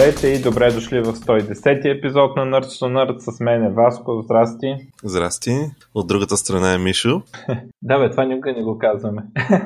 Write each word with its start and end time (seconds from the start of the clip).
Здравейте 0.00 0.28
и 0.28 0.42
добре 0.42 0.72
дошли 0.72 1.00
в 1.00 1.14
110 1.14 1.98
епизод 1.98 2.36
на 2.36 2.42
Nerds 2.42 2.62
to 2.62 2.86
Nerd. 2.86 3.18
С 3.18 3.40
мен 3.40 3.64
е 3.64 3.70
Васко. 3.70 4.22
Здрасти. 4.22 4.76
Здрасти. 5.04 5.70
От 5.94 6.06
другата 6.06 6.36
страна 6.36 6.74
е 6.74 6.78
Мишо. 6.78 7.22
да, 7.82 7.98
бе, 7.98 8.10
това 8.10 8.24
никога 8.24 8.52
не 8.52 8.62
го 8.62 8.78
казваме. 8.78 9.22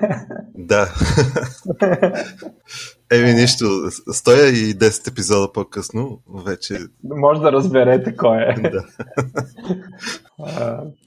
да. 0.55 0.95
Еми 3.13 3.33
нищо, 3.33 3.65
стоя 4.13 4.49
и 4.49 4.75
10 4.75 5.11
епизода 5.11 5.53
по-късно, 5.53 6.19
вече... 6.47 6.79
Може 7.05 7.41
да 7.41 7.53
разберете 7.53 8.17
кой 8.17 8.43
е. 8.43 8.55
да. 8.71 8.85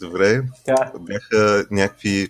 Добре. 0.02 0.42
Бяха 1.00 1.66
някакви 1.72 2.28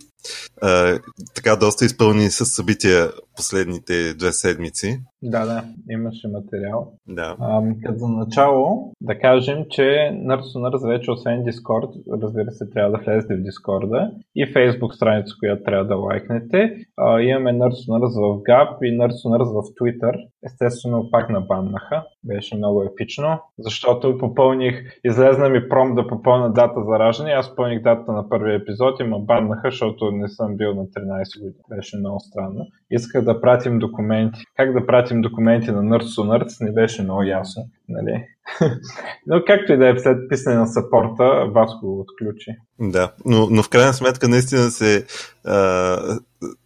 а, 0.62 1.00
така 1.36 1.56
доста 1.56 1.86
изпълнени 1.86 2.30
с 2.30 2.46
събития 2.46 3.12
последните 3.36 4.14
две 4.14 4.32
седмици. 4.32 5.00
Да, 5.24 5.46
да, 5.46 5.64
имаше 5.90 6.28
материал. 6.28 6.94
Да. 7.08 7.36
А, 7.40 7.62
като 7.86 7.98
за 7.98 8.08
начало 8.08 8.92
да 9.02 9.20
кажем, 9.20 9.66
че 9.70 9.82
Nerds 10.14 10.56
Nerds 10.56 10.88
вече 10.88 11.12
освен 11.12 11.44
Discord, 11.44 12.22
разбира 12.24 12.52
се, 12.52 12.70
трябва 12.70 12.92
да 12.92 12.98
влезете 12.98 13.36
в 13.36 13.40
Discord 13.40 14.12
и 14.36 14.54
Facebook 14.54 14.96
страница, 14.96 15.36
която 15.40 15.64
трябва 15.64 15.86
да 15.86 15.96
лайкнете. 15.96 16.78
А, 16.98 17.22
имаме 17.22 17.54
Nerds 17.54 17.88
Nerds 17.90 18.16
в 18.22 18.44
Gap 18.44 18.78
и 18.84 18.98
Nerds 18.98 19.24
Nerds 19.26 19.54
в 19.54 19.76
Twitter. 19.82 20.28
Естествено, 20.46 21.10
пак 21.12 21.30
набаннаха. 21.30 22.04
Беше 22.24 22.56
много 22.56 22.84
епично, 22.84 23.40
защото 23.60 24.18
попълних, 24.18 24.76
излезна 25.04 25.50
ми 25.50 25.70
пром 25.70 25.96
да 25.96 26.08
попълна 26.08 26.54
дата 26.54 26.80
за 26.88 27.00
раждане. 27.00 27.32
Аз 27.32 27.50
попълних 27.50 27.82
дата 27.82 28.12
на 28.12 28.30
първия 28.30 28.56
епизод 28.56 29.00
и 29.00 29.04
ме 29.04 29.16
баннаха, 29.20 29.72
защото 29.72 30.12
не 30.12 30.28
съм 30.28 30.58
бил 30.58 30.74
на 30.74 30.84
13 30.84 31.40
години. 31.40 31.64
Беше 31.70 31.98
много 31.98 32.20
странно. 32.20 32.66
Исках 32.92 33.24
да 33.24 33.42
пратим 33.42 33.80
документи. 33.80 34.44
Как 34.56 34.74
да 34.74 34.86
пратим 34.86 35.22
документи 35.22 35.72
на 35.72 35.84
Nerds 35.84 36.22
Nerds 36.22 36.66
не 36.66 36.72
беше 36.72 37.04
много 37.04 37.24
ясно. 37.24 37.64
Нали? 37.90 38.26
но 39.28 39.42
както 39.48 39.74
и 39.74 39.78
да 39.78 39.90
е 39.90 40.00
след 40.00 40.30
писане 40.30 40.56
на 40.56 40.68
сапорта, 40.68 41.46
Васко 41.52 41.86
го 41.86 42.00
отключи. 42.00 42.52
Да, 42.80 43.14
но, 43.26 43.48
но 43.52 43.64
в 43.64 43.70
крайна 43.70 43.94
сметка 43.94 44.28
наистина 44.28 44.64
се 44.64 45.06
а, 45.46 46.20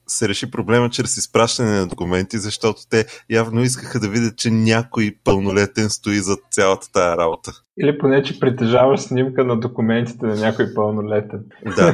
се 0.07 0.29
реши 0.29 0.51
проблема 0.51 0.89
чрез 0.89 1.17
изпращане 1.17 1.79
на 1.79 1.87
документи, 1.87 2.37
защото 2.37 2.81
те 2.89 3.05
явно 3.29 3.61
искаха 3.61 3.99
да 3.99 4.09
видят, 4.09 4.37
че 4.37 4.51
някой 4.51 5.15
пълнолетен 5.23 5.89
стои 5.89 6.15
зад 6.15 6.39
цялата 6.51 6.87
тая 6.93 7.17
работа. 7.17 7.51
Или 7.81 7.97
поне, 7.97 8.23
че 8.23 8.39
притежаваш 8.39 8.99
снимка 8.99 9.43
на 9.43 9.59
документите 9.59 10.25
на 10.25 10.35
някой 10.35 10.73
пълнолетен. 10.75 11.45
Да. 11.65 11.93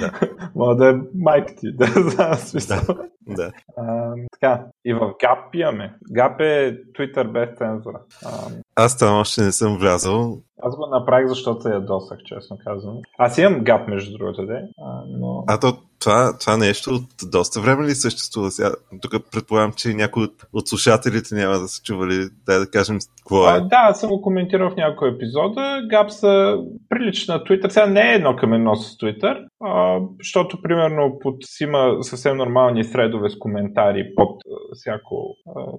да. 0.00 0.12
Мога 0.54 0.76
да 0.76 0.90
е 0.90 0.94
майка 1.14 1.54
ти, 1.56 1.72
да 1.76 1.86
знам 1.86 2.34
смисъл. 2.34 2.78
Да. 3.26 3.52
А, 3.76 4.14
така, 4.32 4.64
и 4.84 4.94
в 4.94 4.98
GAP 4.98 5.54
имаме. 5.54 5.94
GAP 6.12 6.40
е 6.40 6.78
Twitter 6.92 7.32
без 7.32 7.58
цензура. 7.58 8.00
А, 8.26 8.30
Аз 8.74 8.98
там 8.98 9.20
още 9.20 9.42
не 9.42 9.52
съм 9.52 9.78
влязал. 9.78 10.38
Аз 10.62 10.76
го 10.76 10.86
направих, 10.86 11.28
защото 11.28 11.60
се 11.62 11.70
ядосах, 11.70 12.18
честно 12.24 12.58
казвам. 12.64 12.98
Аз 13.18 13.38
имам 13.38 13.60
гап, 13.60 13.88
между 13.88 14.18
другото, 14.18 14.46
де, 14.46 14.62
а, 14.82 15.02
но... 15.08 15.44
А 15.46 15.60
то 15.60 15.72
това, 16.00 16.38
това 16.38 16.56
нещо 16.56 16.90
от 16.90 17.30
доста 17.30 17.60
време 17.60 17.86
ли 17.86 17.90
съществува 17.90 18.50
сега? 18.50 18.70
Тук 19.02 19.12
предполагам, 19.32 19.72
че 19.76 19.94
някои 19.94 20.24
от, 20.24 20.34
от 20.52 20.68
слушателите 20.68 21.34
няма 21.34 21.58
да 21.58 21.68
са 21.68 21.82
чували, 21.82 22.28
дай 22.46 22.58
да 22.58 22.70
кажем 22.70 22.98
какво 23.18 23.48
е. 23.48 23.50
А, 23.50 23.60
да, 23.60 23.94
съм 23.94 24.10
го 24.10 24.22
коментирал 24.22 24.70
в 24.70 24.76
някои 24.76 25.08
епизода. 25.08 25.82
Гап 25.90 26.10
са 26.10 26.58
прилична 26.88 27.34
на 27.34 27.40
Twitter. 27.40 27.68
Сега 27.68 27.86
не 27.86 28.12
е 28.12 28.14
едно 28.14 28.36
към 28.36 28.52
едно 28.52 28.74
с 28.76 28.98
Twitter, 28.98 29.46
а, 29.64 30.00
защото 30.18 30.62
примерно 30.62 31.18
под 31.20 31.36
има 31.60 31.96
съвсем 32.00 32.36
нормални 32.36 32.84
средове 32.84 33.28
с 33.30 33.38
коментари 33.38 34.12
под 34.16 34.40
всяко, 34.72 35.36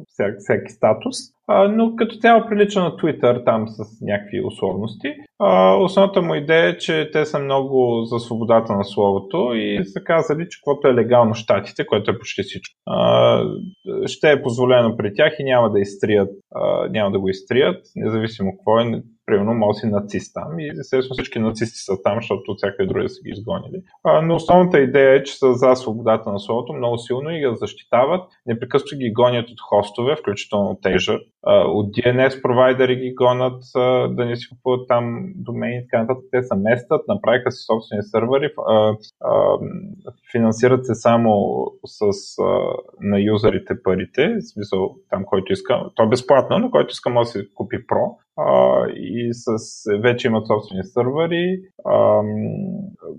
всяк, 0.08 0.36
всеки 0.40 0.72
статус 0.72 1.18
но 1.70 1.96
като 1.96 2.16
цяло 2.16 2.46
прилича 2.50 2.82
на 2.82 2.92
Twitter 2.92 3.46
там 3.46 3.68
с 3.68 4.02
някакви 4.02 4.42
условности. 4.46 5.14
Основната 5.80 6.22
му 6.22 6.36
идея 6.36 6.70
е, 6.70 6.78
че 6.78 7.10
те 7.14 7.26
са 7.26 7.40
много 7.40 8.04
за 8.04 8.20
свободата 8.20 8.74
на 8.74 8.84
словото 8.84 9.52
и 9.54 9.86
са 9.86 10.04
казали, 10.04 10.48
че 10.50 10.60
каквото 10.60 10.88
е 10.88 10.94
легално 10.94 11.34
щатите, 11.34 11.86
което 11.86 12.12
е 12.12 12.18
почти 12.18 12.44
всичко, 12.44 12.76
ще 14.06 14.32
е 14.32 14.42
позволено 14.42 14.98
при 14.98 15.14
тях 15.14 15.34
и 15.40 15.44
няма 15.44 15.72
да 15.72 15.80
изтрият, 15.80 16.30
няма 16.90 17.12
да 17.12 17.20
го 17.20 17.30
изтрият, 17.30 17.86
независимо 17.96 18.52
какво 18.58 18.80
е, 18.80 19.02
примерно, 19.26 19.54
може 19.54 19.80
си 19.80 19.88
нацист 19.88 20.34
там 20.34 20.60
и 20.60 20.68
естествено 20.80 21.14
всички 21.14 21.40
нацисти 21.40 21.78
са 21.78 21.94
там, 22.04 22.18
защото 22.18 22.52
от 22.52 22.58
всякъде 22.58 22.88
други 22.88 23.10
са 23.10 23.22
ги 23.24 23.30
изгонили. 23.30 23.82
А, 24.04 24.22
но 24.22 24.36
основната 24.36 24.80
идея 24.80 25.16
е, 25.16 25.24
че 25.24 25.38
са 25.38 25.54
за 25.54 25.76
свободата 25.76 26.32
на 26.32 26.40
словото 26.40 26.74
много 26.74 26.98
силно 26.98 27.30
и 27.30 27.40
ги 27.40 27.56
защитават. 27.56 28.30
Непрекъснато 28.46 28.98
ги 28.98 29.12
гонят 29.12 29.50
от 29.50 29.62
хостове, 29.62 30.16
включително 30.16 30.70
от 30.70 30.82
Azure, 30.82 31.20
от 31.48 31.96
DNS 31.96 32.42
провайдери 32.42 32.96
ги 32.96 33.14
гонят 33.14 33.64
да 34.16 34.26
не 34.26 34.36
си 34.36 34.50
купуват 34.50 34.88
там 34.88 35.34
домени 35.36 35.78
и 35.78 35.82
така 35.82 36.02
нататък. 36.02 36.24
Те 36.32 36.44
се 36.44 36.56
местат, 36.56 37.02
направиха 37.08 37.52
си 37.52 37.64
собствени 37.66 38.04
сървъри, 38.04 38.50
финансират 40.32 40.86
се 40.86 40.96
само 40.96 41.32
с, 41.86 42.02
на 43.02 43.20
юзерите 43.20 43.84
парите, 43.84 44.36
в 44.36 44.52
смисъл 44.54 44.96
там, 45.10 45.26
който 45.26 45.54
иска, 45.54 45.90
то 45.96 46.04
е 46.04 46.10
безплатно, 46.10 46.60
но 46.60 46.72
който 46.72 46.92
иска 46.92 47.10
може 47.10 47.28
да 47.28 47.32
си 47.32 47.54
купи 47.54 47.78
Pro 47.88 48.16
а, 48.38 48.86
и 48.96 49.30
с, 49.34 49.56
вече 50.02 50.28
имат 50.28 50.48
собствени 50.48 50.84
сървъри. 50.84 51.62
А, 51.86 52.22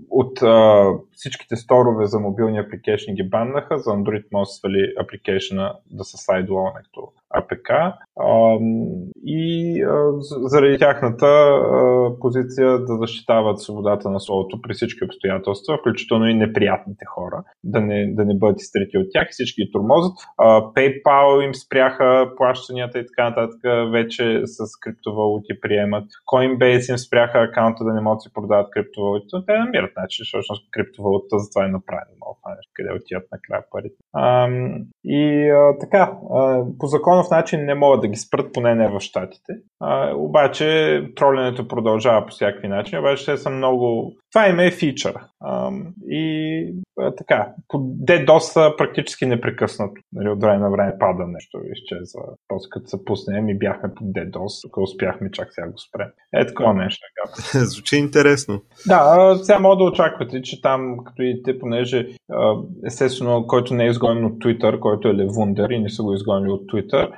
от 0.09 0.41
а, 0.41 0.85
всичките 1.11 1.55
сторове 1.55 2.05
за 2.05 2.19
мобилни 2.19 2.59
апликейшни 2.59 3.15
ги 3.15 3.29
баннаха, 3.29 3.79
за 3.79 3.89
Android 3.89 4.25
може 4.31 4.47
да 4.47 4.53
свали 4.53 4.93
апликейшна 4.99 5.75
да 5.91 6.03
са 6.03 6.17
sideload 6.17 6.73
като 6.75 7.11
а, 7.29 7.93
и 9.25 9.85
заради 10.41 10.77
тяхната 10.77 11.59
позиция 12.19 12.79
да 12.79 12.97
защитават 12.97 13.59
свободата 13.59 14.09
на 14.09 14.19
словото 14.19 14.61
при 14.61 14.73
всички 14.73 15.05
обстоятелства, 15.05 15.77
включително 15.77 16.27
и 16.27 16.33
неприятните 16.33 17.05
хора, 17.05 17.43
да 17.63 17.81
не, 17.81 18.13
да 18.13 18.25
не 18.25 18.37
бъдат 18.37 18.61
изтрити 18.61 18.97
от 18.97 19.07
тях 19.13 19.27
всички 19.31 19.71
тормозят. 19.71 20.17
PayPal 20.39 21.45
им 21.45 21.55
спряха 21.55 22.31
плащанията 22.37 22.99
и 22.99 23.05
така 23.05 23.29
нататък, 23.29 23.59
вече 23.91 24.41
с 24.45 24.79
криптовалути 24.81 25.59
приемат. 25.61 26.05
Coinbase 26.33 26.91
им 26.91 26.97
спряха 26.97 27.39
акаунта 27.39 27.83
да 27.83 27.93
не 27.93 28.01
могат 28.01 28.17
да 28.17 28.21
се 28.21 28.33
продават 28.33 28.71
криптовалути, 28.71 29.27
но 29.33 29.45
те 29.45 29.53
намират 29.53 29.91
начин, 29.97 30.23
защото 30.33 30.61
криптовалута 30.71 31.39
затова 31.39 31.65
е 31.65 31.67
направено. 31.67 32.13
Мога 32.25 32.37
къде 32.73 32.89
отиват 32.93 33.27
накрая 33.31 33.63
парите. 33.71 33.95
И 35.03 35.51
така, 35.79 36.11
по 36.79 36.87
закон 36.87 37.13
законов 37.13 37.29
начин 37.31 37.65
не 37.65 37.75
могат 37.75 38.02
да 38.03 38.07
ги 38.07 38.15
спрат, 38.15 38.53
поне 38.53 38.75
не 38.75 38.87
в 38.87 38.99
Штатите. 38.99 39.53
А, 39.79 40.15
обаче 40.15 41.01
тролянето 41.15 41.67
продължава 41.67 42.25
по 42.25 42.31
всякакви 42.31 42.67
начини, 42.67 42.99
обаче 42.99 43.25
те 43.25 43.37
са 43.37 43.49
много... 43.49 44.13
Това 44.33 44.47
им 44.47 44.59
е 44.59 44.71
фичър. 44.71 45.15
И 46.07 46.75
така, 47.17 47.47
по 47.67 47.77
DDoS 47.77 48.77
практически 48.77 49.25
непрекъснато. 49.25 49.93
Нали, 50.13 50.29
от 50.29 50.41
време 50.41 50.57
на 50.57 50.71
време 50.71 50.93
пада 50.99 51.27
нещо, 51.27 51.59
изчезва. 51.73 52.21
После 52.47 52.67
като 52.69 52.87
се 52.87 53.05
пуснем 53.05 53.49
и 53.49 53.57
бяхме 53.57 53.89
под 53.95 54.07
DDoS, 54.07 54.61
тук 54.61 54.77
успяхме 54.77 55.31
чак 55.31 55.47
сега 55.51 55.67
го 55.67 55.77
спрем. 55.77 56.07
Е 56.33 56.45
такова 56.45 56.73
нещо. 56.73 57.01
Звучи 57.53 57.97
интересно. 57.97 58.61
Да, 58.87 59.35
сега 59.43 59.59
мога 59.59 59.77
да 59.77 59.83
очаквате, 59.83 60.41
че 60.41 60.61
там, 60.61 60.97
като 61.05 61.21
идете, 61.21 61.59
понеже 61.59 62.07
естествено, 62.85 63.47
който 63.47 63.73
не 63.73 63.85
е 63.85 63.89
изгонен 63.89 64.25
от 64.25 64.33
Twitter, 64.33 64.79
който 64.79 65.07
е 65.07 65.15
Левундер 65.15 65.69
и 65.69 65.79
не 65.79 65.89
са 65.89 66.03
го 66.03 66.13
изгонили 66.13 66.51
от 66.51 66.71
Twitter, 66.71 67.11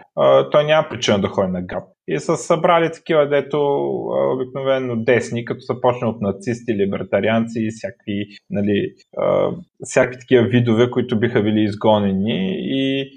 той 0.52 0.66
няма 0.66 0.88
причина 0.90 1.22
да 1.22 1.28
ходи 1.28 1.52
на 1.52 1.62
гап. 1.62 1.84
И 2.08 2.20
са 2.20 2.38
събрали 2.38 2.92
такива, 2.92 3.28
дето 3.28 3.58
обикновено 4.34 4.96
десни, 4.96 5.46
като 5.46 5.62
са 5.62 5.82
почне 5.82 6.08
от 6.08 6.22
нацисти, 6.22 6.76
либертарианци 6.76 7.60
и 7.60 7.70
всякакви, 7.72 8.26
нали, 8.50 8.94
всякакви 9.84 10.20
такива 10.20 10.44
видове, 10.44 10.92
които 10.92 11.20
биха 11.20 11.44
били 11.44 11.62
изгонени 11.64 12.56
и 12.58 13.10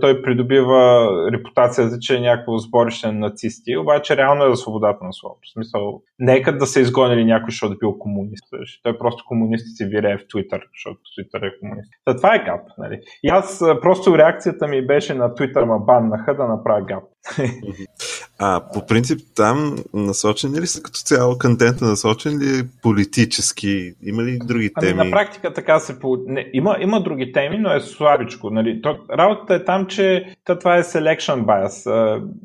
той 0.00 0.22
придобива 0.22 1.08
репутация 1.32 1.88
за 1.88 1.98
че 2.00 2.16
е 2.16 2.20
някакво 2.20 2.58
сборище 2.58 3.06
на 3.06 3.12
нацисти, 3.12 3.76
обаче 3.76 4.16
реално 4.16 4.44
е 4.44 4.50
за 4.50 4.56
свободата 4.56 5.04
на 5.04 5.12
словото. 5.12 5.40
В 5.42 5.52
смисъл, 5.52 6.02
нека 6.18 6.58
да 6.58 6.66
са 6.66 6.80
изгонили 6.80 7.24
някой, 7.24 7.50
защото 7.50 7.72
е 7.72 7.76
бил 7.80 7.98
комунист. 7.98 8.44
Той 8.82 8.98
просто 8.98 9.24
комунист 9.26 9.76
си 9.76 9.84
вирее 9.84 10.18
в 10.18 10.28
Твитър, 10.28 10.60
защото 10.74 11.00
Твитър 11.16 11.46
е 11.46 11.58
комунист. 11.60 11.90
Та, 12.04 12.16
това 12.16 12.34
е 12.34 12.44
гап. 12.44 12.60
Нали? 12.78 13.00
И 13.22 13.28
аз 13.28 13.62
просто 13.82 14.18
реакцията 14.18 14.66
ми 14.66 14.86
беше 14.86 15.14
на 15.14 15.34
Твитър 15.34 15.64
ма 15.64 15.78
баннаха 15.78 16.36
да 16.36 16.46
направя 16.46 16.82
гап. 16.82 17.04
А 18.42 18.60
по 18.74 18.86
принцип 18.86 19.20
там 19.36 19.76
насочен 19.94 20.60
ли 20.60 20.66
са 20.66 20.82
като 20.82 21.00
цяло 21.00 21.38
контента 21.38 21.84
насочен 21.84 22.38
ли 22.38 22.58
е 22.58 22.68
политически? 22.82 23.94
Има 24.02 24.22
ли 24.22 24.38
други 24.38 24.70
ами, 24.76 24.86
теми? 24.86 25.04
На 25.04 25.10
практика 25.10 25.52
така 25.52 25.78
се 25.80 26.00
по... 26.00 26.18
не, 26.26 26.50
има, 26.52 26.76
има 26.80 27.02
други 27.02 27.32
теми, 27.32 27.58
но 27.58 27.72
е 27.74 27.80
слабичко. 27.80 28.50
Нали? 28.50 28.82
То, 28.82 28.98
работата 29.18 29.54
е 29.54 29.64
там, 29.64 29.86
че 29.86 30.34
то, 30.44 30.58
това 30.58 30.76
е 30.76 30.82
selection 30.82 31.44
bias. 31.44 31.86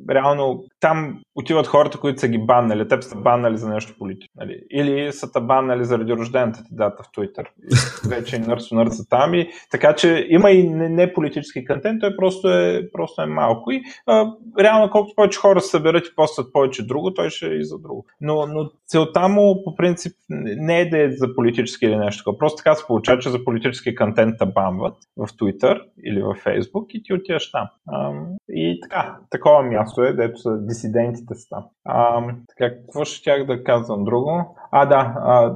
Реално 0.10 0.64
там 0.80 1.22
отиват 1.36 1.68
хората, 1.68 1.98
които 1.98 2.20
са 2.20 2.28
ги 2.28 2.38
баннали. 2.38 2.88
Те 2.88 3.02
са 3.02 3.16
баннали 3.16 3.58
за 3.58 3.70
нещо 3.70 3.96
политика. 4.00 4.34
Нали? 4.38 4.60
Или 4.72 5.12
са 5.12 5.32
те 5.32 5.40
баннали 5.40 5.86
заради 5.86 6.14
рождената 6.14 6.64
ти 6.64 6.70
дата 6.72 7.04
в 7.04 7.08
Twitter. 7.08 7.46
Вече 8.10 8.40
нърсо 8.40 8.76
нърса 8.76 9.10
там. 9.10 9.34
И, 9.34 9.50
така 9.72 9.96
че 9.96 10.28
има 10.30 10.52
и 10.52 10.70
не, 10.70 10.90
не 10.90 11.14
политически 11.14 11.66
контент, 11.66 12.02
той 12.02 12.16
просто 12.18 12.50
е, 12.50 12.90
просто 12.94 13.22
е 13.22 13.26
малко. 13.26 13.72
И 13.72 13.84
а, 14.08 14.32
реално 14.60 14.90
колкото 14.92 15.16
повече 15.16 15.40
хора 15.40 15.62
се 15.62 15.70
съберат 15.70 16.08
и 16.08 16.16
постат 16.16 16.54
повече 16.54 16.88
друго, 16.88 17.14
той 17.14 17.30
ще 17.30 17.48
е 17.48 17.50
и 17.50 17.66
за 17.66 17.80
друго. 17.80 18.06
Но, 18.22 18.46
но 18.48 18.72
целта 18.88 19.28
му 19.28 19.64
по 19.64 19.76
принцип 19.76 20.14
не 20.30 20.80
е 20.80 20.90
да 20.90 21.04
е 21.04 21.12
за 21.12 21.36
политически 21.36 21.86
или 21.86 21.96
нещо 21.96 22.24
такова. 22.24 22.38
Просто 22.38 22.58
така 22.58 22.76
се 22.76 22.88
получава, 22.88 23.20
че 23.20 23.30
за 23.30 23.44
политически 23.44 23.96
контент 23.96 24.36
те 24.40 24.46
бамват 24.46 24.96
в 25.18 25.28
Twitter 25.28 25.82
или 26.06 26.22
в 26.22 26.36
Facebook 26.46 26.86
и 26.90 27.04
ти 27.04 27.14
отиваш 27.14 27.52
там. 27.52 27.68
А, 27.88 28.12
и 28.50 28.80
така, 28.82 29.18
такова 29.30 29.64
място 29.64 30.04
е, 30.04 30.14
дето 30.14 30.38
са 30.38 30.58
дисидентите 30.58 31.25
там. 31.50 31.64
А, 31.86 32.22
така, 32.48 32.76
какво 32.76 33.06
ще 33.06 33.24
тях 33.24 33.46
да 33.46 33.64
казвам 33.64 34.04
друго? 34.04 34.58
А, 34.72 34.86
да, 34.86 35.16
а, 35.18 35.56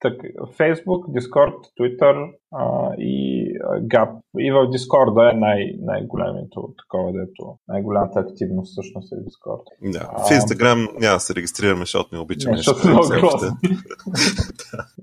так, 0.00 0.20
Facebook, 0.58 1.06
Discord, 1.06 1.56
Twitter 1.80 2.32
а, 2.52 2.94
и 2.98 3.46
а, 3.64 3.80
Gap. 3.80 4.10
И 4.38 4.52
в 4.52 4.56
Discord 4.56 5.32
е 5.32 5.36
най- 5.36 5.74
най-големото 5.80 6.74
такова, 6.82 7.12
дето 7.12 7.58
най-голямата 7.68 8.20
активност 8.20 8.72
всъщност 8.72 9.12
е 9.12 9.16
Discord. 9.16 9.92
Да. 9.92 9.98
В 9.98 10.30
Instagram 10.30 11.00
няма 11.00 11.16
да 11.16 11.20
се 11.20 11.34
регистрираме, 11.34 11.80
защото 11.80 12.14
не 12.14 12.20
обичаме. 12.20 12.52
Не, 12.52 12.56
защото 12.56 12.88
много 12.88 13.08
грозно. 13.08 13.56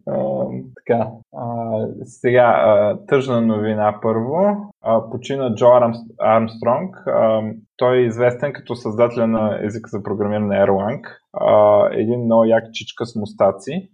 така, 0.75 1.07
а, 1.35 1.45
сега, 2.03 2.43
а, 2.65 2.99
тъжна 3.05 3.41
новина 3.41 3.99
първо. 4.01 4.71
А, 4.81 5.09
почина 5.09 5.55
Джо 5.55 5.67
Армстронг. 6.19 6.95
А, 7.07 7.41
той 7.77 7.97
е 7.97 8.05
известен 8.05 8.53
като 8.53 8.75
създателя 8.75 9.27
на 9.27 9.59
езика 9.65 9.89
за 9.89 10.03
програмиране 10.03 10.55
Erlang. 10.55 11.01
Един 11.91 12.23
много 12.23 12.45
як 12.45 12.63
чичка 12.73 13.05
с 13.05 13.15
мустаци. 13.15 13.89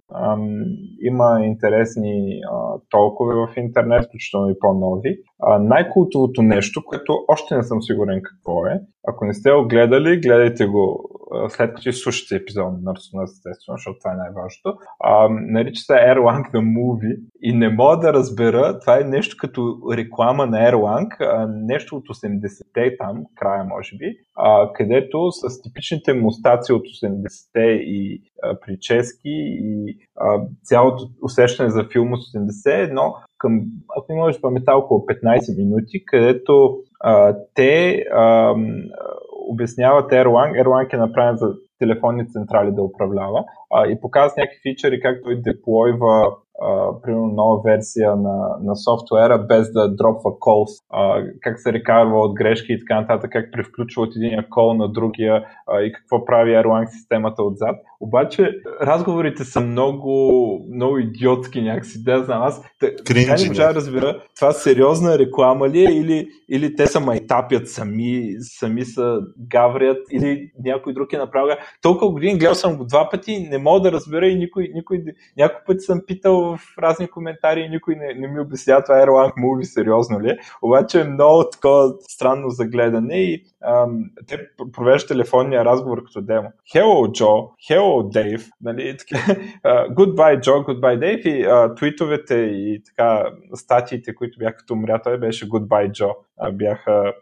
Има 1.02 1.40
интересни 1.46 2.42
а, 2.52 2.80
толкове 2.90 3.36
в 3.36 3.58
интернет, 3.58 4.06
включително 4.06 4.50
и 4.50 4.60
по-нови. 4.60 5.18
Най-култовото 5.60 6.42
нещо, 6.42 6.84
което 6.86 7.26
още 7.28 7.56
не 7.56 7.64
съм 7.64 7.82
сигурен 7.82 8.22
какво 8.24 8.66
е, 8.66 8.82
ако 9.08 9.26
не 9.26 9.34
сте 9.34 9.52
го 9.52 9.68
гледали, 9.68 10.22
гледайте 10.22 10.66
го 10.66 11.10
след 11.50 11.74
като 11.74 11.90
изслушате 11.90 12.36
епизод 12.36 12.66
на 12.66 12.80
Нарсона, 12.82 13.24
естествено, 13.24 13.78
защото 13.78 14.00
това 14.00 14.12
е 14.14 14.18
най-важното. 14.18 14.78
А, 15.00 15.30
нарича 15.30 15.82
се 15.82 15.94
Erlang 15.94 16.52
The 16.54 16.62
Movie 16.78 17.20
и 17.42 17.54
не 17.54 17.70
мога 17.70 17.98
да 17.98 18.14
разбера, 18.14 18.80
това 18.80 19.00
е 19.00 19.04
нещо 19.04 19.36
като 19.40 19.78
реклама 19.94 20.46
на 20.46 20.58
Erlang, 20.58 21.08
нещо 21.48 21.96
от 21.96 22.08
80-те 22.08 22.98
там, 22.98 23.24
края 23.36 23.64
може 23.64 23.98
би, 23.98 24.06
а, 24.36 24.74
където 24.74 25.32
с 25.32 25.62
типичните 25.62 26.14
мустаци 26.14 26.74
от 26.74 26.82
80-те 26.82 27.66
и 27.82 28.22
а, 28.44 28.60
прически 28.60 29.30
и 29.64 29.98
а, 30.16 30.42
цялото 30.64 31.04
усещане 31.22 31.70
за 31.70 31.88
филм 31.92 32.14
от 32.14 32.20
80 32.20 32.94
но 32.94 33.16
към, 33.38 33.62
ако 33.98 34.06
не 34.14 34.20
можеш 34.20 34.42
паметта, 34.42 34.76
около 34.76 35.00
15 35.00 35.58
минути, 35.58 36.06
където 36.06 36.78
а, 37.00 37.36
те 37.54 38.06
а, 38.14 38.56
обясняват 39.54 40.12
Erlang. 40.12 40.52
Erlang 40.64 40.94
е 40.94 40.98
направен 40.98 41.36
за 41.36 41.48
телефонни 41.80 42.30
централи 42.30 42.72
да 42.72 42.84
управлява 42.84 43.44
а, 43.76 43.88
и 43.88 44.02
показват 44.02 44.38
някакви 44.38 44.60
фичери, 44.64 45.02
как 45.02 45.24
той 45.24 45.36
деплойва 45.42 46.36
Uh, 46.62 47.02
примерно 47.02 47.28
нова 47.28 47.62
версия 47.66 48.16
на, 48.16 48.58
на 48.62 48.76
софтуера 48.76 49.40
без 49.40 49.72
да 49.72 49.96
дропва 49.96 50.40
кол, 50.40 50.66
uh, 50.94 51.34
как 51.42 51.60
се 51.60 51.74
рекарва 51.74 52.20
от 52.20 52.34
грешки 52.34 52.74
и 52.74 52.80
така 52.80 53.02
нататък, 53.02 53.32
как 53.32 53.52
превключва 53.52 54.04
от 54.04 54.16
един 54.16 54.40
кол 54.50 54.74
на 54.74 54.92
другия 54.92 55.44
uh, 55.70 55.80
и 55.80 55.94
какво 55.94 56.26
прави 56.26 56.52
Erlang 56.52 56.86
системата 56.86 57.44
отзад. 57.44 57.76
Обаче 58.00 58.52
разговорите 58.82 59.44
са 59.44 59.62
много, 59.62 60.66
много 60.74 60.98
идиотски 60.98 61.62
някакси, 61.62 62.04
да 62.04 62.24
знам 62.24 62.42
аз. 62.42 62.62
Така 62.80 63.14
не 63.14 63.48
можа 63.48 63.68
да 63.68 63.76
разбера, 63.76 64.22
това 64.36 64.52
сериозна 64.52 65.20
реклама 65.20 65.70
ли 65.70 65.80
е 65.80 65.92
или, 65.92 66.28
или 66.50 66.76
те 66.76 66.88
са 66.88 67.00
майтапят 67.00 67.70
сами, 67.70 68.36
сами 68.40 68.86
са 68.86 69.20
гаврят 69.52 69.98
или 70.12 70.52
някой 70.64 70.94
друг 70.94 71.14
е 71.14 71.18
направил. 71.18 71.56
Толкова 71.82 72.12
години 72.12 72.38
гледал 72.38 72.56
съм 72.56 72.78
го 72.78 72.86
два 72.86 73.10
пъти, 73.10 73.48
не 73.52 73.58
мога 73.58 73.82
да 73.82 73.92
разбера 73.92 74.28
и 74.28 74.36
никой, 74.36 74.72
никой 74.74 75.04
някой 75.38 75.60
път 75.68 75.82
съм 75.82 76.02
питал 76.08 76.43
в 76.44 76.60
разни 76.80 77.08
коментари 77.08 77.60
и 77.60 77.70
никой 77.70 77.96
не, 77.96 78.14
не 78.14 78.28
ми 78.28 78.40
обяснява 78.40 78.84
това 78.84 78.96
Erlang 78.96 79.34
Movie 79.34 79.64
сериозно 79.64 80.22
ли 80.22 80.30
е. 80.30 80.38
Обаче 80.62 81.02
е 81.02 81.04
много 81.04 81.50
такова 81.50 81.94
странно 82.00 82.50
за 82.50 82.66
гледане 82.66 83.24
и 83.24 83.44
ам, 83.66 84.04
те 84.28 84.40
провеждат 84.74 85.08
телефонния 85.08 85.66
разговор 85.66 86.04
като 86.04 86.22
демо. 86.22 86.52
Hello, 86.76 87.22
Joe. 87.22 87.50
Hello, 87.70 88.14
Dave. 88.14 88.52
Нали, 88.62 88.98
така, 88.98 89.26
uh, 89.66 89.94
goodbye, 89.94 90.40
Joe. 90.40 90.66
Goodbye, 90.66 91.00
Dave. 91.00 91.28
И 91.28 91.48
uh, 91.48 91.78
твитовете 91.78 92.36
и 92.36 92.82
така 92.86 93.24
статиите, 93.56 94.16
които 94.16 94.40
бяха 94.40 94.58
като 94.58 94.74
умря, 94.74 95.02
той 95.02 95.18
беше 95.18 95.50
Goodbye, 95.50 95.92
Joe. 95.92 96.14
Uh, 96.42 96.52
бяха 96.52 97.14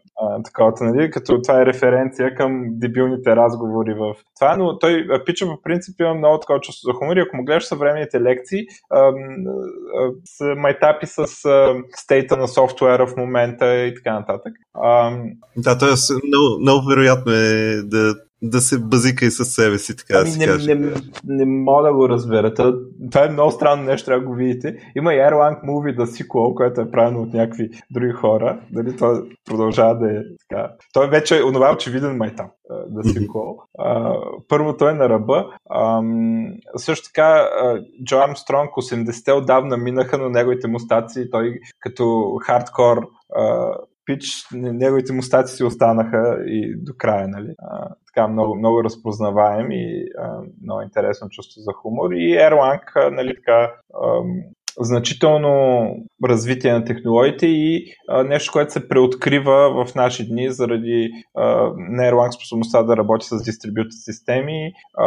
такова, 0.45 0.73
нали, 0.81 1.11
като 1.11 1.41
това 1.41 1.61
е 1.61 1.65
референция 1.65 2.35
към 2.35 2.63
дебилните 2.65 3.35
разговори 3.35 3.93
в 3.93 4.15
това, 4.39 4.57
но 4.57 4.79
той 4.79 5.07
пича 5.25 5.45
по 5.45 5.61
принцип 5.61 5.99
има 5.99 6.13
много 6.13 6.39
такова 6.39 6.59
чувство 6.59 6.85
за 6.85 6.93
хумор 6.93 7.17
и 7.17 7.19
ако 7.19 7.37
му 7.37 7.45
гледаш 7.45 7.65
съвременните 7.65 8.21
лекции, 8.21 8.65
с 10.25 10.55
майтапи 10.55 11.05
с 11.05 11.27
стейта 11.95 12.37
на 12.37 12.47
софтуера 12.47 13.07
в 13.07 13.15
момента 13.17 13.75
и 13.75 13.95
така 13.95 14.13
нататък. 14.13 14.53
Да, 15.57 15.77
т.е. 15.77 16.27
много, 16.27 16.59
много 16.59 16.87
вероятно 16.87 17.31
е 17.31 17.81
да 17.83 18.15
да 18.41 18.61
се 18.61 18.79
базика 18.79 19.25
и 19.25 19.31
със 19.31 19.53
себе 19.53 19.77
си, 19.77 19.95
така 19.95 20.13
ами, 20.15 20.25
да 20.25 20.31
си 20.31 20.39
не, 20.39 20.45
каже. 20.45 20.75
Не, 20.75 20.93
не, 21.25 21.45
мога 21.45 21.83
да 21.83 21.93
го 21.93 22.09
разбера. 22.09 22.53
Това 22.53 23.25
е 23.25 23.29
много 23.29 23.51
странно 23.51 23.83
нещо, 23.83 24.05
трябва 24.05 24.21
да 24.21 24.27
го 24.27 24.35
видите. 24.35 24.75
Има 24.95 25.13
и 25.13 25.17
Erlang 25.17 25.63
Movie 25.65 25.97
The 25.97 26.05
Sequel, 26.05 26.53
което 26.53 26.81
е 26.81 26.91
правено 26.91 27.21
от 27.21 27.33
някакви 27.33 27.69
други 27.91 28.11
хора. 28.11 28.59
Дали 28.71 28.95
това 28.95 29.23
продължава 29.45 29.97
да 29.97 30.11
е 30.11 30.19
така. 30.49 30.71
Той 30.93 31.09
вече 31.09 31.39
е 31.39 31.43
онова 31.43 31.73
очевиден 31.73 32.17
майтап. 32.17 32.51
The 32.71 33.01
Sequel. 33.01 33.55
първо 34.47 34.77
той 34.77 34.91
е 34.91 34.93
на 34.93 35.09
ръба. 35.09 35.45
също 36.77 37.07
така 37.13 37.49
Джо 38.05 38.17
Армстронг 38.17 38.71
80-те 38.71 39.31
отдавна 39.31 39.77
минаха, 39.77 40.17
но 40.17 40.29
неговите 40.29 40.67
мустаци 40.67 41.29
той 41.31 41.59
като 41.79 42.35
хардкор 42.45 43.07
пич, 44.19 44.47
неговите 44.53 45.13
мустаци 45.13 45.55
си 45.55 45.63
останаха 45.63 46.43
и 46.45 46.75
до 46.77 46.93
края, 46.97 47.27
нали? 47.27 47.53
А, 47.59 47.89
така 48.07 48.27
много, 48.27 48.55
много 48.55 48.83
разпознаваем 48.83 49.71
и 49.71 50.05
а, 50.19 50.41
много 50.63 50.81
интересно 50.81 51.29
чувство 51.29 51.61
за 51.61 51.71
хумор. 51.73 52.11
И 52.11 52.37
Erlang, 52.37 53.09
нали 53.11 53.35
така, 53.35 53.73
а, 53.93 54.21
значително 54.79 55.95
развитие 56.25 56.73
на 56.73 56.85
технологиите 56.85 57.47
и 57.47 57.85
а, 58.09 58.23
нещо, 58.23 58.51
което 58.51 58.73
се 58.73 58.87
преоткрива 58.87 59.85
в 59.85 59.95
наши 59.95 60.27
дни 60.27 60.51
заради 60.51 61.11
Erlang 61.37 62.31
способността 62.31 62.83
да 62.83 62.97
работи 62.97 63.25
с 63.25 63.43
дистрибютор 63.43 63.89
системи, 63.91 64.73
а, 64.97 65.05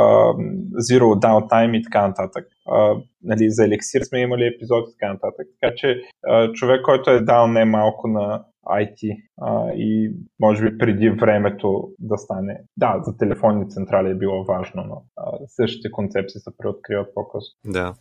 Zero 0.91 1.03
Downtime 1.03 1.77
и 1.77 1.83
така 1.83 2.09
нататък. 2.09 2.47
А, 2.67 2.95
нали, 3.23 3.51
за 3.51 3.63
Elixir 3.63 4.03
сме 4.03 4.21
имали 4.21 4.47
епизод 4.47 4.89
и 4.89 4.93
така 4.99 5.13
нататък. 5.13 5.47
Така 5.61 5.75
че 5.77 6.01
а, 6.27 6.53
човек, 6.53 6.83
който 6.83 7.11
е 7.11 7.21
дал 7.21 7.47
не 7.47 7.65
малко 7.65 8.09
на 8.09 8.45
IT 8.67 9.17
а, 9.41 9.73
и 9.75 10.13
може 10.41 10.71
би 10.71 10.79
преди 10.79 11.11
времето 11.11 11.89
да 11.99 12.19
стане. 12.19 12.61
Да, 12.77 13.01
за 13.07 13.17
телефонни 13.17 13.71
централи 13.71 14.11
е 14.11 14.15
било 14.15 14.45
важно, 14.45 14.85
но 14.87 15.03
а, 15.17 15.39
същите 15.49 15.91
концепции 15.91 16.41
се 16.41 16.51
преоткриват 16.59 17.15
по-късно. 17.15 17.55
Да. 17.67 17.95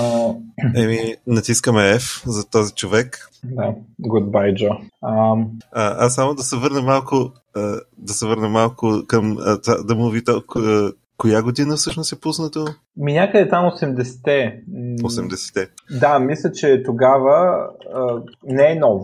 А... 0.00 0.34
Еми, 0.82 1.16
натискаме 1.26 1.80
F 1.80 2.26
за 2.26 2.50
този 2.50 2.74
човек. 2.74 3.28
Да, 3.44 3.74
goodbye, 4.02 4.54
Джо. 4.54 4.70
А... 5.02 5.36
А, 5.72 6.06
аз 6.06 6.14
само 6.14 6.34
да 6.34 6.42
се 6.42 6.56
върна 6.56 6.82
малко 6.82 7.32
да 7.98 8.12
се 8.12 8.26
върна 8.26 8.48
малко 8.48 9.02
към 9.06 9.36
да 9.84 9.94
му 9.94 10.10
ви 10.10 10.24
толкова 10.24 10.92
Коя 11.16 11.42
година 11.42 11.76
всъщност 11.76 12.12
е 12.12 12.20
пуснато? 12.20 12.64
Ми 12.96 13.12
някъде 13.12 13.48
там 13.48 13.64
80-те. 13.64 14.62
80-те. 15.02 15.68
Да, 16.00 16.18
мисля, 16.18 16.52
че 16.52 16.82
тогава 16.82 17.66
а, 17.94 18.22
не 18.44 18.72
е 18.72 18.74
нов. 18.74 19.02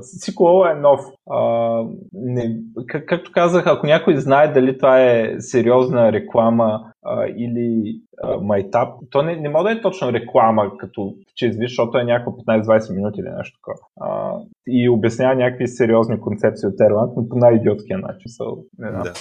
Сиквел 0.00 0.64
е 0.70 0.74
нов. 0.74 1.00
А, 1.30 1.82
не, 2.12 2.56
как, 2.86 3.06
както 3.06 3.32
казах, 3.32 3.66
ако 3.66 3.86
някой 3.86 4.16
знае 4.16 4.52
дали 4.52 4.78
това 4.78 5.00
е 5.00 5.36
сериозна 5.38 6.12
реклама 6.12 6.80
а, 7.08 7.26
или 7.26 8.00
майтап. 8.42 8.88
То 9.10 9.22
не, 9.22 9.36
не 9.36 9.48
може 9.48 9.64
да 9.64 9.72
е 9.72 9.82
точно 9.82 10.12
реклама, 10.12 10.76
като 10.78 11.14
че 11.36 11.46
извиш, 11.46 11.70
защото 11.70 11.98
е 11.98 12.04
някакво 12.04 12.32
15-20 12.32 12.94
минути 12.94 13.20
или 13.20 13.30
нещо 13.36 13.58
такова. 13.58 13.78
А, 14.00 14.38
и 14.66 14.88
обяснява 14.88 15.34
някакви 15.34 15.68
сериозни 15.68 16.20
концепции 16.20 16.66
от 16.66 16.74
Erlang, 16.74 17.12
но 17.16 17.28
по 17.28 17.36
най-идиотския 17.36 17.98
начин. 17.98 18.30
So, 18.40 18.64
не 18.78 18.90
да. 18.90 19.12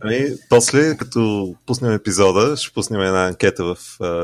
ами, 0.00 0.18
после, 0.50 0.96
като 0.96 1.54
пуснем 1.66 1.92
епизода, 1.92 2.56
ще 2.56 2.74
пуснем 2.74 3.00
една 3.00 3.26
анкета 3.26 3.64
в 3.64 3.76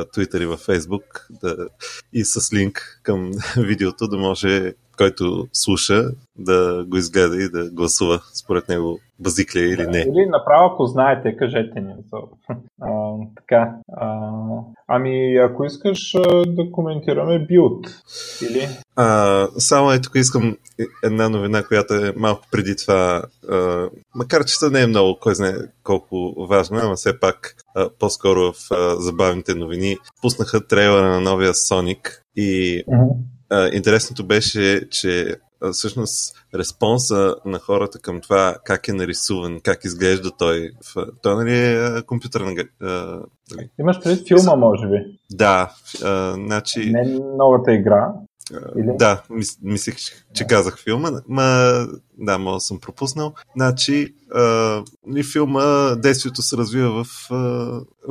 Twitter 0.05 0.43
и 0.43 0.47
в 0.47 0.57
Facebook 0.57 1.27
да, 1.43 1.57
и 2.13 2.25
с 2.25 2.53
линк 2.55 3.01
към 3.03 3.31
видеото, 3.57 4.09
да 4.09 4.19
може 4.19 4.73
който 5.03 5.47
слуша 5.53 6.11
да 6.39 6.85
го 6.89 6.97
изгледа 6.97 7.43
и 7.43 7.49
да 7.49 7.71
гласува 7.71 8.21
според 8.35 8.69
него 8.69 8.99
базик 9.21 9.55
ли 9.55 9.61
е 9.61 9.69
или 9.69 9.87
не. 9.87 9.99
Или 9.99 10.27
направо, 10.27 10.73
ако 10.73 10.87
знаете, 10.87 11.37
кажете 11.37 11.81
ни. 11.81 11.95
А, 12.85 13.15
така. 13.37 13.75
А, 13.97 14.31
ами, 14.89 15.37
ако 15.37 15.65
искаш 15.65 16.13
да 16.47 16.71
коментираме 16.73 17.39
билд, 17.39 17.87
или? 18.43 18.69
А, 18.97 19.47
само 19.59 19.93
е 19.93 20.01
тук 20.01 20.13
искам 20.15 20.57
една 21.05 21.29
новина, 21.29 21.63
която 21.63 21.95
е 21.95 22.13
малко 22.17 22.43
преди 22.51 22.77
това, 22.77 23.23
а, 23.51 23.89
макар 24.15 24.45
че 24.45 24.55
не 24.73 24.83
е 24.83 24.87
много, 24.87 25.19
кой 25.21 25.35
знае 25.35 25.55
колко 25.83 26.35
важна, 26.49 26.81
ама 26.83 26.95
все 26.95 27.21
пак 27.21 27.55
а, 27.75 27.89
по-скоро 28.01 28.53
в 28.53 28.55
а, 28.71 28.97
забавните 29.01 29.55
новини 29.55 29.97
пуснаха 30.23 30.67
трейлера 30.67 31.09
на 31.09 31.21
новия 31.21 31.53
Sonic 31.53 32.09
и 32.37 32.83
интересното 33.73 34.27
беше, 34.27 34.89
че 34.91 35.37
всъщност 35.73 36.35
респонса 36.55 37.35
на 37.45 37.59
хората 37.59 37.99
към 37.99 38.21
това 38.21 38.57
как 38.65 38.89
е 38.89 38.93
нарисуван, 38.93 39.61
как 39.61 39.85
изглежда 39.85 40.31
той. 40.39 40.71
Той 41.23 41.35
нали 41.37 41.57
е 41.57 42.03
компютърна... 42.07 42.55
Нали? 42.81 43.69
Имаш 43.81 44.01
пред 44.05 44.29
филма, 44.29 44.57
може 44.57 44.87
би? 44.87 45.19
Да. 45.31 45.73
А, 46.05 46.33
значи... 46.33 46.91
Не 46.91 47.19
новата 47.39 47.73
игра. 47.73 48.13
Или? 48.79 48.91
Да, 48.99 49.23
мис, 49.31 49.59
мислих, 49.63 49.97
че 50.35 50.47
казах 50.47 50.79
филма, 50.79 51.11
ма 51.29 51.87
да, 52.19 52.39
може 52.39 52.55
да 52.55 52.61
съм 52.61 52.81
пропуснал. 52.81 53.35
Значи, 53.57 54.15
а, 54.35 54.43
нали, 55.07 55.25
филма, 55.25 55.95
действието 55.95 56.43
се 56.43 56.57
развива 56.57 57.05
в, 57.05 57.31
а, 57.31 57.37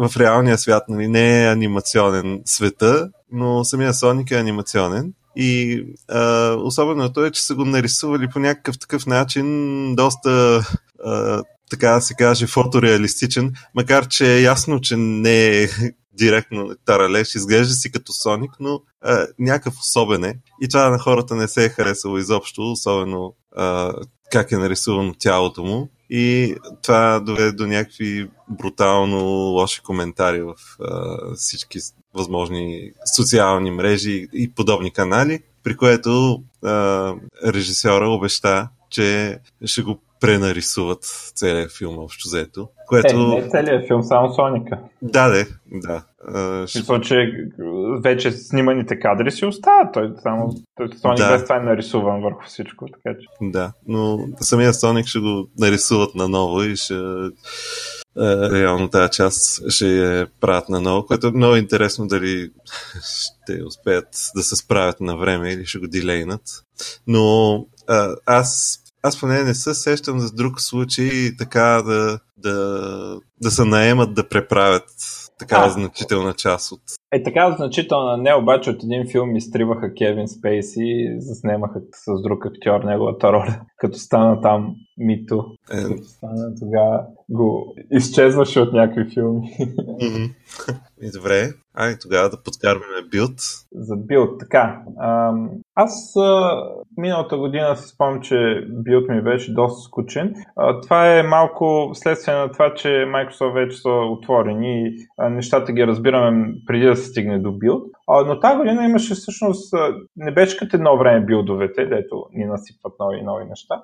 в 0.08 0.18
реалния 0.18 0.58
свят, 0.58 0.84
нали, 0.90 1.08
не 1.08 1.44
е 1.44 1.52
анимационен 1.52 2.42
света, 2.46 3.10
но 3.32 3.64
самия 3.64 3.94
Соник 3.94 4.32
е 4.32 4.36
анимационен 4.36 5.14
и 5.36 5.84
а, 6.10 6.54
особеното 6.54 7.26
е, 7.26 7.32
че 7.32 7.44
са 7.44 7.56
го 7.56 7.66
нарисували 7.66 8.28
по 8.28 8.40
някакъв 8.40 8.80
такъв 8.80 9.06
начин, 9.06 9.96
доста 9.96 10.64
а, 11.06 11.44
така 11.70 11.90
да 11.90 12.02
се 12.02 12.14
каже, 12.14 12.48
фотореалистичен, 12.48 13.54
макар 13.76 14.08
че 14.08 14.36
е 14.36 14.42
ясно, 14.42 14.82
че 14.82 14.98
не 14.98 15.64
е 15.64 15.68
директно 16.14 16.70
Таралеш, 16.86 17.36
изглежда 17.36 17.74
си 17.74 17.92
като 17.92 18.14
Соник, 18.14 18.52
но 18.60 18.82
а, 19.02 19.28
някакъв 19.40 19.74
особен 19.80 20.24
е. 20.24 20.40
И 20.62 20.68
това 20.68 20.90
на 20.90 21.00
хората 21.00 21.36
не 21.36 21.48
се 21.48 21.66
е 21.66 21.70
харесало 21.70 22.18
изобщо, 22.18 22.72
особено 22.72 23.36
а, 23.56 23.94
как 24.32 24.52
е 24.52 24.58
нарисувано 24.58 25.14
тялото 25.20 25.64
му. 25.64 25.90
И 26.14 26.56
това 26.84 27.20
доведе 27.20 27.52
до 27.52 27.68
някакви 27.68 28.30
брутално 28.50 29.18
лоши 29.28 29.82
коментари 29.82 30.42
в 30.42 30.54
а, 30.82 31.18
всички 31.36 31.80
възможни 32.14 32.92
социални 33.16 33.72
мрежи 33.72 34.28
и 34.34 34.54
подобни 34.54 34.92
канали, 34.94 35.40
при 35.64 35.78
което 35.78 36.44
а, 36.64 37.14
режисьора 37.46 38.10
обеща, 38.10 38.70
че 38.90 39.40
ще 39.66 39.82
го 39.82 40.00
пренарисуват 40.20 41.32
целият 41.36 41.78
филм 41.78 41.98
общо 41.98 42.28
взето. 42.28 42.70
Което... 42.88 43.36
Е, 43.38 43.42
не 43.42 43.50
целият 43.50 43.88
филм, 43.88 44.04
само 44.04 44.34
Соника. 44.34 44.80
Да, 45.02 45.30
да, 45.30 45.46
да. 45.72 46.04
Uh, 46.30 46.68
ще... 46.68 46.80
Мисля, 46.80 47.02
че 47.02 47.32
вече 48.04 48.32
сниманите 48.32 49.00
кадри 49.00 49.32
си 49.32 49.46
остават. 49.46 49.94
Той 49.94 50.14
само 50.24 50.54
той, 50.76 50.90
Соник 51.02 51.18
да. 51.18 51.32
без 51.32 51.44
това 51.44 51.56
е 51.56 51.60
нарисуван 51.60 52.22
върху 52.22 52.46
всичко. 52.48 52.86
Така 52.86 53.18
че... 53.20 53.28
Да, 53.42 53.72
но 53.88 54.28
самия 54.42 54.74
Соник 54.74 55.06
ще 55.06 55.20
го 55.20 55.48
нарисуват 55.60 56.16
наново 56.16 56.64
и 56.64 56.76
ще 56.76 56.96
реално 58.52 58.90
тази 58.90 59.12
част 59.12 59.70
ще 59.72 59.88
я 59.88 60.28
правят 60.42 60.70
наново, 60.70 61.06
което 61.06 61.28
е 61.28 61.32
много 61.32 61.56
интересно 61.56 62.08
дали 62.08 62.50
ще 63.04 63.64
успеят 63.64 64.08
да 64.36 64.44
се 64.44 64.56
справят 64.56 65.02
на 65.02 65.18
време 65.18 65.54
или 65.54 65.66
ще 65.66 65.80
го 65.80 65.88
дилейнат. 65.88 66.42
Но 67.08 67.56
а, 67.88 68.16
аз 68.26 68.78
аз 69.04 69.20
поне 69.20 69.44
не 69.44 69.54
се 69.54 69.74
сещам 69.74 70.20
за 70.20 70.32
друг 70.32 70.62
случай 70.62 71.36
така 71.38 71.82
да, 71.86 72.20
да, 72.38 73.20
да 73.42 73.52
се 73.52 73.66
наемат 73.66 74.14
да 74.14 74.30
преправят 74.30 74.86
такава 75.42 75.68
а, 75.68 75.70
значителна 75.70 76.34
част 76.34 76.72
от... 76.72 76.82
Е, 77.14 77.24
така 77.24 77.52
значителна 77.52 78.18
не, 78.18 78.34
обаче 78.36 78.70
от 78.70 78.84
един 78.84 79.08
филм 79.12 79.36
изтриваха 79.36 79.94
Кевин 79.94 80.28
Спейси 80.28 80.84
и 80.84 81.22
заснемаха 81.22 81.80
с 81.92 82.22
друг 82.22 82.46
актьор 82.46 82.84
неговата 82.84 83.34
роля, 83.34 83.62
като 83.78 83.98
стана 83.98 84.42
там 84.42 84.76
Мито. 84.98 85.46
Е... 85.74 85.84
Като 85.84 86.04
стана 86.04 86.56
тогава 86.60 87.06
го 87.30 87.76
изчезваше 87.92 88.60
от 88.60 88.74
някакви 88.74 89.14
филми. 89.14 89.50
Mm-hmm. 89.60 90.30
И 91.02 91.12
добре, 91.18 91.54
ай 91.74 91.96
тогава 92.02 92.30
да 92.30 92.44
подкарваме 92.44 93.08
билд. 93.12 93.40
За 93.76 93.96
билд, 93.98 94.40
така. 94.40 94.82
Аз 95.76 96.14
миналата 96.98 97.38
година 97.38 97.76
си 97.76 97.88
спомням, 97.88 98.22
че 98.22 98.36
билд 98.70 99.10
ми 99.10 99.22
беше 99.22 99.54
доста 99.54 99.82
скучен. 99.82 100.34
Това 100.84 101.20
е 101.20 101.24
малко 101.24 101.92
следствие 101.94 102.36
на 102.36 102.52
това, 102.52 102.74
че 102.74 102.88
Microsoft 102.88 103.54
вече 103.54 103.78
са 103.78 103.90
отворени 103.90 104.88
и 104.88 105.08
нещата 105.30 105.72
ги 105.72 105.88
разбираме 105.88 106.54
преди 106.68 106.86
да 106.86 106.96
се 107.02 107.10
стигне 107.10 107.40
до 107.40 107.52
билд. 107.52 107.84
Но 108.28 108.40
тази 108.40 108.58
година 108.58 108.84
имаше 108.86 109.14
всъщност, 109.14 109.74
не 110.16 110.32
беше 110.32 110.58
като 110.58 110.76
едно 110.76 110.98
време 110.98 111.26
билдовете, 111.26 111.86
дето 111.86 112.26
ни 112.34 112.46
насипват 112.46 112.94
нови 113.00 113.22
нови 113.22 113.46
неща, 113.46 113.82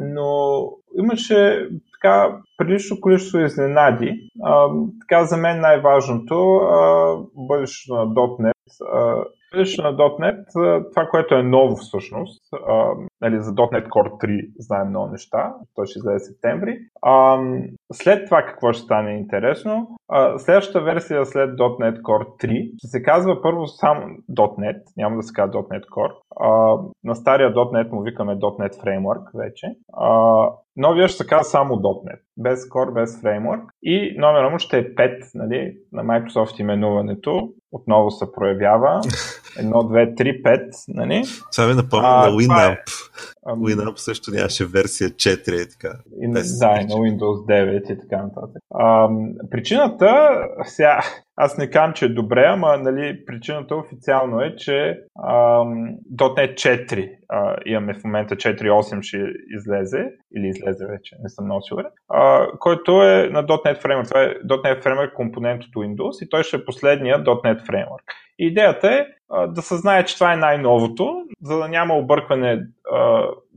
но 0.00 0.62
имаше 0.98 1.68
така 2.02 2.38
прилично 2.58 3.00
количество 3.00 3.38
изненади. 3.38 4.30
А, 4.42 4.68
така 5.00 5.24
за 5.24 5.36
мен 5.36 5.60
най-важното 5.60 6.60
бъдещето 7.36 7.94
на 7.94 8.06
.NET. 8.06 8.52
А, 8.92 9.24
бъдещето 9.52 9.82
на 9.82 9.96
.NET, 9.96 10.44
това, 10.90 11.06
което 11.06 11.34
е 11.34 11.42
ново 11.42 11.76
всъщност, 11.76 12.42
а, 12.68 12.90
нали, 13.20 13.40
за 13.40 13.50
.NET 13.50 13.88
Core 13.88 14.24
3 14.24 14.50
знаем 14.58 14.88
много 14.88 15.10
неща, 15.10 15.54
той 15.74 15.86
ще 15.86 15.98
излезе 15.98 16.18
в 16.18 16.26
септември. 16.26 16.78
А, 17.02 17.38
след 17.92 18.24
това 18.24 18.42
какво 18.42 18.72
ще 18.72 18.82
стане 18.82 19.10
интересно? 19.10 19.88
Следващата 20.38 20.80
версия 20.80 21.26
след 21.26 21.50
.NET 21.50 22.00
Core 22.00 22.46
3 22.46 22.70
ще 22.78 22.86
се 22.86 23.02
казва 23.02 23.42
първо 23.42 23.66
само 23.66 24.06
.NET, 24.30 24.82
няма 24.96 25.16
да 25.16 25.22
се 25.22 25.32
казва 25.32 25.62
.NET 25.62 25.84
Core. 25.84 26.12
На 27.04 27.14
стария 27.14 27.54
.NET 27.54 27.92
му 27.92 28.02
викаме 28.02 28.36
.NET 28.36 28.74
Framework 28.74 29.38
вече. 29.38 29.66
Новия 30.76 31.08
ще 31.08 31.16
се 31.16 31.26
казва 31.26 31.44
само 31.44 31.74
.NET, 31.74 32.20
без 32.36 32.68
Core, 32.68 32.92
без 32.92 33.22
Framework. 33.22 33.62
И 33.82 34.14
номера 34.18 34.50
му 34.50 34.58
ще 34.58 34.78
е 34.78 34.94
5, 34.94 35.30
нали, 35.34 35.76
на 35.92 36.04
Microsoft 36.04 36.60
именуването. 36.60 37.48
Отново 37.72 38.10
се 38.10 38.32
проявява. 38.32 39.00
Едно, 39.58 39.82
две, 39.82 40.14
три, 40.14 40.42
пет, 40.42 40.74
нали? 40.88 41.22
Това 41.52 41.68
ми 41.68 41.74
напомня 41.74 42.08
на 42.08 42.30
Winamp. 42.30 42.72
Е... 42.72 42.82
Winamp 43.46 43.96
също 43.96 44.30
нямаше 44.30 44.66
версия 44.66 45.10
4 45.10 45.62
и 45.62 45.70
така. 45.70 45.98
И, 46.22 46.30
да, 46.30 46.40
и 46.80 46.84
на 46.84 46.94
Windows 46.94 47.46
9 47.46 47.92
и 47.92 47.98
така 47.98 48.22
нататък. 48.22 48.62
А, 48.74 49.08
причината, 49.50 50.40
сега, 50.64 51.00
аз 51.36 51.58
не 51.58 51.70
казвам, 51.70 51.92
че 51.92 52.04
е 52.04 52.08
добре, 52.08 52.44
ама 52.48 52.76
нали, 52.78 53.24
причината 53.26 53.76
официално 53.76 54.40
е, 54.40 54.56
че 54.56 55.00
ам, 55.28 55.96
.NET 56.16 56.54
4 56.54 57.16
а, 57.28 57.56
имаме 57.66 57.94
в 57.94 58.04
момента 58.04 58.36
4.8 58.36 59.02
ще 59.02 59.16
излезе, 59.56 60.04
или 60.36 60.48
излезе 60.48 60.86
вече, 60.86 61.16
не 61.22 61.28
съм 61.28 61.44
много 61.44 61.62
сигурен, 61.62 61.86
а, 62.08 62.46
който 62.58 63.02
е 63.02 63.28
на 63.32 63.46
.NET 63.46 63.82
Framework. 63.82 64.08
Това 64.08 64.22
е 64.22 64.34
.NET 64.34 64.84
Framework 64.84 65.12
компонент 65.12 65.64
от 65.64 65.74
Windows 65.74 66.24
и 66.24 66.28
той 66.28 66.42
ще 66.42 66.56
е 66.56 66.64
последния 66.64 67.24
.NET 67.24 67.66
Framework. 67.66 68.04
Идеята 68.38 68.88
е 68.88 69.06
да 69.48 69.62
се 69.62 69.76
знае, 69.76 70.04
че 70.04 70.14
това 70.14 70.32
е 70.32 70.36
най-новото, 70.36 71.22
за 71.42 71.58
да 71.58 71.68
няма 71.68 71.94
объркване 71.94 72.66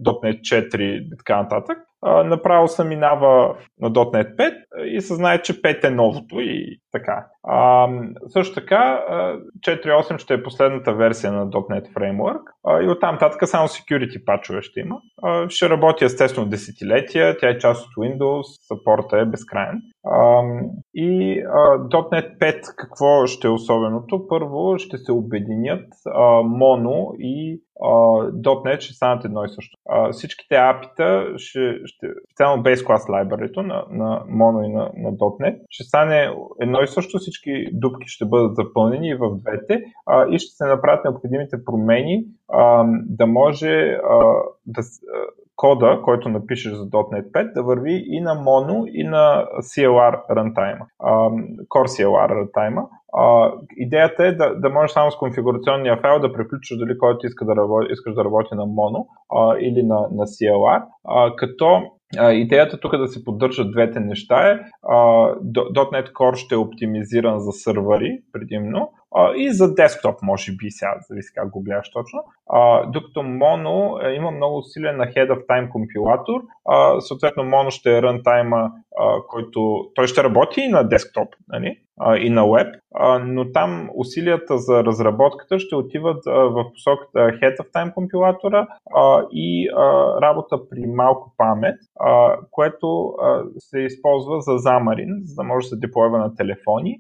.NET 0.04 0.40
4 0.40 0.78
и 0.78 1.18
така 1.18 1.42
нататък. 1.42 1.78
Направо 2.06 2.68
се 2.68 2.84
минава 2.84 3.56
на 3.82 3.92
.NET 3.92 4.36
5 4.36 4.54
и 4.86 5.02
се 5.02 5.16
знае, 5.16 5.42
че 5.42 5.62
5 5.62 5.84
е 5.84 5.90
новото 5.90 6.40
и 6.40 6.80
така. 6.92 7.26
А, 7.44 7.88
също 8.28 8.56
така, 8.56 9.02
4.8 9.60 10.18
ще 10.18 10.34
е 10.34 10.44
последната 10.44 10.94
версия 10.94 11.34
на 11.34 11.50
.NET 11.50 11.94
Framework 11.94 12.42
а, 12.68 12.82
и 12.82 12.90
оттам 12.90 13.18
татък 13.20 13.48
само 13.48 13.68
security 13.68 14.26
пачове 14.26 14.62
ще 14.62 14.80
има. 14.80 14.98
А, 15.24 15.50
ще 15.50 15.70
работи 15.70 16.06
естествено 16.06 16.48
десетилетия, 16.48 17.38
тя 17.38 17.50
е 17.50 17.58
част 17.58 17.86
от 17.86 18.04
Windows, 18.04 18.44
саппорта 18.68 19.18
е 19.20 19.26
безкрайен. 19.26 19.82
А, 20.06 20.42
и 20.94 21.40
а, 21.40 21.80
.NET 21.90 22.38
5 22.38 22.62
какво 22.78 23.26
ще 23.26 23.48
е 23.48 23.52
особеното? 23.52 24.28
Първо 24.28 24.78
ще 24.78 24.98
се 24.98 25.12
обединят 25.12 25.88
а, 26.08 26.20
Mono 26.42 27.16
и 27.20 27.62
.NET 27.80 28.80
ще 28.80 28.94
станат 28.94 29.26
едно 29.26 29.44
и 29.44 29.50
също. 29.50 29.78
А, 29.90 30.12
всичките 30.12 30.56
апита, 30.56 31.34
ще, 31.38 31.80
ще, 31.86 32.08
специално 32.26 32.64
Base 32.64 32.76
Class 32.76 33.10
Library 33.10 33.58
на, 33.58 33.86
на 33.90 34.24
Mono 34.30 34.66
и 34.66 34.74
на, 34.74 34.92
на 34.98 35.12
.NET, 35.18 35.60
ще 35.70 35.84
стане 35.84 36.30
едно 36.62 36.82
и 36.82 36.88
също, 36.88 37.18
всички 37.18 37.68
дупки 37.74 38.08
ще 38.08 38.26
бъдат 38.26 38.56
запълнени 38.56 39.16
в 39.16 39.38
двете 39.38 39.84
а, 40.06 40.28
и 40.32 40.40
ще 40.40 40.56
се 40.56 40.66
направят 40.66 41.04
необходимите 41.04 41.66
промени 41.66 42.26
а, 42.50 42.86
да 43.06 43.28
може 43.28 44.00
а, 44.10 44.20
да, 44.66 44.82
кода, 45.56 46.02
който 46.04 46.30
напишеш 46.30 46.74
за 46.74 46.86
.NET 46.86 47.32
5, 47.32 47.54
да 47.54 47.64
върви 47.64 48.04
и 48.08 48.22
на 48.22 48.36
Mono, 48.36 48.86
и 48.92 49.04
на 49.04 49.46
CLR 49.60 50.28
runtime, 50.30 50.80
Core 51.68 51.88
CLR 51.88 52.32
runtime. 52.32 52.88
идеята 53.78 54.26
е 54.26 54.32
да, 54.32 54.56
да 54.56 54.70
можеш 54.70 54.92
само 54.92 55.12
с 55.12 55.18
конфигурационния 55.18 55.98
файл 55.98 56.20
да 56.20 56.34
преключиш 56.34 56.78
дали 56.78 56.98
който 56.98 57.28
иска 57.28 57.46
да 57.46 57.56
работи, 57.56 57.88
искаш 57.92 58.14
да 58.14 58.24
работи 58.24 58.56
на 58.56 58.64
Mono 58.66 59.06
а, 59.36 59.58
или 59.60 59.84
на, 59.84 59.96
на 59.96 60.26
CLR, 60.26 60.84
а, 61.08 61.36
като 61.36 61.82
Идеята 62.22 62.80
тук 62.80 62.94
е 62.94 62.98
да 62.98 63.08
се 63.08 63.24
поддържат 63.24 63.72
двете 63.72 64.00
неща 64.00 64.50
е 64.50 64.60
.NET 64.84 66.12
Core 66.12 66.36
ще 66.36 66.56
е 66.56 66.58
оптимизиран 66.58 67.40
за 67.40 67.52
сървъри 67.52 68.20
предимно 68.32 68.92
и 69.36 69.52
за 69.52 69.74
десктоп 69.74 70.22
може 70.22 70.52
би 70.52 70.72
сега, 70.72 70.96
зависи 71.10 71.34
как 71.36 71.50
го 71.50 71.64
гледаш 71.64 71.92
точно. 71.92 72.20
Докато 72.88 73.20
Mono 73.20 74.08
е, 74.08 74.16
има 74.16 74.32
много 74.32 74.64
силен 74.64 74.98
Head 74.98 75.30
of 75.30 75.46
Time 75.46 75.70
компилатор, 75.70 76.42
съответно 77.00 77.44
Mono 77.44 77.70
ще 77.70 77.98
е 77.98 78.02
runtime, 78.02 78.72
който 79.28 79.90
той 79.96 80.08
ще 80.08 80.24
работи 80.24 80.62
и 80.62 80.68
на 80.68 80.84
десктоп 80.84 81.28
нали? 81.50 81.78
и 82.20 82.30
на 82.30 82.52
веб, 82.52 82.76
но 83.22 83.52
там 83.52 83.90
усилията 83.96 84.58
за 84.58 84.84
разработката 84.84 85.60
ще 85.60 85.76
отиват 85.76 86.24
в 86.26 86.72
посоката 86.74 87.20
Head 87.20 87.58
of 87.58 87.72
Time 87.72 87.94
компилатора 87.94 88.68
и 89.32 89.70
работа 90.22 90.70
при 90.70 90.86
малко 90.88 91.34
памет, 91.38 91.76
което 92.52 93.14
се 93.58 93.80
използва 93.80 94.42
за 94.42 94.58
замарин, 94.58 95.10
за 95.24 95.36
да 95.36 95.44
може 95.44 95.66
да 95.66 95.70
се 95.70 95.80
деплойва 95.80 96.18
на 96.18 96.36
телефони. 96.36 97.00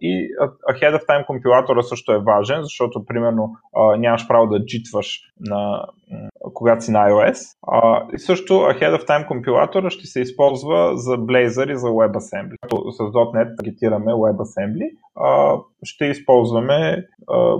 И 0.00 0.28
Ahead 0.70 0.98
of 0.98 1.06
Time 1.06 1.26
компилатора 1.26 1.82
също 1.82 2.12
е 2.12 2.18
важен, 2.18 2.62
защото 2.62 3.04
примерно 3.06 3.52
нямаш 3.98 4.28
право 4.28 4.46
да 4.46 4.64
джитваш 4.64 5.20
на, 5.40 5.84
когато 6.54 6.84
си 6.84 6.90
на 6.90 7.10
iOS. 7.10 7.56
И 8.14 8.18
също 8.18 8.52
Ahead 8.52 8.96
of 8.96 9.08
Time 9.08 9.26
компилатора 9.26 9.90
ще 9.90 10.06
се 10.06 10.20
използва 10.20 10.96
за 10.96 11.18
Blazor 11.18 11.72
и 11.72 11.76
за 11.76 11.86
WebAssembly. 11.86 12.56
С 12.90 12.98
.NET 12.98 13.56
таргетираме 13.56 14.12
WebAssembly, 14.12 14.90
ще 15.82 16.04
използваме 16.04 17.04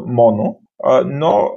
Mono, 0.09 0.57
но 1.05 1.51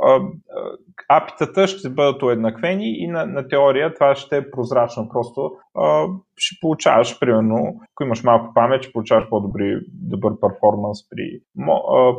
апитата 1.10 1.67
ще 1.67 1.89
бъдат 1.89 2.24
уеднаквени 2.24 2.98
и 2.98 3.08
на, 3.08 3.25
на 3.25 3.48
теория 3.48 3.93
това 3.93 4.15
ще 4.15 4.38
е 4.38 4.51
прозрачно. 4.51 5.10
Просто 5.10 5.51
а, 5.75 6.05
ще 6.38 6.60
получаваш, 6.62 7.20
примерно, 7.20 7.79
ако 7.93 8.03
имаш 8.03 8.24
малко 8.24 8.53
памет, 8.53 8.84
ще 8.84 8.91
получаваш 8.91 9.29
по-добри 9.29 9.79
добър 9.88 10.34
перформанс 10.39 11.10
при, 11.10 11.39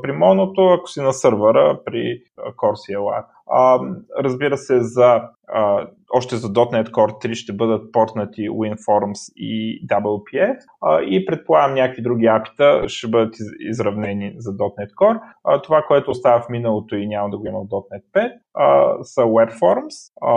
при 0.02 0.12
моното, 0.12 0.64
ако 0.66 0.88
си 0.88 1.00
на 1.00 1.12
сървъра 1.12 1.80
при 1.84 2.18
Core 2.38 2.96
CLR. 2.96 3.24
А, 3.50 3.80
разбира 4.18 4.56
се, 4.56 4.80
за, 4.80 5.22
а, 5.48 5.86
още 6.12 6.36
за 6.36 6.48
.NET 6.48 6.90
Core 6.90 7.26
3 7.26 7.34
ще 7.34 7.52
бъдат 7.52 7.92
портнати 7.92 8.50
WinForms 8.50 9.32
и 9.36 9.86
WPF 9.86 10.56
а, 10.82 11.00
и 11.02 11.26
предполагам 11.26 11.74
някакви 11.74 12.02
други 12.02 12.26
апита 12.26 12.84
ще 12.86 13.08
бъдат 13.08 13.34
из, 13.34 13.46
изравнени 13.70 14.34
за 14.36 14.50
.NET 14.50 14.94
Core. 14.94 15.20
А, 15.44 15.62
това, 15.62 15.82
което 15.88 16.10
остава 16.10 16.40
в 16.40 16.48
миналото 16.48 16.96
и 16.96 17.06
няма 17.06 17.30
да 17.30 17.38
го 17.38 17.46
има 17.46 17.58
в 17.58 17.68
.NET 17.68 18.02
5, 18.14 18.32
а, 18.54 18.96
са 19.02 19.20
WebForms, 19.20 20.12
а, 20.20 20.30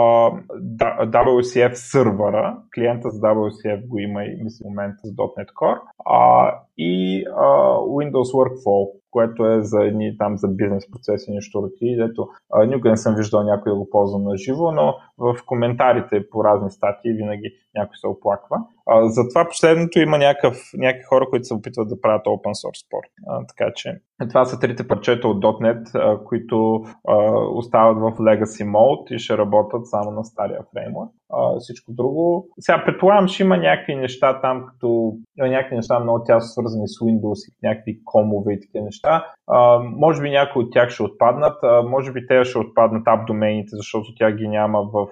WCF 1.06 1.72
сървъра, 1.72 2.56
клиента 2.74 3.10
за 3.10 3.20
WCF 3.20 3.88
го 3.88 3.98
има 3.98 4.24
и 4.24 4.42
мисля 4.42 4.64
в 4.64 4.68
момента 4.68 4.98
за 5.04 5.12
.NET 5.12 5.52
Core, 5.52 5.80
а, 6.06 6.54
и 6.78 7.24
а, 7.36 7.42
Windows 7.76 8.32
Workflow, 8.32 8.90
което 9.10 9.46
е 9.46 9.62
за 9.62 9.84
едни 9.84 10.18
там 10.18 10.36
за 10.36 10.48
бизнес 10.48 10.90
процеси, 10.90 11.30
нещо 11.30 11.62
роки, 11.62 11.96
дето 11.96 12.28
никога 12.66 12.90
не 12.90 12.96
съм 12.96 13.14
виждал 13.14 13.42
някой 13.42 13.72
да 13.72 13.78
го 13.78 13.90
ползва 13.90 14.18
на 14.18 14.36
живо, 14.36 14.72
но 14.72 14.94
в 15.18 15.36
коментарите 15.46 16.30
по 16.30 16.44
разни 16.44 16.70
статии 16.70 17.12
винаги 17.12 17.52
някой 17.74 17.96
се 17.96 18.06
оплаква. 18.06 18.58
Затова 19.02 19.48
последното 19.48 19.98
има 19.98 20.18
някакъв, 20.18 20.56
някакви 20.74 21.04
хора, 21.04 21.26
които 21.30 21.44
се 21.44 21.54
опитват 21.54 21.88
да 21.88 22.00
правят 22.00 22.26
open 22.26 22.54
source 22.62 22.86
спорт. 22.86 23.10
Така 23.48 23.72
че 23.74 24.00
това 24.28 24.44
са 24.44 24.58
трите 24.58 24.88
парчета 24.88 25.28
от 25.28 25.44
.NET, 25.44 25.94
а, 25.94 26.24
които 26.24 26.84
а, 27.08 27.14
остават 27.54 27.96
в 27.98 28.18
Legacy 28.18 28.64
Mode 28.64 29.14
и 29.14 29.18
ще 29.18 29.38
работят 29.38 29.86
само 29.86 30.10
на 30.10 30.24
стария 30.24 30.60
фреймворк. 30.72 31.10
А, 31.32 31.58
всичко 31.58 31.92
друго. 31.92 32.48
Сега 32.60 32.84
предполагам, 32.84 33.28
че 33.28 33.42
има 33.42 33.56
някакви 33.56 33.94
неща 33.94 34.40
там, 34.40 34.66
като 34.66 35.12
има 35.38 35.48
някакви 35.48 35.76
неща 35.76 36.00
много 36.00 36.24
тясно 36.24 36.48
свързани 36.48 36.88
с 36.88 36.98
Windows 37.00 37.50
и 37.50 37.66
някакви 37.66 38.04
комове 38.04 38.52
и 38.52 38.60
такива 38.60 38.84
неща. 38.84 39.26
А, 39.46 39.78
може 39.78 40.22
би 40.22 40.30
някои 40.30 40.62
от 40.62 40.72
тях 40.72 40.90
ще 40.90 41.02
отпаднат, 41.02 41.58
а, 41.62 41.82
може 41.82 42.12
би 42.12 42.26
те 42.26 42.44
ще 42.44 42.58
отпаднат 42.58 43.02
ап 43.06 43.26
домените, 43.26 43.70
защото 43.72 44.14
тя 44.16 44.32
ги 44.32 44.48
няма 44.48 44.82
в, 44.82 45.06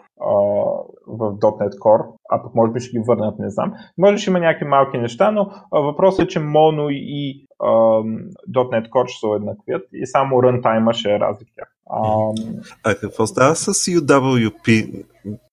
в 1.07 1.33
.NET 1.41 1.79
Core, 1.79 2.07
а 2.31 2.43
пък 2.43 2.55
може 2.55 2.73
би 2.73 2.81
ще 2.81 2.99
ги 2.99 3.05
върнат, 3.07 3.39
не 3.39 3.51
знам. 3.51 3.73
Може 3.99 4.19
ще 4.19 4.31
има 4.31 4.39
някакви 4.39 4.67
малки 4.67 4.99
неща, 4.99 5.31
но 5.31 5.51
въпросът 5.73 6.25
е, 6.25 6.29
че 6.29 6.39
Mono 6.39 6.91
и 6.91 7.47
.NET 8.55 8.89
Core 8.89 9.07
ще 9.07 9.19
се 9.19 9.27
уеднаквят 9.27 9.83
и 9.93 10.07
само 10.07 10.37
runtime 10.37 10.93
ще 10.93 11.15
е 11.15 11.21
разлика. 11.21 11.65
А 12.85 12.95
какво 12.95 13.27
става 13.27 13.57
с 13.57 13.73
UWP? 13.73 15.05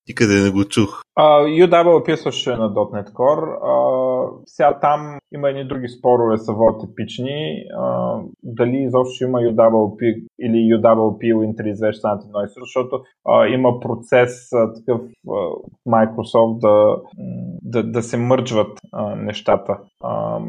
Никъде 0.07 0.33
не 0.33 0.49
го 0.49 0.65
чух. 0.65 1.01
Uh, 1.19 1.67
UW 1.67 1.99
описваше 1.99 2.55
на 2.55 2.73
.NET 2.73 3.11
Core. 3.11 3.59
Uh, 3.59 4.41
сега 4.45 4.79
там 4.79 5.19
има 5.33 5.49
едни 5.49 5.67
други 5.67 5.87
спорове 5.87 6.37
са 6.37 6.53
водят 6.53 6.89
епични. 6.91 7.63
Uh, 7.79 8.23
дали 8.43 8.77
изобщо 8.77 9.23
има 9.23 9.39
UWP 9.39 10.23
или 10.39 10.75
UWP 10.75 11.33
Win3 11.33 11.71
извежда 11.71 11.99
станат 11.99 12.23
едно 12.25 12.39
и 12.39 12.47
защото 12.59 13.01
uh, 13.27 13.53
има 13.53 13.79
процес 13.79 14.49
uh, 14.49 14.79
такъв 14.79 15.01
uh, 15.27 15.53
Microsoft 15.87 16.59
да, 16.59 16.97
да, 17.61 17.91
да 17.91 18.03
се 18.03 18.17
мърджват 18.17 18.79
uh, 18.95 19.15
нещата. 19.15 19.77
Uh, 20.03 20.43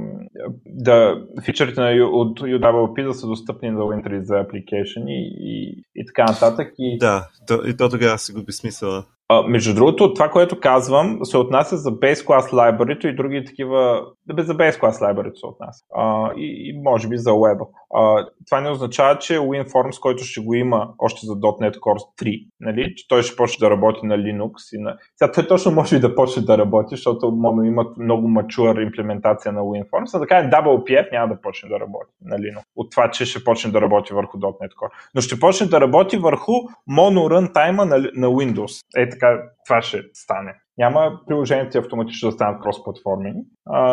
да, 0.66 1.24
фичърите 1.44 1.80
на, 1.80 2.06
от 2.06 2.40
UWP 2.40 3.06
да 3.06 3.14
са 3.14 3.26
достъпни 3.26 3.70
за 3.70 3.76
Win3 3.76 4.22
за 4.22 4.34
application 4.34 5.04
и, 5.06 5.32
и, 5.40 5.82
и 5.94 6.06
така 6.06 6.24
нататък. 6.32 6.74
И... 6.78 6.98
Да, 6.98 7.28
то, 7.46 7.54
и 7.66 7.76
то 7.76 7.88
тогава 7.88 8.18
си 8.18 8.32
губи 8.32 8.52
смисъла. 8.52 9.04
Между 9.48 9.74
другото, 9.74 10.14
това, 10.14 10.28
което 10.28 10.60
казвам, 10.60 11.18
се 11.22 11.38
отнася 11.38 11.76
за 11.76 11.90
Base 11.90 12.26
Class 12.26 12.52
Library 12.52 13.06
и 13.06 13.16
други 13.16 13.44
такива, 13.44 14.02
за 14.38 14.54
Base 14.54 14.80
Class 14.80 14.92
Library 14.92 15.34
се 15.34 15.46
отнася. 15.46 15.84
Uh, 15.98 16.34
и, 16.34 16.70
и 16.70 16.82
може 16.82 17.08
би 17.08 17.18
за 17.18 17.30
Web. 17.30 17.58
Uh, 17.92 18.28
това 18.46 18.60
не 18.60 18.70
означава, 18.70 19.18
че 19.18 19.38
WinForms, 19.38 20.00
който 20.00 20.24
ще 20.24 20.40
го 20.40 20.54
има 20.54 20.88
още 20.98 21.26
за 21.26 21.32
.NET 21.32 21.78
Core 21.78 22.04
3, 22.22 22.46
нали, 22.60 22.94
че 22.96 23.08
той 23.08 23.22
ще 23.22 23.36
почне 23.36 23.66
да 23.66 23.70
работи 23.70 24.06
на 24.06 24.16
Linux. 24.18 24.52
И 24.72 24.78
на... 24.78 24.96
Сега 25.16 25.32
той 25.32 25.46
точно 25.46 25.72
може 25.72 25.96
и 25.96 26.00
да 26.00 26.14
почне 26.14 26.42
да 26.42 26.58
работи, 26.58 26.96
защото 26.96 27.26
Mono 27.26 27.66
имат 27.66 27.96
много 27.98 28.28
мачуър 28.28 28.76
имплементация 28.76 29.52
на 29.52 29.60
WinForms, 29.60 30.14
а 30.16 30.20
така 30.20 30.36
е 30.38 30.50
WPF 30.50 31.12
няма 31.12 31.34
да 31.34 31.40
почне 31.40 31.68
да 31.68 31.80
работи 31.80 32.10
на 32.24 32.36
Linux. 32.36 32.62
От 32.76 32.90
това, 32.90 33.10
че 33.10 33.24
ще 33.24 33.44
почне 33.44 33.70
да 33.70 33.80
работи 33.80 34.14
върху 34.14 34.38
.NET 34.38 34.74
Core. 34.74 34.90
Но 35.14 35.20
ще 35.20 35.40
почне 35.40 35.66
да 35.66 35.80
работи 35.80 36.16
върху 36.16 36.52
Mono 36.90 37.22
Runtime 37.32 37.84
на, 37.84 37.98
на 38.14 38.26
Windows. 38.26 38.84
Е 38.96 39.08
така, 39.08 39.21
go. 39.22 39.50
Това 39.66 39.83
ще 39.83 39.98
стане. 40.14 40.55
Няма 40.79 41.20
приложението 41.27 41.79
автоматично 41.79 42.29
да 42.29 42.33
станат 42.33 42.62
кросплатформени, 42.62 43.42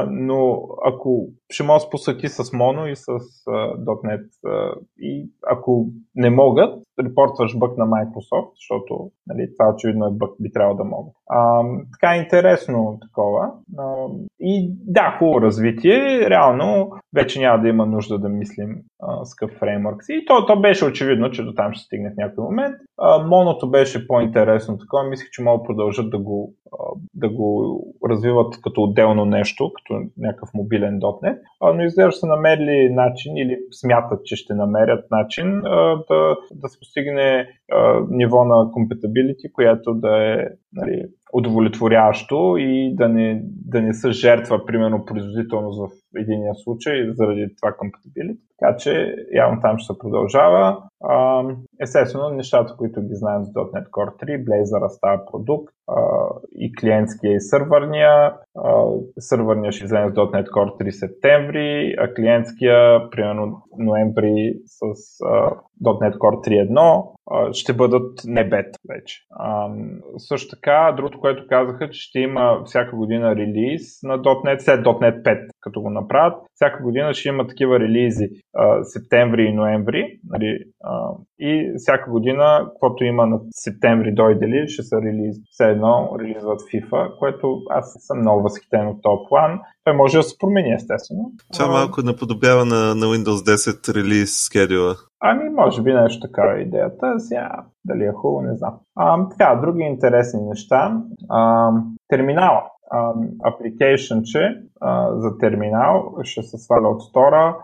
но 0.10 0.62
ако 0.86 1.28
ще 1.50 1.64
може 1.64 1.86
да 1.86 1.90
посъти 1.90 2.28
с 2.28 2.44
Mono 2.44 2.86
и 2.86 2.96
с 2.96 3.06
uh, 3.06 3.86
.NET 3.86 4.24
uh, 4.46 4.74
и 5.00 5.32
ако 5.48 5.86
не 6.16 6.30
могат, 6.30 6.84
репортваш 7.04 7.58
бък 7.58 7.78
на 7.78 7.86
Microsoft, 7.86 8.52
защото 8.56 9.12
нали, 9.28 9.50
това 9.58 9.74
очевидно 9.74 10.06
е 10.06 10.12
бък, 10.12 10.32
би 10.40 10.52
трябвало 10.52 10.78
да 10.78 10.84
могат. 10.84 11.14
А, 11.30 11.64
така 11.92 12.16
е 12.16 12.20
интересно 12.20 12.98
такова. 13.02 13.52
А, 13.78 14.06
и 14.40 14.74
да, 14.86 15.16
хубаво 15.20 15.42
развитие. 15.42 16.30
Реално 16.30 16.92
вече 17.16 17.40
няма 17.40 17.62
да 17.62 17.70
има 17.70 17.86
нужда 17.86 18.20
да 18.20 18.30
мислим 18.30 18.76
а, 19.02 19.26
с 19.26 19.36
какъв 19.36 19.58
фреймворк 19.58 20.04
си. 20.04 20.14
И 20.14 20.26
то, 20.26 20.46
то 20.46 20.62
беше 20.62 20.86
очевидно, 20.86 21.32
че 21.32 21.44
до 21.44 21.54
там 21.54 21.74
ще 21.74 21.86
стигне 21.86 22.10
в 22.10 22.18
някой 22.18 22.44
момент. 22.44 22.76
А, 22.98 23.24
моното 23.24 23.72
беше 23.72 24.08
по-интересно 24.08 24.78
такова. 24.78 25.04
Мислех, 25.04 25.30
че 25.32 25.42
продължат 25.64 26.10
да 26.10 26.20
го, 26.20 26.54
да 27.14 27.30
го 27.30 27.80
развиват 28.10 28.62
като 28.62 28.84
отделно 28.84 29.26
нещо, 29.26 29.72
като 29.74 30.02
някакъв 30.18 30.50
мобилен 30.54 31.00
.NET, 31.00 31.40
но 31.62 31.84
изглежда 31.84 32.12
са 32.12 32.28
намерили 32.28 32.94
начин 32.94 33.38
или 33.38 33.58
смятат, 33.72 34.26
че 34.26 34.36
ще 34.36 34.54
намерят 34.54 35.12
начин 35.12 35.62
да, 36.10 36.36
да 36.52 36.70
се 36.70 36.80
постигне 36.80 37.48
а, 37.72 38.02
ниво 38.10 38.46
на 38.46 38.56
compatibility, 38.56 39.52
което 39.54 39.94
да 39.94 40.34
е 40.34 40.46
нали, 40.74 41.06
удовлетворящо 41.34 42.56
и 42.60 42.96
да 42.96 43.10
не, 43.10 43.42
да 43.46 43.82
не 43.82 43.94
са 43.94 44.12
жертва, 44.12 44.66
примерно, 44.66 45.06
производителност 45.06 45.80
в 45.80 46.18
единия 46.20 46.54
случай 46.56 47.12
заради 47.14 47.48
това 47.62 47.72
compatibility. 47.72 48.40
Така 48.60 48.78
че 48.78 49.16
явно 49.34 49.62
там 49.62 49.78
ще 49.78 49.94
се 49.94 50.00
продължава. 50.00 50.84
Естествено, 51.82 52.30
нещата, 52.30 52.76
които 52.78 53.02
ги 53.02 53.16
знаем 53.16 53.44
за 53.44 53.52
.NET 53.52 53.90
Core 53.90 54.24
3, 54.24 54.44
Blazor 54.44 54.88
става 54.88 55.26
продукт 55.32 55.74
и 56.56 56.76
клиентския 56.76 57.34
и 57.34 57.40
сървърния. 57.40 58.34
Сървърния 59.20 59.72
ще 59.72 59.86
излезе 59.86 60.14
с 60.14 60.16
.NET 60.16 60.48
Core 60.48 60.84
3 60.84 60.90
септември, 60.90 61.96
а 62.00 62.14
клиентския 62.14 63.10
примерно 63.10 63.62
ноември 63.78 64.54
с 64.66 64.82
.NET 65.84 66.18
Core 66.18 66.68
3.1 66.70 67.54
ще 67.54 67.74
бъдат 67.74 68.20
не 68.26 68.50
бет 68.50 68.76
вече. 68.90 69.20
Също 70.18 70.56
така, 70.56 70.94
другото, 70.98 71.20
което 71.20 71.48
казаха, 71.50 71.90
че 71.90 72.02
ще 72.02 72.20
има 72.20 72.62
всяка 72.66 72.96
година 72.96 73.36
релиз 73.36 74.04
на 74.04 74.20
.NET, 74.20 74.60
след 74.60 74.86
.NET 74.86 75.24
5, 75.24 75.48
като 75.62 75.82
го 75.82 75.90
направят. 75.90 76.38
Всяка 76.54 76.84
година 76.84 77.14
ще 77.14 77.30
има 77.30 77.48
такива 77.48 77.80
релизи 77.80 78.30
септември 78.84 79.44
и 79.44 79.54
ноември. 79.54 80.20
Нали, 80.30 80.60
и 81.40 81.72
всяка 81.78 82.12
година, 82.12 82.66
каквото 82.70 83.04
има 83.04 83.26
на 83.26 83.40
септември 83.52 84.14
дойде 84.14 84.48
ли, 84.48 84.68
ще 84.68 84.84
се 84.84 84.96
релиз. 84.96 85.38
Все 85.50 85.64
едно 85.64 86.10
релизват 86.20 86.60
FIFA, 86.62 87.18
което 87.20 87.62
аз 87.70 87.96
съм 88.00 88.20
много 88.20 88.44
възхитен 88.44 88.88
от 88.88 89.02
този 89.02 89.22
план. 89.30 89.60
Той 89.84 89.94
може 89.94 90.18
да 90.18 90.24
се 90.24 90.38
промени, 90.38 90.74
естествено. 90.74 91.32
Това 91.54 91.68
малко 91.68 92.02
наподобява 92.02 92.66
на, 92.66 92.96
на 92.96 93.06
Windows 93.06 93.56
10 93.56 93.96
релиз 93.96 94.44
скедюла. 94.46 94.96
Ами, 95.22 95.50
може 95.50 95.82
би 95.82 95.94
нещо 95.94 96.28
такава 96.28 96.58
е 96.58 96.62
идеята. 96.62 97.20
Сега, 97.20 97.52
дали 97.86 98.04
е 98.04 98.12
хубаво, 98.12 98.42
не 98.42 98.56
знам. 98.56 98.80
А, 98.96 99.30
така, 99.30 99.60
други 99.62 99.84
интересни 99.84 100.42
неща. 100.42 101.02
А, 101.30 101.72
терминала 102.08 102.64
че 104.24 104.62
за 105.16 105.38
терминал, 105.38 106.14
ще 106.24 106.42
се 106.42 106.58
сваля 106.58 106.88
от 106.88 107.02
стора, 107.02 107.58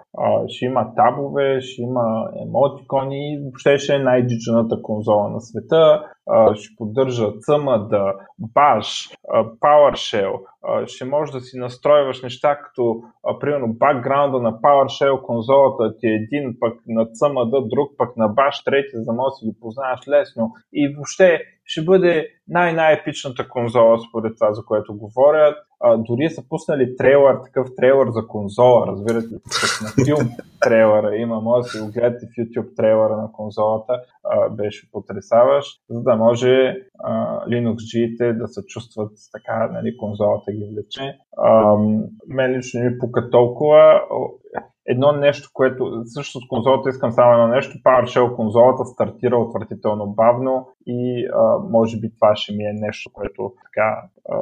ще 0.47 0.65
има 0.65 0.95
табове, 0.95 1.61
ще 1.61 1.81
има 1.81 2.29
емотикони, 2.41 3.39
въобще 3.41 3.77
ще 3.77 3.95
е 3.95 3.99
най-джиджаната 3.99 4.81
конзола 4.81 5.29
на 5.29 5.41
света, 5.41 6.03
ще 6.55 6.75
поддържа 6.77 7.25
CMD, 7.25 8.13
Bash, 8.55 9.15
PowerShell, 9.61 10.39
ще 10.85 11.05
можеш 11.05 11.33
да 11.33 11.41
си 11.41 11.57
настройваш 11.57 12.21
неща 12.21 12.59
като 12.59 13.01
примерно 13.39 13.73
бакграунда 13.73 14.39
на 14.39 14.53
PowerShell 14.53 15.21
конзолата 15.21 15.97
ти 15.97 16.07
е 16.07 16.13
един, 16.13 16.57
пък 16.59 16.73
на 16.87 17.05
CMD 17.05 17.69
друг, 17.69 17.91
пък 17.97 18.17
на 18.17 18.29
Bash 18.29 18.65
трети, 18.65 18.89
за 18.93 19.05
да 19.05 19.13
можеш 19.13 19.39
да 19.39 19.51
ги 19.51 19.59
познаваш 19.61 20.07
лесно 20.07 20.51
и 20.73 20.95
въобще 20.95 21.41
ще 21.65 21.81
бъде 21.83 22.27
най-най-епичната 22.47 23.49
конзола 23.49 23.97
според 24.09 24.33
това, 24.39 24.53
за 24.53 24.65
което 24.65 24.97
говорят. 24.97 25.57
А, 25.79 25.97
дори 25.97 26.29
са 26.29 26.43
пуснали 26.49 26.95
трейлър, 26.95 27.35
такъв 27.43 27.67
трейлър 27.77 28.09
за 28.09 28.27
конзола, 28.27 28.87
разбирате 28.87 29.27
ли, 29.27 29.37
на 29.83 30.05
филм 30.05 30.29
трейлъра 30.61 31.15
има, 31.15 31.41
може 31.41 31.63
да 31.63 31.69
си 31.69 31.79
го 31.79 31.91
гледате 31.91 32.25
в 32.25 32.29
YouTube 32.29 32.75
трейлъра 32.75 33.17
на 33.17 33.31
конзолата, 33.31 34.01
а, 34.23 34.49
беше 34.49 34.91
потрясаващ, 34.91 35.81
за 35.89 36.01
да 36.01 36.15
може 36.15 36.77
а, 36.99 37.39
Linux-G-те 37.47 38.33
да 38.33 38.47
се 38.47 38.61
чувстват 38.65 39.11
така, 39.31 39.69
нали, 39.73 39.97
конзолата 39.97 40.51
ги 40.51 40.69
влече. 40.73 41.17
А, 41.37 41.77
мен 42.27 42.51
лично 42.51 42.83
ми 42.83 42.97
пука 42.99 43.29
толкова, 43.29 44.01
едно 44.85 45.11
нещо, 45.11 45.49
което 45.53 46.01
също 46.05 46.39
с 46.39 46.47
конзолата 46.47 46.89
искам 46.89 47.11
само 47.11 47.33
едно 47.33 47.47
нещо. 47.47 47.77
PowerShell 47.77 48.35
конзолата 48.35 48.85
стартира 48.85 49.37
отвратително 49.37 50.07
бавно 50.07 50.67
и 50.87 51.27
а, 51.33 51.59
може 51.69 51.99
би 51.99 52.15
това 52.15 52.35
ще 52.35 52.53
ми 52.53 52.63
е 52.63 52.73
нещо, 52.73 53.09
което 53.13 53.53
така. 53.63 54.01
А, 54.29 54.35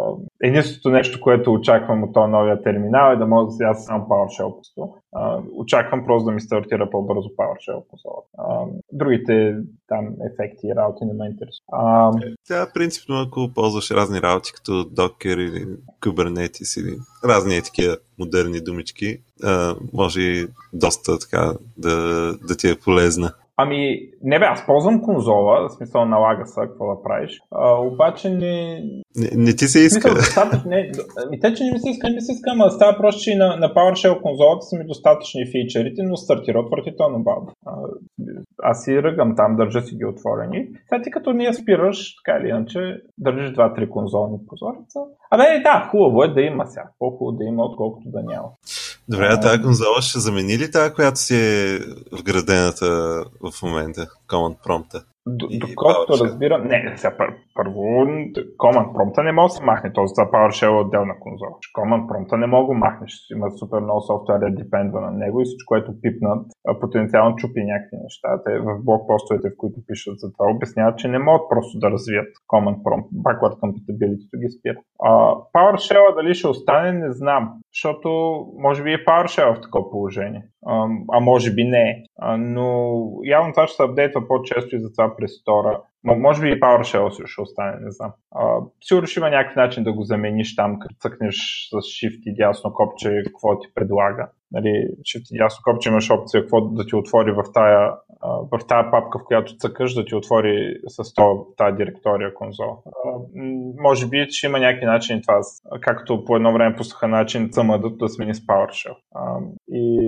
единственото 0.43 0.89
нещо, 0.89 1.21
което 1.21 1.53
очаквам 1.53 2.03
от 2.03 2.13
този 2.13 2.31
новия 2.31 2.61
терминал 2.61 3.13
е 3.13 3.15
да 3.15 3.27
мога 3.27 3.45
да 3.45 3.51
сега 3.51 3.73
само 3.73 4.05
PowerShell 4.05 4.55
просто. 4.55 4.93
А, 5.15 5.39
очаквам 5.55 6.05
просто 6.05 6.25
да 6.25 6.31
ми 6.31 6.41
стартира 6.41 6.89
по-бързо 6.89 7.29
PowerShell 7.29 7.87
конзолата. 7.87 8.27
А, 8.37 8.65
другите 8.91 9.57
там 9.87 10.07
ефекти 10.31 10.67
и 10.67 10.75
работи 10.75 11.05
не 11.05 11.13
ме 11.13 11.29
интересуват. 11.29 12.37
Тя 12.47 12.67
принципно, 12.73 13.21
ако 13.21 13.49
ползваш 13.55 13.91
разни 13.91 14.21
работи, 14.21 14.51
като 14.55 14.71
Docker 14.71 15.39
или 15.39 15.65
Kubernetes 16.01 16.81
или 16.81 16.97
разни 17.25 17.61
такива 17.61 17.97
модерни 18.19 18.61
думички, 18.61 19.17
може 19.93 20.47
доста 20.73 21.19
така 21.19 21.53
да, 21.77 21.97
да 22.47 22.57
ти 22.57 22.69
е 22.69 22.79
полезна. 22.83 23.33
Ами, 23.57 23.99
не 24.23 24.39
бе, 24.39 24.45
аз 24.45 24.65
ползвам 24.65 25.01
конзола, 25.01 25.67
в 25.69 25.73
смисъл 25.73 26.05
налага 26.05 26.45
се, 26.45 26.61
какво 26.61 26.95
да 26.95 27.03
правиш, 27.03 27.39
а, 27.51 27.81
обаче 27.81 28.29
не... 28.29 28.83
Не, 29.15 29.29
не 29.35 29.55
ти 29.55 29.67
се 29.67 29.79
иска. 29.79 30.01
Смисъл, 30.01 30.13
достатъчно, 30.13 30.69
не, 30.69 30.91
ми 31.29 31.39
те, 31.39 31.53
че 31.53 31.63
не 31.63 31.71
ми 31.71 31.79
се 31.79 31.89
иска, 31.89 32.09
не 32.09 32.15
ми 32.15 32.21
се 32.21 32.31
иска, 32.31 32.51
ама 32.51 32.71
става 32.71 32.97
просто, 32.97 33.21
че 33.21 33.35
на, 33.35 33.55
на 33.55 33.73
PowerShell 33.73 34.21
конзолата 34.21 34.61
са 34.61 34.77
ми 34.77 34.87
достатъчни 34.87 35.45
фичерите, 35.51 36.03
но 36.03 36.17
стартира 36.17 36.59
отвратително 36.59 37.23
бавно. 37.23 37.51
Аз 38.63 38.83
си 38.83 39.03
ръгам 39.03 39.35
там, 39.35 39.55
държа 39.55 39.81
си 39.81 39.95
ги 39.95 40.05
отворени. 40.05 40.67
Сега 40.89 41.01
ти 41.01 41.11
като 41.11 41.33
ние 41.33 41.53
спираш, 41.53 42.15
така 42.25 42.39
или 42.39 42.49
иначе, 42.49 42.79
държиш 43.17 43.53
два-три 43.53 43.89
конзолни 43.89 44.37
прозореца. 44.47 44.99
Абе, 45.31 45.43
да, 45.63 45.87
хубаво 45.91 46.23
е 46.23 46.33
да 46.33 46.41
има 46.41 46.65
сега. 46.65 46.89
По-хубаво 46.99 47.37
да 47.37 47.43
има, 47.43 47.63
отколкото 47.63 48.09
да 48.09 48.23
няма. 48.23 48.47
Добре, 49.09 49.27
а 49.29 49.39
тази 49.39 49.61
конзола 49.61 50.01
ще 50.01 50.19
замени 50.19 50.57
ли 50.57 50.71
тази, 50.71 50.93
която 50.93 51.19
си 51.19 51.35
е 51.35 51.79
вградената 52.19 53.23
в 53.43 53.63
момента, 53.63 54.01
Command 54.29 54.57
Prompt? 54.65 55.03
Доколкото 55.27 56.23
разбирам, 56.23 56.67
не, 56.67 56.93
сега 56.95 57.15
първо 57.55 57.81
Command 58.63 58.89
Prompt 58.95 59.23
не 59.23 59.31
може 59.31 59.51
да 59.51 59.55
се 59.55 59.63
махне, 59.63 59.93
този 59.93 60.13
за 60.15 60.21
PowerShell 60.21 60.75
е 60.75 60.81
отделна 60.81 61.19
конзола. 61.19 61.51
Command 61.77 62.03
Prompt 62.09 62.37
не 62.37 62.47
мога 62.47 62.73
да 62.73 62.79
махнеш, 62.79 63.13
има 63.31 63.51
супер 63.51 63.79
много 63.79 64.01
софтуер 64.01 64.39
депендва 64.49 65.01
на 65.01 65.11
него 65.11 65.41
и 65.41 65.45
всичко, 65.45 65.67
което 65.67 66.01
пипнат, 66.01 66.45
потенциално 66.81 67.35
чупи 67.35 67.63
някакви 67.63 67.97
неща. 68.03 68.29
Те 68.45 68.59
в 68.59 68.79
блокпостовете, 68.83 69.49
в 69.49 69.57
които 69.57 69.79
пишат 69.87 70.19
за 70.19 70.31
това, 70.33 70.51
обясняват, 70.51 70.97
че 70.97 71.07
не 71.07 71.19
могат 71.19 71.49
просто 71.49 71.79
да 71.79 71.91
развият 71.91 72.27
Command 72.53 72.77
Prompt, 72.85 73.07
backward 73.25 73.55
compatibility 73.59 74.25
ги 74.41 74.49
спира. 74.59 74.77
Uh, 74.99 75.51
PowerShell 75.55 76.15
дали 76.15 76.35
ще 76.35 76.47
остане, 76.47 76.91
не 76.91 77.11
знам, 77.11 77.53
защото 77.73 78.09
може 78.57 78.83
би 78.83 78.93
е 78.93 79.05
PowerShell 79.05 79.57
в 79.57 79.61
такова 79.61 79.91
положение 79.91 80.43
а 81.11 81.19
може 81.19 81.53
би 81.53 81.63
не. 81.63 82.03
Но 82.37 82.99
явно 83.23 83.53
това 83.53 83.67
ще 83.67 83.75
се 83.75 83.83
апдейтва 83.83 84.27
по-често 84.27 84.75
и 84.75 84.79
затова 84.79 85.15
през 85.17 85.31
стора. 85.31 85.81
Може 86.03 86.41
би 86.41 86.49
и 86.49 86.59
PowerShell 86.59 87.25
ще 87.25 87.41
остане, 87.41 87.77
не 87.81 87.91
знам. 87.91 88.11
сигурно 88.81 89.07
ще 89.07 89.19
има 89.19 89.29
някакъв 89.29 89.55
начин 89.55 89.83
да 89.83 89.93
го 89.93 90.03
замениш 90.03 90.55
там, 90.55 90.79
като 90.79 90.95
цъкнеш 90.95 91.67
с 91.69 91.75
Shift 91.75 92.21
и 92.25 92.35
дясно 92.35 92.73
копче, 92.73 93.23
какво 93.25 93.59
ти 93.59 93.67
предлага 93.75 94.29
нали, 94.53 94.87
ще 95.03 95.19
ти 95.23 95.37
ясно 95.37 95.61
копче 95.63 95.89
имаш 95.89 96.09
опция 96.11 96.41
какво 96.41 96.61
да 96.61 96.85
ти 96.85 96.95
отвори 96.95 97.31
в 97.31 97.43
тая, 97.53 97.91
в 98.51 98.59
тая 98.67 98.91
папка, 98.91 99.19
в 99.19 99.25
която 99.25 99.57
цъкаш, 99.57 99.93
да 99.93 100.05
ти 100.05 100.15
отвори 100.15 100.75
с 100.87 101.13
тая 101.57 101.75
директория 101.75 102.33
конзол. 102.33 102.77
Може 103.81 104.07
би 104.07 104.25
ще 104.29 104.47
има 104.47 104.59
някакви 104.59 104.85
начини 104.85 105.21
това, 105.21 105.39
както 105.81 106.25
по 106.25 106.35
едно 106.35 106.53
време 106.53 106.75
пуснаха 106.75 107.07
начин 107.07 107.49
CMD 107.49 107.97
да 107.97 108.09
смени 108.09 108.35
с 108.35 108.39
PowerShell. 108.39 108.95
И, 109.67 110.02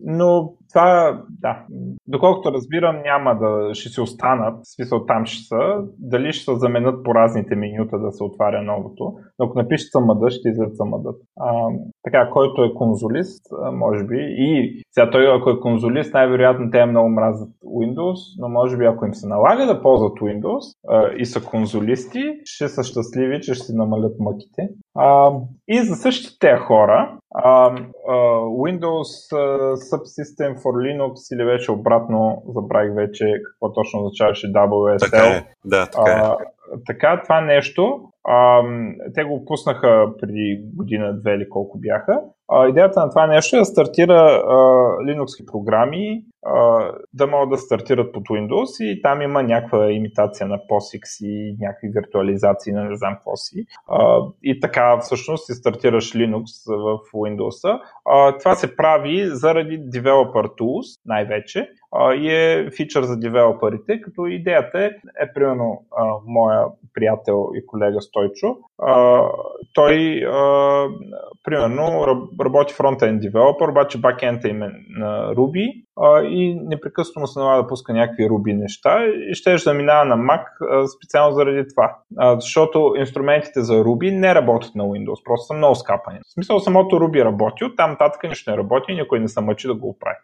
но 0.00 0.56
това, 0.74 1.22
да, 1.40 1.64
доколкото 2.06 2.52
разбирам, 2.52 3.02
няма 3.02 3.38
да 3.38 3.74
ще 3.74 3.88
се 3.88 4.00
останат, 4.00 4.54
в 4.62 4.74
смисъл 4.74 5.06
там 5.06 5.26
ще 5.26 5.44
са, 5.46 5.82
дали 5.98 6.32
ще 6.32 6.44
се 6.44 6.58
заменят 6.58 7.04
по 7.04 7.14
разните 7.14 7.56
менюта 7.56 7.98
да 7.98 8.12
се 8.12 8.24
отваря 8.24 8.62
новото, 8.62 9.14
но 9.38 9.46
ако 9.46 9.58
напишеш 9.58 9.90
CMD, 9.90 10.30
ще 10.30 10.48
излезе 10.48 10.72
CMD. 10.72 11.14
така, 12.02 12.30
който 12.30 12.64
е 12.64 12.74
конзолист, 12.74 13.46
може 13.72 14.04
би. 14.04 14.16
И 14.18 14.82
сега 14.90 15.10
той, 15.10 15.36
ако 15.36 15.50
е 15.50 15.60
конзолист, 15.60 16.14
най-вероятно 16.14 16.70
те 16.70 16.86
много 16.86 17.08
мразят 17.08 17.48
Windows, 17.64 18.18
но 18.38 18.48
може 18.48 18.76
би 18.76 18.84
ако 18.84 19.06
им 19.06 19.14
се 19.14 19.28
налага 19.28 19.66
да 19.66 19.82
ползват 19.82 20.18
Windows 20.18 20.76
а, 20.88 21.10
и 21.16 21.26
са 21.26 21.44
конзолисти, 21.44 22.22
ще 22.44 22.68
са 22.68 22.82
щастливи, 22.82 23.40
че 23.40 23.54
ще 23.54 23.66
си 23.66 23.72
намалят 23.74 24.14
мъките. 24.20 24.68
А, 24.94 25.30
и 25.68 25.78
за 25.78 25.94
същите 25.94 26.56
хора, 26.56 27.18
а, 27.34 27.76
а, 28.08 28.14
Windows 28.64 29.34
Subsystem 29.90 30.62
for 30.64 30.72
Linux 30.72 31.34
или 31.34 31.44
вече 31.44 31.72
обратно, 31.72 32.42
забравих 32.48 32.94
вече 32.94 33.34
какво 33.46 33.72
точно 33.72 34.00
означаваше 34.00 34.52
WSL. 34.52 35.10
Така 35.10 35.26
е, 35.26 35.44
да, 35.64 35.86
така 35.86 36.10
е. 36.10 36.14
А, 36.14 36.36
така, 36.86 37.22
това 37.22 37.40
нещо, 37.40 38.00
а, 38.28 38.62
те 39.14 39.24
го 39.24 39.44
пуснаха 39.44 40.06
преди 40.20 40.60
година-две 40.76 41.34
или 41.34 41.48
колко 41.48 41.78
бяха. 41.78 42.20
А, 42.48 42.68
идеята 42.68 43.00
на 43.00 43.10
това 43.10 43.26
нещо 43.26 43.56
е 43.56 43.58
да 43.58 43.64
стартира 43.64 44.42
а, 44.46 44.54
Linux 45.06 45.52
програми 45.52 46.24
да 47.14 47.26
могат 47.26 47.50
да 47.50 47.58
стартират 47.58 48.12
под 48.12 48.22
Windows 48.22 48.84
и 48.84 49.02
там 49.02 49.22
има 49.22 49.42
някаква 49.42 49.90
имитация 49.90 50.46
на 50.46 50.58
POSIX 50.58 51.26
и 51.26 51.56
някакви 51.60 51.88
виртуализации 51.94 52.72
на 52.72 52.84
не 52.84 52.96
знам 52.96 53.14
какво 53.14 53.36
си. 53.36 53.66
И 54.42 54.60
така 54.60 54.98
всъщност 54.98 55.46
си 55.46 55.52
стартираш 55.52 56.12
Linux 56.12 56.44
в 56.68 56.98
Windows. 57.12 57.80
Това 58.38 58.54
се 58.54 58.76
прави 58.76 59.26
заради 59.26 59.80
Developer 59.80 60.60
Tools 60.60 61.00
най-вече 61.06 61.68
и 62.16 62.30
е 62.30 62.70
фичър 62.76 63.02
за 63.02 63.16
девелоперите, 63.16 64.00
като 64.00 64.26
идеята 64.26 64.84
е, 64.84 64.90
е 65.20 65.32
примерно 65.34 65.84
моя 66.26 66.66
приятел 66.94 67.48
и 67.54 67.66
колега 67.66 68.00
Стойчо, 68.00 68.56
той 69.72 70.20
примерно 71.44 72.06
работи 72.40 72.74
фронтен 72.74 73.18
девелопер, 73.18 73.68
обаче 73.68 74.00
бакенда 74.00 74.48
им 74.48 74.62
е 74.62 74.70
на 74.88 75.34
Ruby 75.34 75.84
и 76.24 76.60
непрекъснато 76.64 77.26
се 77.26 77.38
налага 77.38 77.62
да 77.62 77.68
пуска 77.68 77.92
някакви 77.92 78.28
Ruby 78.28 78.60
неща 78.60 79.06
и 79.30 79.34
ще 79.34 79.56
да 79.56 79.74
минава 79.74 80.04
на 80.04 80.16
Mac 80.16 80.44
специално 80.96 81.34
заради 81.34 81.68
това. 81.68 81.96
Защото 82.40 82.94
инструментите 82.98 83.60
за 83.60 83.74
Ruby 83.74 84.18
не 84.18 84.34
работят 84.34 84.74
на 84.74 84.84
Windows, 84.84 85.24
просто 85.24 85.46
са 85.46 85.54
много 85.54 85.74
скапани. 85.74 86.18
В 86.26 86.32
смисъл 86.32 86.60
самото 86.60 86.96
Ruby 86.96 87.24
работи, 87.24 87.64
оттам 87.64 87.90
нататък 87.90 88.22
нищо 88.22 88.50
не 88.50 88.56
работи 88.56 88.92
и 88.92 88.94
никой 88.94 89.20
не 89.20 89.28
се 89.28 89.40
мъчи 89.40 89.66
да 89.66 89.74
го 89.74 89.88
оправи. 89.88 90.16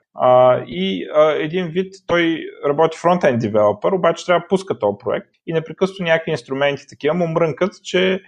И 0.66 1.08
един 1.38 1.66
вид 1.66 1.94
той 2.06 2.40
работи 2.66 2.98
фронтен 2.98 3.38
девелопер, 3.38 3.92
обаче 3.92 4.26
трябва 4.26 4.40
да 4.40 4.48
пуска 4.48 4.78
този 4.78 4.96
проект 5.04 5.28
и 5.50 5.52
непрекъснато 5.52 6.02
някакви 6.02 6.30
инструменти 6.30 6.82
такива 6.88 7.14
му 7.14 7.28
мрънкат, 7.28 7.70
че 7.82 8.20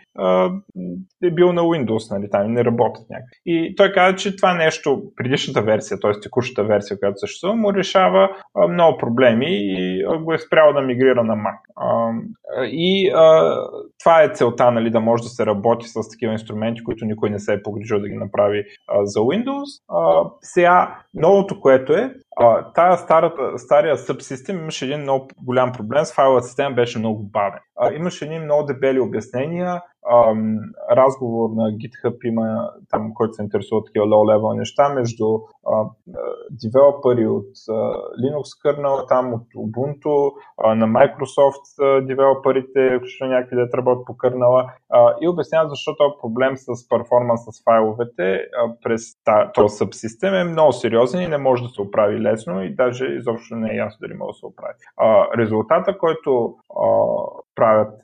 е 1.25 1.31
бил 1.31 1.53
на 1.53 1.63
Windows, 1.63 2.11
нали, 2.11 2.31
там 2.31 2.53
не 2.53 2.65
работят 2.65 3.11
някакви. 3.11 3.37
И 3.47 3.75
той 3.77 3.93
каза, 3.93 4.17
че 4.17 4.37
това 4.37 4.55
нещо, 4.55 5.03
предишната 5.17 5.63
версия, 5.63 6.01
т.е. 6.01 6.21
текущата 6.21 6.65
версия, 6.65 6.99
която 6.99 7.19
съществува, 7.19 7.57
му 7.57 7.75
решава 7.75 8.31
а, 8.55 8.69
много 8.69 8.99
проблеми 8.99 9.47
и 9.51 10.05
а, 10.05 10.19
го 10.19 10.33
е 10.33 10.39
спрял 10.39 10.73
да 10.73 10.81
мигрира 10.81 11.25
на 11.25 11.35
Mac. 11.35 11.59
А, 11.77 12.13
и 12.67 13.11
а, 13.15 13.57
това 14.01 14.23
е 14.23 14.33
целта, 14.35 14.71
нали, 14.71 14.91
да 14.91 15.01
може 15.01 15.23
да 15.23 15.29
се 15.29 15.47
работи 15.47 15.89
с 15.89 16.09
такива 16.11 16.33
инструменти, 16.33 16.85
които 16.85 17.05
никой 17.05 17.31
не 17.31 17.39
се 17.39 17.53
е 17.53 17.63
погрижил 17.63 18.01
да 18.01 18.09
ги 18.09 18.17
направи 18.17 18.65
а, 18.89 19.07
за 19.07 19.21
Windows. 19.21 19.83
А, 19.89 20.31
сега, 20.41 20.99
новото, 21.15 21.61
което 21.61 21.93
е, 21.93 22.15
тая 22.75 22.97
старата, 22.97 23.59
стария 23.59 23.97
subsystem 23.97 24.53
имаше 24.53 24.85
един 24.85 25.01
много 25.01 25.29
голям 25.43 25.73
проблем 25.73 26.05
с 26.05 26.13
файловата 26.13 26.47
система, 26.47 26.75
беше 26.75 26.99
много 26.99 27.23
бавен. 27.23 27.61
А, 27.83 27.93
имаше 27.95 28.25
едни 28.25 28.39
много 28.39 28.67
дебели 28.67 29.01
обяснения, 29.01 29.83
ам, 30.13 30.59
разговор 30.91 31.51
на 31.51 31.63
GitHub 31.63 32.25
има 32.25 32.71
там, 32.91 33.15
който 33.15 33.35
се 33.35 33.43
интересува 33.43 33.85
такива 33.85 34.07
low-level 34.07 34.59
неща 34.59 34.89
между 34.89 35.25
а, 35.67 35.85
девелопери 36.51 37.27
от 37.27 37.51
а, 37.69 37.73
Linux 38.23 38.47
kernel, 38.65 39.09
там 39.09 39.35
от 39.35 39.43
Ubuntu, 39.57 40.33
а, 40.59 40.75
на 40.75 40.87
Microsoft 40.87 42.05
девелоперите, 42.07 42.99
включително 42.99 43.33
някакви 43.33 43.57
да 43.57 43.69
работят 43.77 44.07
по 44.07 44.17
кърнала 44.17 44.71
и 45.21 45.29
обясняват 45.29 45.71
защо 45.71 45.97
този 45.97 46.15
проблем 46.21 46.57
с 46.57 46.89
перформанс 46.89 47.41
с 47.45 47.65
файловете 47.65 48.35
а, 48.35 48.75
през 48.83 49.03
този 49.55 49.75
subsystem 49.75 50.41
е 50.41 50.45
много 50.45 50.73
сериозен 50.73 51.23
и 51.23 51.29
не 51.29 51.39
може 51.39 51.63
да 51.63 51.69
се 51.69 51.83
оправи 51.83 52.21
лесно 52.21 52.63
и 52.63 52.75
даже 52.75 53.07
изобщо 53.07 53.57
не 53.57 53.73
е 53.73 53.77
ясно 53.77 53.99
дали 54.01 54.15
може 54.15 54.33
да 54.33 54.39
се 54.39 54.47
оправи. 54.47 54.75
А, 54.97 55.27
резултата, 55.39 55.99
който 55.99 56.55
а, 56.81 56.87
правят 57.55 58.01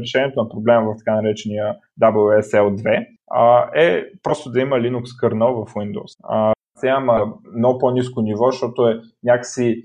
решението 0.00 0.42
на 0.42 0.48
проблема 0.48 0.92
в 0.92 0.96
така 0.98 1.14
наречения 1.14 1.76
WSL2, 2.02 3.06
а, 3.30 3.70
е 3.74 4.04
просто 4.22 4.50
да 4.50 4.60
има 4.60 4.76
Linux 4.76 5.04
kernel 5.22 5.64
в 5.64 5.74
Windows. 5.74 6.54
Сега 6.78 6.96
има 7.00 7.34
много 7.56 7.78
по-низко 7.78 8.22
ниво, 8.22 8.50
защото 8.50 8.88
е 8.88 9.00
някакси 9.24 9.82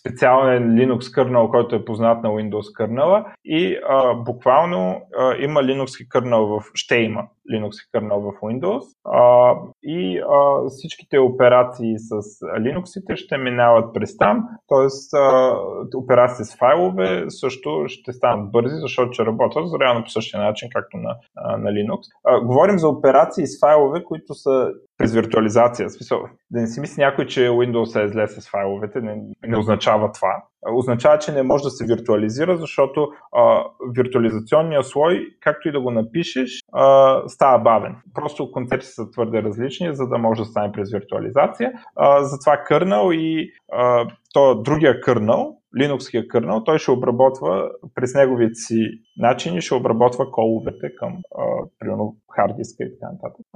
специален 0.00 0.74
Linux 0.74 1.00
kernel, 1.00 1.50
който 1.50 1.76
е 1.76 1.84
познат 1.84 2.22
на 2.22 2.28
Windows 2.28 2.78
kernel 2.80 3.24
и 3.44 3.78
а, 3.88 4.14
буквално 4.14 5.00
а, 5.18 5.34
има 5.38 5.60
Linux 5.60 6.08
kernel 6.08 6.58
в, 6.58 6.64
ще 6.74 6.96
има 6.96 7.22
Linux 7.52 7.72
kernel 7.94 8.18
в 8.18 8.40
Windows 8.40 8.84
а, 9.04 9.54
и 9.82 10.18
а, 10.18 10.68
всичките 10.68 11.18
операции 11.18 11.94
с 11.98 12.12
Linux 12.40 13.14
ще 13.16 13.38
минават 13.38 13.94
през 13.94 14.16
там, 14.16 14.44
т.е. 14.68 15.96
операции 15.96 16.44
с 16.44 16.56
файлове 16.56 17.24
също 17.28 17.84
ще 17.86 18.12
станат 18.12 18.50
бързи, 18.50 18.74
защото 18.76 19.12
ще 19.12 19.26
работят 19.26 19.80
реално 19.80 20.04
по 20.04 20.10
същия 20.10 20.42
начин, 20.42 20.68
както 20.74 20.96
на, 20.96 21.16
на 21.58 21.70
Linux. 21.70 22.00
А, 22.24 22.40
говорим 22.40 22.78
за 22.78 22.88
операции 22.88 23.46
с 23.46 23.60
файлове, 23.60 24.04
които 24.04 24.34
са 24.34 24.68
през 24.98 25.14
виртуализация. 25.14 25.90
Смисъл, 25.90 26.22
да 26.50 26.60
не 26.60 26.66
си 26.66 26.80
мисли 26.80 27.02
някой, 27.02 27.26
че 27.26 27.48
Windows 27.48 28.04
е 28.04 28.08
зле 28.08 28.28
с 28.28 28.50
файловете, 28.50 29.00
не, 29.00 29.22
не 29.46 29.58
означава 29.58 30.12
това. 30.12 30.42
Означава, 30.72 31.18
че 31.18 31.32
не 31.32 31.42
може 31.42 31.64
да 31.64 31.70
се 31.70 31.86
виртуализира, 31.86 32.56
защото 32.56 33.08
а, 33.36 33.64
виртуализационният 33.96 34.86
слой, 34.86 35.26
както 35.40 35.68
и 35.68 35.72
да 35.72 35.80
го 35.80 35.90
напишеш, 35.90 36.60
а, 36.72 37.22
става 37.28 37.58
бавен. 37.58 37.96
Просто 38.14 38.52
концепции 38.52 38.92
са 38.92 39.10
твърде 39.10 39.42
различни, 39.42 39.94
за 39.94 40.06
да 40.08 40.18
може 40.18 40.42
да 40.42 40.44
стане 40.44 40.72
през 40.72 40.92
виртуализация. 40.92 41.72
А, 41.96 42.24
затова 42.24 42.56
кърнал 42.56 43.10
и 43.12 43.50
а, 43.72 44.06
то 44.32 44.62
другия 44.62 45.00
кърнал, 45.00 45.57
Linux 45.76 46.28
кърнал, 46.28 46.64
той 46.64 46.78
ще 46.78 46.90
обработва 46.90 47.70
през 47.94 48.14
неговите 48.14 48.54
си 48.54 48.88
начини, 49.16 49.60
ще 49.60 49.74
обработва 49.74 50.30
коловете 50.30 50.94
към, 50.98 51.16
а, 51.38 51.42
примерно, 51.78 52.16
хард 52.36 52.56
диска 52.56 52.84
и 52.84 52.90
така 52.92 53.12
нататък. 53.12 53.46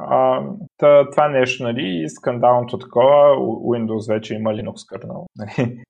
Та, 0.79 1.11
това 1.11 1.29
нещо, 1.29 1.63
нали, 1.63 2.09
скандалното 2.09 2.79
такова, 2.79 3.37
Windows 3.37 4.15
вече 4.15 4.35
има 4.35 4.51
Linux 4.51 4.89
кърнал. 4.89 5.27
Нали? 5.37 5.83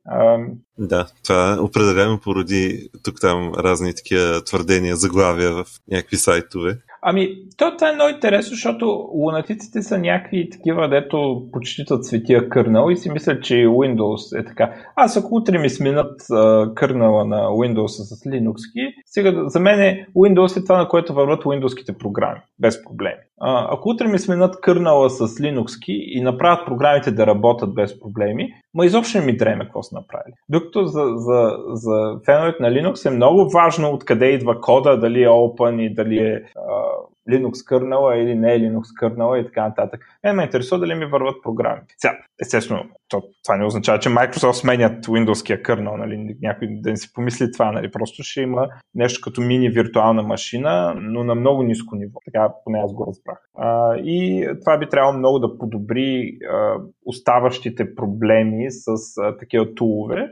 да, 0.78 1.06
това 1.24 1.58
определено 1.60 2.20
породи 2.24 2.88
тук 3.04 3.14
там 3.20 3.52
разни 3.58 3.94
такива 3.94 4.44
твърдения, 4.44 4.96
заглавия 4.96 5.52
в 5.52 5.64
някакви 5.90 6.16
сайтове. 6.16 6.78
Ами, 7.04 7.28
то, 7.56 7.76
това 7.76 7.88
е 7.88 7.94
много 7.94 8.10
интересно, 8.10 8.50
защото 8.50 9.10
лунатиците 9.14 9.82
са 9.82 9.98
някакви 9.98 10.50
такива, 10.50 10.88
дето 10.88 11.48
почитат 11.52 12.04
светия 12.04 12.48
кърнал 12.48 12.90
и 12.90 12.96
си 12.96 13.10
мислят, 13.10 13.44
че 13.44 13.54
Windows 13.54 14.40
е 14.40 14.44
така. 14.44 14.74
Аз 14.96 15.16
ако 15.16 15.34
утре 15.34 15.58
ми 15.58 15.70
сменят 15.70 16.20
кърнала 16.74 17.24
на 17.24 17.36
Windows 17.36 17.86
с 17.86 18.24
Linux, 18.24 18.56
сега 19.14 19.48
за 19.48 19.60
мен 19.60 19.80
е 19.80 20.06
Windows 20.16 20.60
е 20.60 20.64
това, 20.64 20.78
на 20.78 20.88
което 20.88 21.14
върват 21.14 21.44
Windows 21.44 21.98
програми, 21.98 22.40
без 22.58 22.84
проблеми. 22.84 23.20
Uh, 23.42 23.66
ако 23.70 23.88
утре 23.88 24.08
ми 24.08 24.18
сменят 24.18 24.60
кърнала 24.60 25.10
с 25.10 25.28
Linux 25.28 25.84
и 25.88 26.20
направят 26.20 26.66
програмите 26.66 27.10
да 27.10 27.26
работят 27.26 27.74
без 27.74 28.00
проблеми, 28.00 28.54
ма 28.74 28.86
изобщо 28.86 29.18
не 29.18 29.24
ми 29.24 29.36
дреме 29.36 29.64
какво 29.64 29.82
са 29.82 29.94
направили. 29.94 30.34
Докато 30.48 30.84
за, 30.84 31.04
за, 31.16 31.56
за 31.72 32.20
феновете 32.24 32.62
на 32.62 32.68
Linux 32.68 33.06
е 33.06 33.14
много 33.14 33.50
важно 33.50 33.90
откъде 33.90 34.26
идва 34.26 34.60
кода, 34.60 34.96
дали 34.96 35.22
е 35.22 35.28
open 35.28 35.80
и 35.80 35.94
дали 35.94 36.18
е 36.18 36.42
uh, 36.42 36.42
Linux 37.30 37.64
кърнала 37.66 38.16
или 38.16 38.34
не 38.34 38.54
е 38.54 38.58
Linux 38.58 38.82
кърнала 38.98 39.38
и 39.38 39.44
така 39.44 39.62
нататък. 39.68 40.00
Мен 40.24 40.36
ме 40.36 40.42
интересува 40.42 40.80
дали 40.80 40.94
ми 40.94 41.06
върват 41.06 41.42
програми. 41.42 41.80
Сега, 41.96 42.18
естествено, 42.42 42.84
то, 43.08 43.22
това 43.44 43.56
не 43.56 43.64
означава, 43.64 43.98
че 43.98 44.08
Microsoft 44.08 44.52
сменят 44.52 45.06
Windows 45.06 45.62
кърнал, 45.62 45.96
нали, 45.96 46.36
някой 46.42 46.68
да 46.70 46.90
не 46.90 46.96
си 46.96 47.12
помисли 47.12 47.52
това, 47.52 47.72
нали, 47.72 47.90
просто 47.90 48.22
ще 48.22 48.40
има 48.40 48.68
нещо 48.94 49.20
като 49.24 49.40
мини 49.40 49.68
виртуална 49.68 50.22
машина, 50.22 50.94
но 51.00 51.24
на 51.24 51.34
много 51.34 51.62
ниско 51.62 51.96
ниво. 51.96 52.18
Така 52.24 52.52
поне 52.64 52.78
аз 52.78 52.92
го 52.92 53.06
разбрах. 53.06 53.38
А, 53.58 53.96
и 53.96 54.48
това 54.60 54.78
би 54.78 54.88
трябвало 54.88 55.18
много 55.18 55.38
да 55.38 55.58
подобри 55.58 56.38
а, 56.50 56.74
оставащите 57.06 57.94
проблеми 57.94 58.66
с 58.70 58.86
а, 59.18 59.36
такива 59.36 59.74
тулове. 59.74 60.30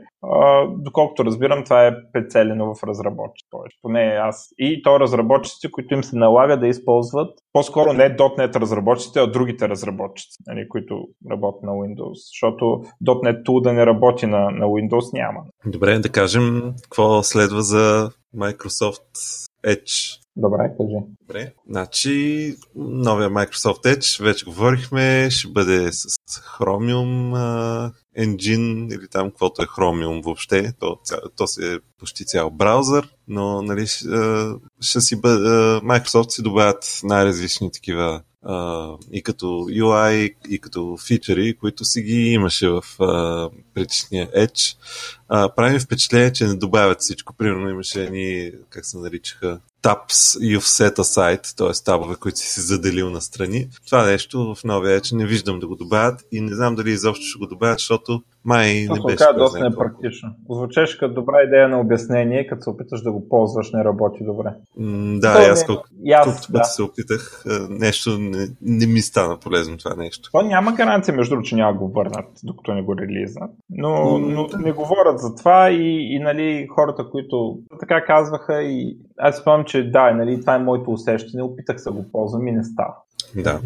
Доколкото 0.69 1.25
разбирам, 1.25 1.63
това 1.63 1.87
е 1.87 1.95
пецелено 2.13 2.75
в 2.75 2.83
разработчиците. 2.83 3.57
Поне 3.81 3.99
аз. 3.99 4.53
И 4.57 4.81
то 4.83 4.99
разработчиците, 4.99 5.71
които 5.71 5.93
им 5.93 6.03
се 6.03 6.15
налага 6.15 6.59
да 6.59 6.67
използват 6.67 7.39
по-скоро 7.53 7.93
не 7.93 8.17
.NET 8.17 8.55
разработчиците, 8.55 9.19
а 9.19 9.31
другите 9.31 9.69
разработчици, 9.69 10.37
нали, 10.47 10.69
които 10.69 11.07
работят 11.31 11.63
на 11.63 11.71
Windows. 11.71 12.13
Защото 12.13 12.65
.NET 13.05 13.43
Tool 13.43 13.61
да 13.61 13.73
не 13.73 13.85
работи 13.85 14.25
на, 14.25 14.39
на 14.39 14.65
Windows 14.65 15.13
няма. 15.13 15.39
Добре, 15.65 15.99
да 15.99 16.09
кажем 16.09 16.73
какво 16.83 17.23
следва 17.23 17.61
за 17.61 18.11
Microsoft 18.37 19.49
Edge. 19.65 20.20
Добре, 20.35 20.73
кажи. 20.77 20.95
Добре. 21.21 21.53
Значи, 21.69 22.55
новия 22.75 23.29
Microsoft 23.29 23.83
Edge, 23.83 24.23
вече 24.23 24.45
говорихме, 24.45 25.27
ще 25.31 25.47
бъде 25.47 25.91
с 25.91 26.07
Chromium 26.59 27.31
uh, 27.33 27.91
Engine 28.17 28.95
или 28.95 29.07
там 29.07 29.29
каквото 29.29 29.61
е 29.61 29.65
Chromium 29.65 30.23
въобще. 30.23 30.73
То, 30.79 30.97
то 31.35 31.47
си 31.47 31.65
е 31.65 31.79
почти 31.99 32.25
цял 32.25 32.49
браузър, 32.49 33.09
но 33.27 33.61
нали, 33.61 33.87
ще 34.81 35.01
си 35.01 35.21
бъде, 35.21 35.49
Microsoft 35.79 36.29
си 36.29 36.43
добавят 36.43 36.99
най-различни 37.03 37.71
такива 37.71 38.21
Uh, 38.45 38.97
и 39.11 39.23
като 39.23 39.45
UI, 39.45 40.35
и 40.49 40.59
като 40.59 40.97
фичери, 41.07 41.57
които 41.57 41.85
си 41.85 42.01
ги 42.01 42.31
имаше 42.31 42.69
в 42.69 42.81
uh, 42.81 43.51
предишния 43.73 44.31
Edge. 44.31 44.77
Uh, 45.31 45.55
прави 45.55 45.79
впечатление, 45.79 46.33
че 46.33 46.47
не 46.47 46.55
добавят 46.55 46.99
всичко. 47.01 47.33
Примерно 47.33 47.69
имаше 47.69 48.03
едни, 48.03 48.51
как 48.69 48.85
се 48.85 48.97
наричаха, 48.97 49.59
tabs 49.81 50.37
you've 50.39 50.67
set 50.79 50.99
aside, 50.99 51.55
т.е. 51.55 51.83
табове, 51.85 52.15
които 52.15 52.39
си 52.39 52.49
си 52.49 52.61
заделил 52.61 53.09
на 53.09 53.21
страни. 53.21 53.67
Това 53.85 54.05
нещо 54.05 54.55
в 54.55 54.63
новия 54.63 55.01
Edge 55.01 55.15
не 55.15 55.25
виждам 55.25 55.59
да 55.59 55.67
го 55.67 55.75
добавят 55.75 56.23
и 56.31 56.41
не 56.41 56.55
знам 56.55 56.75
дали 56.75 56.91
изобщо 56.91 57.25
ще 57.25 57.39
го 57.39 57.47
добавят, 57.47 57.79
защото 57.79 58.23
май 58.45 58.87
не 58.89 58.99
беше. 59.05 59.15
Това 59.15 59.33
доста 59.33 59.69
непрактично. 59.69 60.29
Звучеше 60.49 60.97
като 60.97 61.13
добра 61.13 61.41
идея 61.41 61.69
на 61.69 61.79
обяснение, 61.79 62.47
като 62.47 62.61
се 62.61 62.69
опиташ 62.69 63.01
да 63.01 63.11
го 63.11 63.29
ползваш, 63.29 63.71
не 63.71 63.83
работи 63.83 64.23
добре. 64.23 64.49
М, 64.77 65.19
да, 65.19 65.33
То, 65.33 65.51
аз 65.51 65.65
колко, 65.65 65.83
колкото 66.23 66.51
да. 66.51 66.63
се 66.63 66.83
опитах, 66.83 67.43
нещо 67.69 68.17
не, 68.19 68.47
не 68.61 68.85
ми 68.85 69.01
стана 69.01 69.37
полезно 69.37 69.77
това 69.77 69.95
нещо. 69.95 70.29
То 70.31 70.41
няма 70.41 70.73
гаранция, 70.73 71.15
между 71.15 71.29
другото, 71.29 71.49
че 71.49 71.55
няма 71.55 71.73
го 71.73 71.87
върнат, 71.87 72.25
докато 72.43 72.73
не 72.73 72.81
го 72.81 72.97
релизнат. 72.97 73.51
Но, 73.69 74.17
но 74.17 74.47
не 74.59 74.71
говорят 74.71 75.19
за 75.19 75.35
това 75.35 75.71
и, 75.71 76.15
и 76.15 76.19
нали, 76.19 76.67
хората, 76.75 77.09
които 77.11 77.59
така 77.79 78.05
казваха 78.05 78.63
и 78.63 78.97
аз 79.17 79.37
спомням, 79.37 79.65
че 79.65 79.91
да, 79.91 80.11
нали, 80.11 80.41
това 80.41 80.55
е 80.55 80.59
моето 80.59 80.91
усещане, 80.91 81.43
опитах 81.43 81.81
се 81.81 81.89
го 81.89 82.05
ползвам 82.11 82.47
и 82.47 82.51
не 82.51 82.63
става. 82.63 82.93
Да. 83.35 83.59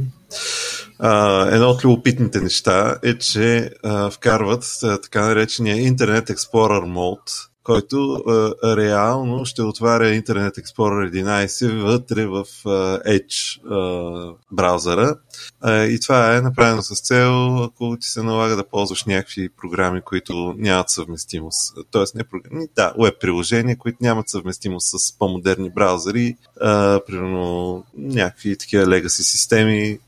Едно 1.51 1.69
от 1.69 1.85
любопитните 1.85 2.41
неща 2.41 2.97
е, 3.03 3.17
че 3.17 3.71
а, 3.83 4.09
вкарват 4.09 4.65
а, 4.83 5.01
така 5.01 5.25
наречения 5.25 5.75
Internet 5.75 6.31
Explorer 6.31 6.85
Mode, 6.85 7.49
който 7.63 8.13
а, 8.13 8.53
реално 8.77 9.45
ще 9.45 9.61
отваря 9.61 10.05
Internet 10.05 10.59
Explorer 10.59 11.23
11 11.23 11.81
вътре 11.81 12.25
в 12.25 12.45
а, 12.65 12.69
Edge 12.99 13.61
а, 13.71 14.35
браузъра. 14.51 15.15
А, 15.61 15.83
и 15.83 15.99
това 15.99 16.35
е 16.35 16.41
направено 16.41 16.81
с 16.81 17.01
цел, 17.01 17.63
ако 17.63 17.97
ти 18.01 18.07
се 18.07 18.23
налага 18.23 18.55
да 18.55 18.67
ползваш 18.67 19.05
някакви 19.05 19.49
програми, 19.49 20.01
които 20.01 20.55
нямат 20.57 20.89
съвместимост. 20.89 21.77
Тоест 21.91 22.15
не 22.15 22.23
програми, 22.23 22.67
да, 22.75 22.93
веб 22.99 23.19
приложения, 23.19 23.77
които 23.77 23.97
нямат 24.01 24.29
съвместимост 24.29 24.99
с 24.99 25.17
по-модерни 25.17 25.69
браузъри, 25.69 26.35
а, 26.61 26.99
примерно 27.07 27.83
някакви 27.97 28.57
такива 28.57 28.85
legacy 28.85 29.07
системи. 29.07 29.99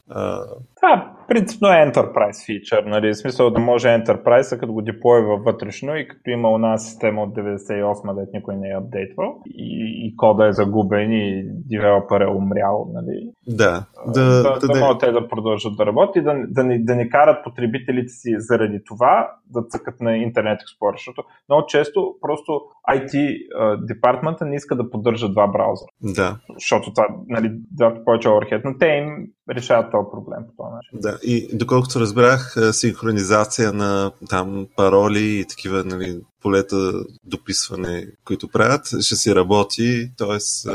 Това 0.75 1.13
принципно 1.27 1.67
е 1.67 1.71
Enterprise 1.71 2.45
фичър, 2.45 2.83
нали? 2.83 3.13
В 3.13 3.17
смисъл 3.17 3.49
да 3.49 3.59
може 3.59 3.87
Enterprise, 3.87 4.59
като 4.59 4.73
го 4.73 4.81
деплойва 4.81 5.37
вътрешно 5.37 5.95
и 5.95 6.07
като 6.07 6.29
има 6.29 6.49
една 6.55 6.77
система 6.77 7.23
от 7.23 7.35
98, 7.35 8.15
дет 8.15 8.29
никой 8.33 8.55
не 8.55 8.69
е 8.69 8.77
апдейтвал 8.77 9.41
и, 9.45 10.07
и 10.07 10.15
кода 10.15 10.47
е 10.47 10.53
загубен 10.53 11.11
и 11.11 11.43
девелопър 11.47 12.21
е 12.21 12.27
умрял, 12.27 12.91
нали? 12.93 13.29
Да. 13.47 13.85
Да, 14.07 14.23
да, 14.25 14.43
да, 14.43 14.59
да, 14.59 14.67
да 14.67 14.79
могат 14.79 14.99
те 14.99 15.11
да 15.11 15.27
продължат 15.27 15.77
да 15.77 15.85
работят 15.85 16.15
и 16.15 16.21
да, 16.21 16.35
да, 16.47 16.63
не, 16.63 16.79
да 16.79 16.95
не 16.95 17.09
карат 17.09 17.43
потребителите 17.43 18.09
си 18.09 18.35
заради 18.37 18.79
това 18.85 19.31
да 19.45 19.63
цъкат 19.63 20.01
на 20.01 20.09
Internet 20.09 20.57
Explorer, 20.57 20.97
защото 20.97 21.23
много 21.49 21.65
често 21.67 22.15
просто 22.21 22.61
IT 22.89 23.37
департмента 23.85 24.45
не 24.45 24.55
иска 24.55 24.75
да 24.75 24.89
поддържа 24.89 25.29
два 25.29 25.47
браузъра. 25.47 25.89
Да. 26.01 26.37
Защото 26.53 26.93
това, 26.93 27.07
нали, 27.27 27.51
да 27.71 28.03
повече 28.05 28.27
overhead, 28.27 28.61
но 28.65 28.77
те 28.77 28.87
им 28.87 29.27
решават 29.49 29.91
този 29.91 30.07
проблем 30.11 30.39
по 30.47 30.63
този 30.63 30.75
начин. 30.75 30.99
Да, 30.99 31.19
и 31.23 31.57
доколкото 31.57 31.99
разбрах, 31.99 32.55
синхронизация 32.71 33.73
на 33.73 34.11
там 34.29 34.67
пароли 34.75 35.39
и 35.39 35.45
такива 35.45 35.83
нали, 35.83 36.21
полета 36.41 36.93
дописване, 37.23 38.07
които 38.25 38.47
правят, 38.47 38.87
ще 38.87 39.15
си 39.15 39.35
работи, 39.35 40.11
т.е. 40.17 40.69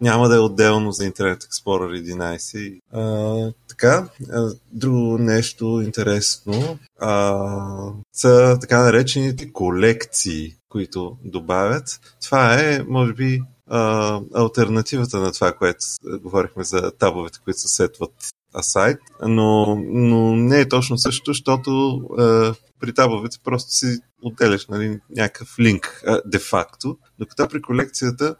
няма 0.00 0.28
да 0.28 0.36
е 0.36 0.38
отделно 0.38 0.92
за 0.92 1.04
Internet 1.04 1.44
Explorer 1.44 2.14
11. 2.14 2.80
А, 2.92 3.52
така, 3.68 4.08
друго 4.72 5.18
нещо 5.18 5.82
интересно 5.84 6.78
а, 7.00 7.38
са 8.12 8.58
така 8.60 8.82
наречените 8.82 9.52
колекции, 9.52 10.54
които 10.68 11.16
добавят. 11.24 12.00
Това 12.24 12.54
е, 12.54 12.82
може 12.88 13.12
би, 13.12 13.42
а, 13.72 14.20
альтернативата 14.34 15.20
на 15.20 15.32
това, 15.32 15.52
което 15.52 15.86
говорихме 16.22 16.64
за 16.64 16.92
табовете, 16.98 17.38
които 17.44 17.60
се 17.60 17.68
сетват 17.68 18.12
асайт, 18.58 18.98
но, 19.22 19.76
но 19.84 20.36
не 20.36 20.60
е 20.60 20.68
точно 20.68 20.98
също, 20.98 21.30
защото 21.30 21.96
а, 22.18 22.54
при 22.80 22.94
табовете 22.94 23.38
просто 23.44 23.70
си 23.70 23.98
отделяш 24.22 24.66
нали, 24.66 25.00
някакъв 25.16 25.58
линк 25.58 26.04
де-факто, 26.26 26.98
докато 27.18 27.48
при 27.48 27.62
колекцията 27.62 28.34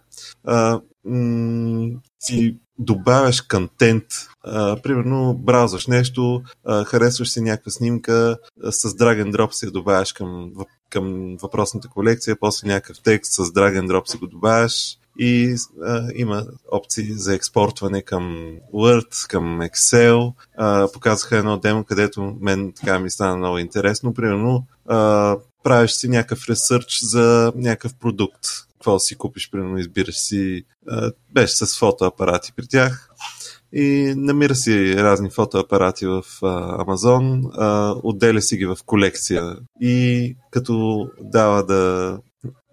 а, 0.44 0.80
м- 1.04 1.88
си 2.20 2.56
добавяш 2.78 3.40
контент. 3.40 4.04
А, 4.44 4.76
примерно, 4.82 5.34
браузваш 5.34 5.86
нещо, 5.86 6.42
а, 6.64 6.84
харесваш 6.84 7.30
си 7.30 7.40
някаква 7.40 7.70
снимка, 7.70 8.38
а, 8.64 8.72
с 8.72 8.88
drag 8.88 9.24
and 9.24 9.36
drop 9.36 9.50
си 9.50 9.66
я 9.66 9.70
добавяш 9.70 10.12
към, 10.12 10.52
към 10.90 11.36
въпросната 11.42 11.88
колекция, 11.88 12.36
после 12.40 12.68
някакъв 12.68 13.02
текст 13.02 13.32
с 13.32 13.38
drag 13.38 13.80
and 13.80 13.92
drop 13.92 14.10
си 14.10 14.16
го 14.16 14.26
добавяш 14.26 14.98
и 15.18 15.56
а, 15.82 16.08
има 16.14 16.46
опции 16.72 17.12
за 17.12 17.34
експортване 17.34 18.02
към 18.02 18.56
Word, 18.74 19.28
към 19.28 19.60
Excel. 19.60 20.32
А, 20.58 20.88
показаха 20.92 21.36
едно 21.36 21.58
демо, 21.58 21.84
където 21.84 22.36
мен 22.40 22.72
така 22.76 22.98
ми 22.98 23.10
стана 23.10 23.36
много 23.36 23.58
интересно. 23.58 24.14
Примерно, 24.14 24.66
а, 24.86 25.36
правиш 25.62 25.90
си 25.90 26.08
някакъв 26.08 26.48
ресърч 26.48 26.98
за 27.02 27.52
някакъв 27.56 27.94
продукт. 27.94 28.46
Какво 28.72 28.98
си 28.98 29.14
купиш, 29.14 29.50
примерно 29.50 29.78
избираш 29.78 30.16
си, 30.16 30.64
а, 30.88 31.12
беше 31.34 31.56
с 31.56 31.78
фотоапарати 31.78 32.52
при 32.56 32.66
тях 32.66 33.08
и 33.72 34.14
намира 34.16 34.54
си 34.54 34.96
разни 34.96 35.30
фотоапарати 35.30 36.06
в 36.06 36.22
а, 36.42 36.82
Амазон, 36.82 37.42
а, 37.52 37.94
отделя 38.02 38.42
си 38.42 38.56
ги 38.56 38.66
в 38.66 38.76
колекция 38.86 39.56
и 39.80 40.36
като 40.50 41.06
дава 41.20 41.64
да, 41.64 42.18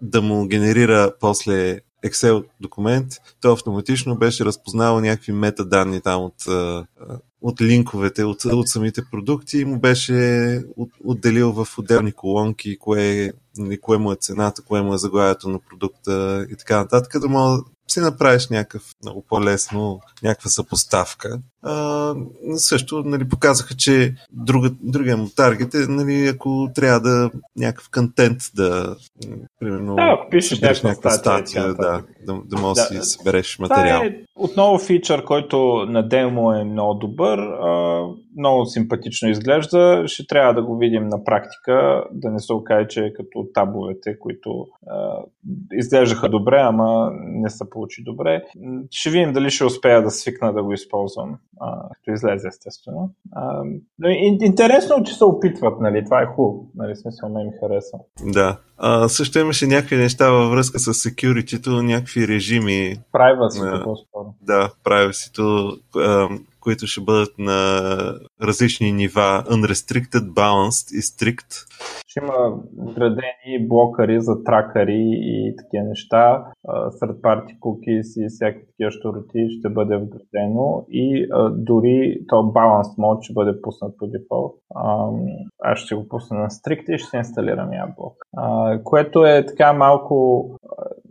да 0.02 0.22
му 0.22 0.46
генерира 0.46 1.12
после 1.20 1.80
Excel 2.04 2.44
документ, 2.60 3.12
то 3.40 3.52
автоматично 3.52 4.16
беше 4.16 4.44
разпознал 4.44 5.00
някакви 5.00 5.32
метаданни 5.32 6.00
там 6.00 6.22
от, 6.22 6.44
от 7.42 7.60
линковете, 7.60 8.24
от, 8.24 8.44
от 8.44 8.68
самите 8.68 9.02
продукти 9.10 9.58
и 9.58 9.64
му 9.64 9.78
беше 9.78 10.62
отделил 11.04 11.52
в 11.52 11.78
отделни 11.78 12.12
колонки 12.12 12.78
кое, 12.78 13.02
нали, 13.04 13.32
кое 13.80 13.98
му 13.98 14.12
е 14.12 14.16
цената, 14.16 14.62
кое 14.62 14.82
му 14.82 14.94
е 14.94 14.98
заглавието 14.98 15.48
на 15.48 15.58
продукта 15.58 16.46
и 16.50 16.56
така 16.56 16.76
нататък, 16.76 17.20
да 17.20 17.28
мога 17.28 17.62
си 17.92 18.00
направиш 18.00 18.48
някакъв 18.48 18.82
много 19.02 19.24
по-лесно, 19.28 20.00
някаква 20.22 20.50
съпоставка. 20.50 21.38
А, 21.62 22.14
също 22.56 23.02
нали, 23.06 23.28
показаха, 23.28 23.74
че 23.74 24.14
друга, 24.32 24.70
другия 24.80 25.16
му 25.16 25.28
таргет 25.36 25.74
е, 25.74 25.78
нали, 25.78 26.26
ако 26.26 26.68
трябва 26.74 27.00
да 27.00 27.30
някакъв 27.56 27.90
контент 27.90 28.38
да, 28.54 28.96
примерно, 29.60 29.96
да, 29.96 30.02
ако 30.02 30.30
пишеш 30.30 30.60
някаква 30.60 31.10
статия, 31.10 31.42
статия 31.52 31.66
да, 31.66 31.74
да, 31.74 32.02
да, 32.26 32.40
да 32.44 32.60
можеш 32.60 32.88
да, 32.88 32.94
да 32.94 33.04
си 33.04 33.10
събереш 33.10 33.58
материал. 33.58 34.00
Това 34.00 34.06
е 34.06 34.14
отново 34.36 34.78
фичър, 34.78 35.24
който 35.24 35.86
на 35.88 36.08
демо 36.08 36.52
е 36.52 36.64
много 36.64 36.94
добър, 36.94 37.38
а, 37.38 38.06
много 38.38 38.66
симпатично 38.66 39.28
изглежда. 39.28 40.02
Ще 40.06 40.26
трябва 40.26 40.54
да 40.54 40.62
го 40.62 40.78
видим 40.78 41.08
на 41.08 41.24
практика, 41.24 42.04
да 42.12 42.30
не 42.30 42.38
се 42.38 42.52
окаже, 42.52 42.88
че 42.88 43.04
е 43.04 43.12
като 43.12 43.46
табовете, 43.54 44.18
които 44.18 44.66
а, 44.86 45.22
изглеждаха 45.72 46.28
добре, 46.28 46.60
ама 46.60 47.10
не 47.14 47.50
са 47.50 47.70
получи 47.70 48.02
добре. 48.04 48.42
Ще 48.90 49.10
видим 49.10 49.32
дали 49.32 49.50
ще 49.50 49.64
успея 49.64 50.02
да 50.02 50.10
свикна 50.10 50.52
да 50.52 50.62
го 50.62 50.72
използвам, 50.72 51.38
а, 51.60 51.88
като 51.94 52.10
излезе 52.14 52.48
естествено. 52.48 53.10
А, 53.32 53.62
интересно, 54.40 55.04
че 55.04 55.14
се 55.14 55.24
опитват, 55.24 55.80
нали? 55.80 56.04
това 56.04 56.22
е 56.22 56.26
хубаво, 56.26 56.70
нали? 56.74 56.96
смисъл 56.96 57.28
ме 57.28 57.44
ми 57.44 57.50
хареса. 57.60 57.98
Да, 58.32 58.56
а, 58.76 59.08
също 59.08 59.38
имаше 59.38 59.66
някакви 59.66 59.96
неща 59.96 60.30
във 60.30 60.50
връзка 60.50 60.78
с 60.78 60.94
security 60.94 61.80
някакви 61.82 62.28
режими. 62.28 62.96
Privacy, 63.14 63.84
по-скоро. 63.84 64.34
Да, 64.42 64.70
privacy 64.84 65.32
които 66.60 66.86
ще 66.86 67.00
бъдат 67.00 67.38
на 67.38 67.54
различни 68.42 68.92
нива 68.92 69.44
Unrestricted, 69.46 70.32
Balanced 70.32 70.98
и 70.98 71.02
Strict. 71.02 71.66
Ще 72.08 72.20
има 72.20 72.58
градени 72.94 73.68
блокари 73.68 74.20
за 74.20 74.44
тракари 74.44 75.08
и 75.12 75.54
такива 75.56 75.84
неща. 75.84 76.44
Сред 76.90 77.16
party 77.16 77.58
cookies 77.58 78.26
и 78.26 78.28
всякакви 78.28 78.66
такива 78.66 78.90
штороти 78.90 79.46
ще 79.58 79.68
бъде 79.68 79.96
вградено 79.96 80.86
и 80.90 81.28
дори 81.50 82.18
то 82.28 82.34
Balanced 82.34 82.98
мод 82.98 83.22
ще 83.22 83.32
бъде 83.32 83.62
пуснат 83.62 83.98
по 83.98 84.06
дефолт. 84.06 84.54
Аз 85.62 85.78
ще 85.78 85.94
го 85.94 86.08
пусна 86.08 86.38
на 86.38 86.50
Strict 86.50 86.94
и 86.94 86.98
ще 86.98 87.16
инсталирам 87.16 87.72
я 87.72 87.86
блок. 87.96 88.14
Което 88.84 89.24
е 89.24 89.46
така 89.46 89.72
малко 89.72 90.46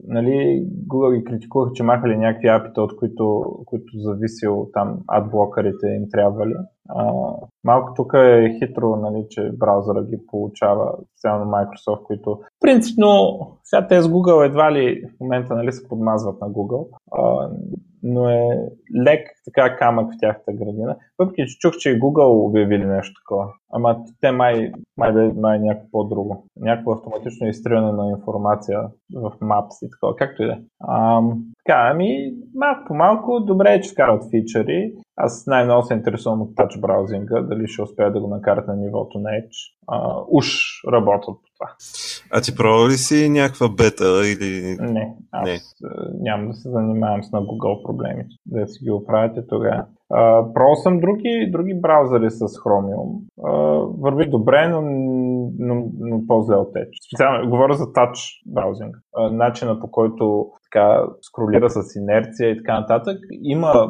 нали, 0.09 0.67
Google 0.87 1.17
ги 1.17 1.23
критикуваха, 1.23 1.73
че 1.73 1.83
махали 1.83 2.17
някакви 2.17 2.47
апита, 2.47 2.81
от 2.81 2.95
които, 2.95 3.41
които 3.65 3.97
зависел 3.97 4.67
там 4.73 4.99
адблокърите 5.07 5.87
им 5.87 6.03
трябвали. 6.11 6.55
А, 6.89 7.13
малко 7.63 7.93
тук 7.95 8.13
е 8.13 8.57
хитро, 8.59 8.95
нали, 8.95 9.25
че 9.29 9.51
браузъра 9.53 10.03
ги 10.03 10.17
получава, 10.27 10.93
специално 11.11 11.51
Microsoft, 11.51 12.03
които 12.03 12.39
принципно 12.59 13.07
сега 13.63 13.87
те 13.87 14.01
с 14.01 14.07
Google 14.07 14.45
едва 14.45 14.71
ли 14.71 15.01
в 15.17 15.19
момента 15.19 15.55
нали, 15.55 15.71
се 15.71 15.87
подмазват 15.87 16.41
на 16.41 16.49
Google, 16.49 16.87
а, 17.11 17.49
но 18.03 18.29
е 18.29 18.69
лек 19.05 19.27
така 19.45 19.77
камък 19.77 20.13
в 20.13 20.17
тяхната 20.19 20.53
градина. 20.53 20.97
Въпреки, 21.19 21.47
че 21.47 21.57
чух, 21.59 21.77
че 21.77 21.89
и 21.89 21.99
Google 21.99 22.47
обявили 22.47 22.85
нещо 22.85 23.21
такова. 23.21 23.53
Ама 23.71 23.97
те 24.21 24.31
май, 24.31 24.71
май, 24.97 25.11
май, 25.11 25.31
май 25.35 25.59
някакво 25.59 25.91
по-друго. 25.91 26.45
Някакво 26.59 26.91
автоматично 26.91 27.47
изтриване 27.47 27.91
на 27.91 28.09
информация 28.09 28.81
в 29.15 29.31
Maps 29.41 29.85
и 29.85 29.89
такова, 29.89 30.15
както 30.15 30.43
и 30.43 30.45
да 30.45 30.51
е. 30.51 30.57
Така, 31.65 31.89
ами, 31.91 32.33
малко 32.55 32.87
по 32.87 32.93
малко, 32.93 33.39
добре 33.39 33.73
е, 33.73 33.81
че 33.81 33.91
вкарат 33.91 34.29
фичъри. 34.29 34.93
Аз 35.15 35.47
най-много 35.47 35.83
се 35.83 35.93
интересувам 35.93 36.41
от 36.41 36.55
тач 36.55 36.79
браузинга, 36.79 37.41
дали 37.41 37.67
ще 37.67 37.81
успея 37.81 38.11
да 38.11 38.21
го 38.21 38.27
накарат 38.27 38.67
на 38.67 38.75
нивото 38.75 39.19
на 39.19 39.29
Edge. 39.29 39.73
А, 39.87 40.21
уж 40.27 40.47
работят 40.91 41.35
по 41.35 41.49
това. 41.57 41.75
А 42.31 42.41
ти 42.41 42.55
пробва 42.55 42.89
ли 42.89 42.93
си 42.93 43.29
някаква 43.29 43.69
бета 43.69 44.21
или... 44.27 44.77
Не, 44.79 45.13
аз 45.31 45.49
Не. 45.49 45.59
няма 46.19 46.47
да 46.47 46.53
се 46.53 46.69
занимавам 46.69 47.23
с 47.23 47.31
на 47.31 47.41
Google 47.41 47.85
проблеми. 47.85 48.23
Да 48.45 48.67
си 48.67 48.83
ги 48.83 48.91
оправяте 48.91 49.47
тогава. 49.47 49.85
Пробвал 50.53 50.75
съм 50.75 50.99
други, 50.99 51.49
други 51.51 51.73
браузъри 51.81 52.29
с 52.29 52.39
Chromium. 52.39 53.09
Uh, 53.39 54.01
върви 54.01 54.29
добре, 54.29 54.67
но, 54.67 54.81
но, 55.59 55.85
но 55.99 56.27
по-зле 56.27 56.55
от 56.55 56.73
Edge. 56.73 57.07
Специално 57.07 57.49
говоря 57.49 57.73
за 57.73 57.85
Touch 57.85 58.41
браузинг. 58.47 58.95
Начина 59.31 59.79
по 59.79 59.91
който 59.91 60.45
така 60.71 61.05
скролира 61.21 61.69
с 61.69 61.95
инерция 61.95 62.49
и 62.49 62.57
така 62.57 62.79
нататък. 62.79 63.17
Има 63.41 63.89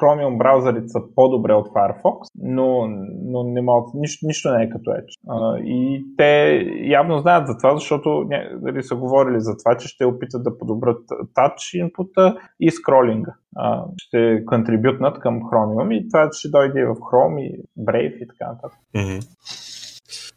Chromium 0.00 0.38
браузърите 0.38 0.88
са 0.88 1.00
по-добре 1.14 1.52
от 1.52 1.68
Firefox, 1.68 2.18
но, 2.42 2.86
но 3.24 3.42
не 3.42 3.62
могат, 3.62 3.94
нищо, 3.94 4.26
нищо 4.26 4.52
не 4.52 4.64
е 4.64 4.68
като 4.68 4.90
Edge. 4.90 5.26
Uh, 5.28 5.62
и 5.62 6.04
те 6.16 6.62
явно 6.82 7.18
знаят 7.18 7.46
за 7.46 7.56
това, 7.58 7.74
защото 7.74 8.24
дали 8.54 8.82
са 8.82 8.96
говорили 8.96 9.40
за 9.40 9.56
това, 9.56 9.76
че 9.76 9.88
ще 9.88 10.04
опитат 10.04 10.44
да 10.44 10.58
подобрят 10.58 11.00
touch 11.38 11.78
инпута 11.80 12.36
и 12.60 12.70
скролинга. 12.70 13.34
Uh, 13.58 13.84
ще 13.96 14.44
контрибютнат 14.44 15.18
към 15.18 15.35
Chromium 15.40 15.94
и 15.94 16.08
това 16.08 16.28
ще 16.32 16.48
дойде 16.48 16.84
в 16.84 16.94
Chrome 16.94 17.40
и 17.40 17.64
Brave 17.78 18.16
и 18.16 18.28
така 18.28 18.52
нататък. 18.52 18.78
Mm-hmm. 18.94 19.26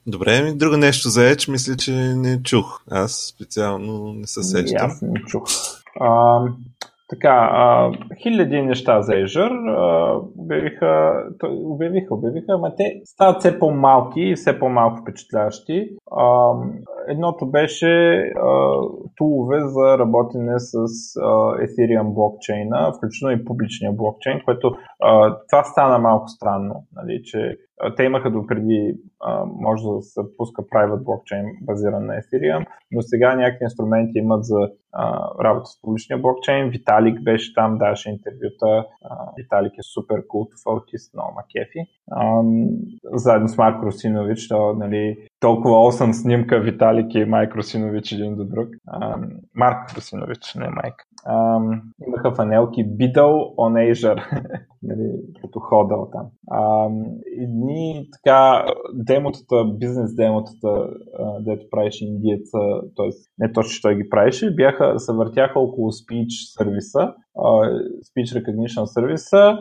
Добре, 0.08 0.42
ми 0.42 0.58
друго 0.58 0.78
нещо 0.78 1.10
за 1.10 1.22
Edge, 1.22 1.52
мисля, 1.52 1.78
че 1.78 1.92
не 1.94 2.44
чух. 2.44 2.82
Аз 2.92 3.34
специално 3.36 4.14
не 4.14 4.28
се 4.28 4.44
сещам. 4.44 4.92
Аз 4.92 5.02
не 5.02 5.22
чух. 5.28 5.44
А, 6.00 6.40
така, 7.10 7.50
а, 7.54 7.92
хиляди 8.22 8.62
неща 8.62 9.02
за 9.02 9.12
Azure 9.12 9.70
а, 9.78 10.22
обявиха, 10.38 11.24
обявиха, 11.44 12.14
обявиха, 12.14 12.46
ама 12.50 12.76
те 12.76 13.02
стават 13.06 13.40
все 13.40 13.60
по-малки 13.60 14.22
и 14.22 14.36
все 14.36 14.60
по-малко 14.60 15.02
впечатляващи. 15.02 15.90
А, 16.12 16.54
едното 17.08 17.52
беше 17.52 18.14
а, 18.18 18.74
тулове 19.18 19.60
за 19.60 19.98
работене 19.98 20.54
с 20.58 20.76
а, 20.76 21.26
Ethereum 21.58 22.14
блокчейна, 22.14 22.94
включително 22.98 23.36
и 23.36 23.46
публичния 23.46 23.92
блокчейн, 23.92 24.42
което 24.46 24.72
а, 25.04 25.38
това 25.50 25.64
стана 25.64 26.00
малко 26.00 26.28
странно, 26.28 26.76
нали, 26.96 27.22
че 27.24 27.58
те 27.98 28.04
имаха 28.04 28.32
допреди, 28.32 28.98
може 29.46 29.84
да 29.84 30.02
се 30.02 30.22
пуска 30.38 30.62
private 30.62 31.04
блокчейн 31.04 31.46
базиран 31.62 32.06
на 32.06 32.14
Ethereum, 32.14 32.66
но 32.92 33.02
сега 33.02 33.36
някакви 33.36 33.64
инструменти 33.64 34.12
имат 34.16 34.46
за 34.46 34.70
работа 35.44 35.66
с 35.66 35.82
публичния 35.82 36.20
блокчейн. 36.20 36.70
Виталик 36.70 37.24
беше 37.24 37.54
там, 37.54 37.78
даваше 37.78 38.10
интервюта. 38.10 38.86
Виталик 39.38 39.74
е 39.78 39.84
супер 39.94 40.28
култов 40.28 40.60
аутист, 40.66 41.14
много 41.14 41.34
макефи. 41.36 41.80
Заедно 43.14 43.48
с 43.48 43.58
Марк 43.58 43.84
Русинович, 43.84 44.48
то, 44.48 44.74
нали, 44.74 45.18
толкова 45.40 45.76
8 45.76 46.12
снимка 46.12 46.60
Виталик 46.60 47.16
и 47.16 47.26
Майк 47.26 47.56
Русинович 47.56 48.12
един 48.12 48.36
до 48.36 48.46
друг. 48.46 48.68
Марк 49.56 49.98
Русинович, 49.98 50.56
не 50.56 50.70
Майк. 50.70 50.96
А, 51.26 51.60
имаха 52.08 52.36
фанелки 52.36 52.86
Biddle 52.86 53.56
on 53.56 53.94
Azure, 53.94 54.24
нали, 54.84 55.12
като 55.42 55.60
ходъл 55.60 56.10
там. 56.12 56.28
Едни 57.42 58.08
така, 58.12 58.66
демотата, 58.94 59.66
бизнес 59.80 60.16
демотата, 60.16 60.90
дето 61.40 61.66
правеше 61.72 62.06
индиеца, 62.06 62.58
т.е. 62.96 63.10
не 63.38 63.54
точно, 63.54 63.72
че 63.72 63.82
той 63.82 63.96
ги 63.96 64.10
правеше, 64.10 64.56
бяха, 64.56 65.00
се 65.00 65.14
въртяха 65.14 65.60
около 65.60 65.92
speech 65.92 66.58
сервиса, 66.58 67.14
speech 68.10 68.42
recognition 68.42 68.86
сервиса, 68.86 69.58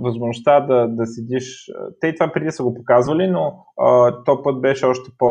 възможността 0.00 0.60
да, 0.60 0.88
да 0.88 1.06
седиш, 1.06 1.70
те 2.00 2.06
и 2.08 2.14
това 2.14 2.32
преди 2.32 2.50
са 2.50 2.62
го 2.62 2.74
показвали, 2.74 3.30
но 3.30 3.52
то 4.24 4.42
път 4.42 4.60
беше 4.60 4.86
още 4.86 5.10
по 5.18 5.28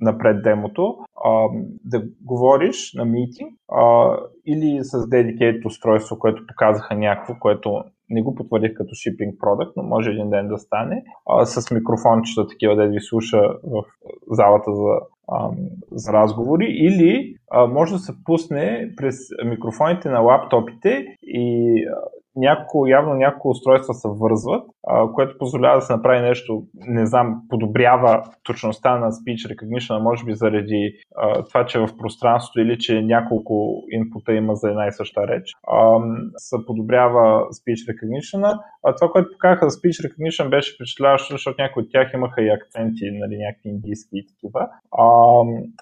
напред 0.00 0.42
демото, 0.42 0.96
а, 1.24 1.48
да 1.84 2.02
говориш 2.24 2.94
на 2.94 3.04
митинг 3.04 3.54
а, 3.72 4.16
или 4.46 4.84
с 4.84 4.98
dedicated 4.98 5.66
устройство, 5.66 6.18
което 6.18 6.46
показаха 6.46 6.94
някакво, 6.94 7.34
което 7.34 7.84
не 8.10 8.22
го 8.22 8.34
потвърдих 8.34 8.74
като 8.74 8.94
shipping 8.94 9.36
product, 9.36 9.72
но 9.76 9.82
може 9.82 10.10
един 10.10 10.30
ден 10.30 10.48
да 10.48 10.58
стане, 10.58 11.04
а, 11.26 11.46
с 11.46 11.70
микрофончета 11.70 12.46
такива, 12.46 12.76
да 12.76 12.86
ви 12.86 13.00
слуша 13.00 13.40
в 13.64 13.84
залата 14.30 14.74
за, 14.74 15.00
а, 15.28 15.50
за 15.92 16.12
разговори, 16.12 16.66
или 16.66 17.36
а, 17.50 17.66
може 17.66 17.92
да 17.92 17.98
се 17.98 18.12
пусне 18.24 18.92
през 18.96 19.16
микрофоните 19.44 20.08
на 20.08 20.20
лаптопите 20.20 21.16
и 21.22 21.74
няколко, 22.36 22.86
явно 22.86 23.14
няколко 23.14 23.48
устройства 23.48 23.94
се 23.94 24.08
вързват, 24.08 24.64
а, 24.88 25.12
което 25.12 25.38
позволява 25.38 25.76
да 25.76 25.82
се 25.82 25.92
направи 25.92 26.20
нещо, 26.20 26.62
не 26.74 27.06
знам, 27.06 27.42
подобрява 27.48 28.22
точността 28.42 28.98
на 28.98 29.10
speech 29.10 29.54
recognition, 29.54 30.02
може 30.02 30.24
би 30.24 30.34
заради 30.34 30.92
а, 31.16 31.44
това, 31.44 31.66
че 31.66 31.78
е 31.78 31.86
в 31.86 31.96
пространството 31.98 32.60
или 32.60 32.78
че 32.78 33.02
няколко 33.02 33.82
инпута 33.90 34.32
има 34.32 34.54
за 34.54 34.68
една 34.70 34.86
и 34.86 34.92
съща 34.92 35.28
реч, 35.28 35.52
а, 35.68 35.98
се 36.36 36.56
подобрява 36.66 37.40
speech 37.40 37.92
recognition. 37.92 38.58
А 38.84 38.94
това, 38.94 39.08
което 39.12 39.28
показаха 39.32 39.70
за 39.70 39.78
speech 39.78 40.08
recognition 40.08 40.50
беше 40.50 40.74
впечатляващо, 40.74 41.34
защото 41.34 41.62
някои 41.62 41.82
от 41.82 41.88
тях 41.92 42.10
имаха 42.14 42.42
и 42.42 42.48
акценти, 42.48 43.04
нали, 43.12 43.36
някакви 43.36 43.68
индийски 43.68 44.10
и 44.12 44.26
такива. 44.26 44.68
А, 44.98 45.06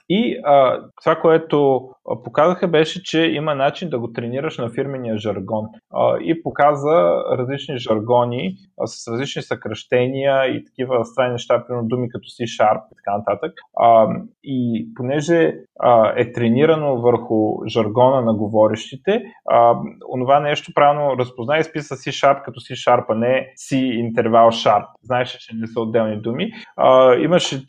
и 0.08 0.40
а, 0.44 0.80
това, 1.02 1.16
което 1.16 1.88
показаха 2.24 2.68
беше, 2.68 3.02
че 3.02 3.20
има 3.20 3.54
начин 3.54 3.90
да 3.90 3.98
го 3.98 4.12
тренираш 4.12 4.58
на 4.58 4.70
фирмения 4.70 5.16
жаргон. 5.16 5.64
А, 5.94 6.18
и 6.20 6.42
показа 6.44 7.24
различни 7.38 7.78
жаргони 7.78 8.56
а, 8.80 8.86
с 8.86 9.08
различни 9.12 9.42
съкръщения 9.42 10.46
и 10.46 10.64
такива 10.64 11.04
странни 11.04 11.32
неща, 11.32 11.64
примерно 11.66 11.88
думи 11.88 12.08
като 12.08 12.24
C-Sharp 12.24 12.80
и 12.92 12.96
така 12.96 13.18
нататък. 13.18 13.52
А, 13.76 14.08
и 14.44 14.88
понеже 14.94 15.54
а, 15.80 16.12
е 16.16 16.32
тренирано 16.32 17.00
върху 17.00 17.66
жаргона 17.66 18.22
на 18.22 18.34
говорещите, 18.34 19.22
а, 19.50 19.78
онова 20.12 20.40
нещо 20.40 20.72
правилно 20.74 21.18
разпозна 21.18 21.56
и 21.56 21.60
изписа 21.60 21.94
C-Sharp 21.94 22.42
като 22.42 22.60
C-Sharp, 22.60 23.04
а 23.08 23.14
не 23.14 23.52
C 23.70 23.76
интервал 23.76 24.50
Sharp. 24.50 24.86
Знаеш, 25.02 25.30
че 25.30 25.56
не 25.56 25.66
са 25.66 25.80
отделни 25.80 26.20
думи. 26.20 26.52
А, 26.76 27.14
имаше, 27.14 27.64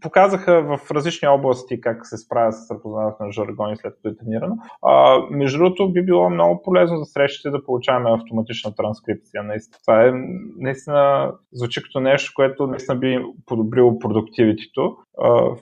показаха 0.00 0.62
в 0.62 0.90
различни 0.90 1.28
области 1.28 1.80
как 1.80 2.06
се 2.06 2.16
справя 2.16 2.52
с 2.52 2.70
разпознаването 2.70 3.24
на 3.24 3.32
жаргони 3.32 3.76
след 3.76 3.94
като 3.94 4.08
е 4.08 4.16
тренирано. 4.16 4.56
А, 4.82 5.20
между 5.30 5.58
другото, 5.58 5.92
би 5.92 6.04
било 6.04 6.30
много 6.30 6.62
полезно 6.62 6.98
за 6.98 7.04
срещите 7.04 7.50
да 7.50 7.64
получаваме 7.64 8.10
автоматична 8.16 8.74
транскрипция. 8.74 9.42
Наистина. 9.42 9.78
Това 9.86 10.06
е 10.06 10.12
наистина 10.58 11.32
звучи 11.52 11.82
като 11.82 12.00
нещо, 12.00 12.32
което 12.36 12.66
наистина 12.66 12.98
би 12.98 13.24
подобрило 13.46 13.98
продуктивитето. 13.98 14.96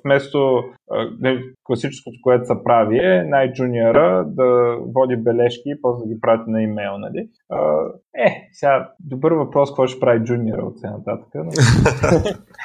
Вместо 0.05 0.63
класическото, 1.65 2.19
което 2.23 2.47
се 2.47 2.55
прави 2.65 2.99
е 2.99 3.23
най-джуниора 3.23 4.25
да 4.27 4.77
води 4.95 5.17
бележки 5.17 5.63
и 5.67 5.81
после 5.83 6.03
да 6.03 6.15
ги 6.15 6.21
прати 6.21 6.51
на 6.51 6.63
имейл. 6.63 6.99
Нали? 6.99 7.29
Е, 8.17 8.49
сега 8.53 8.91
добър 9.01 9.33
въпрос, 9.33 9.71
какво 9.71 9.87
ще 9.87 10.01
прави 10.01 10.25
джуниора 10.25 10.63
от 10.63 10.79
сега 10.79 10.93
нататък. 10.93 11.29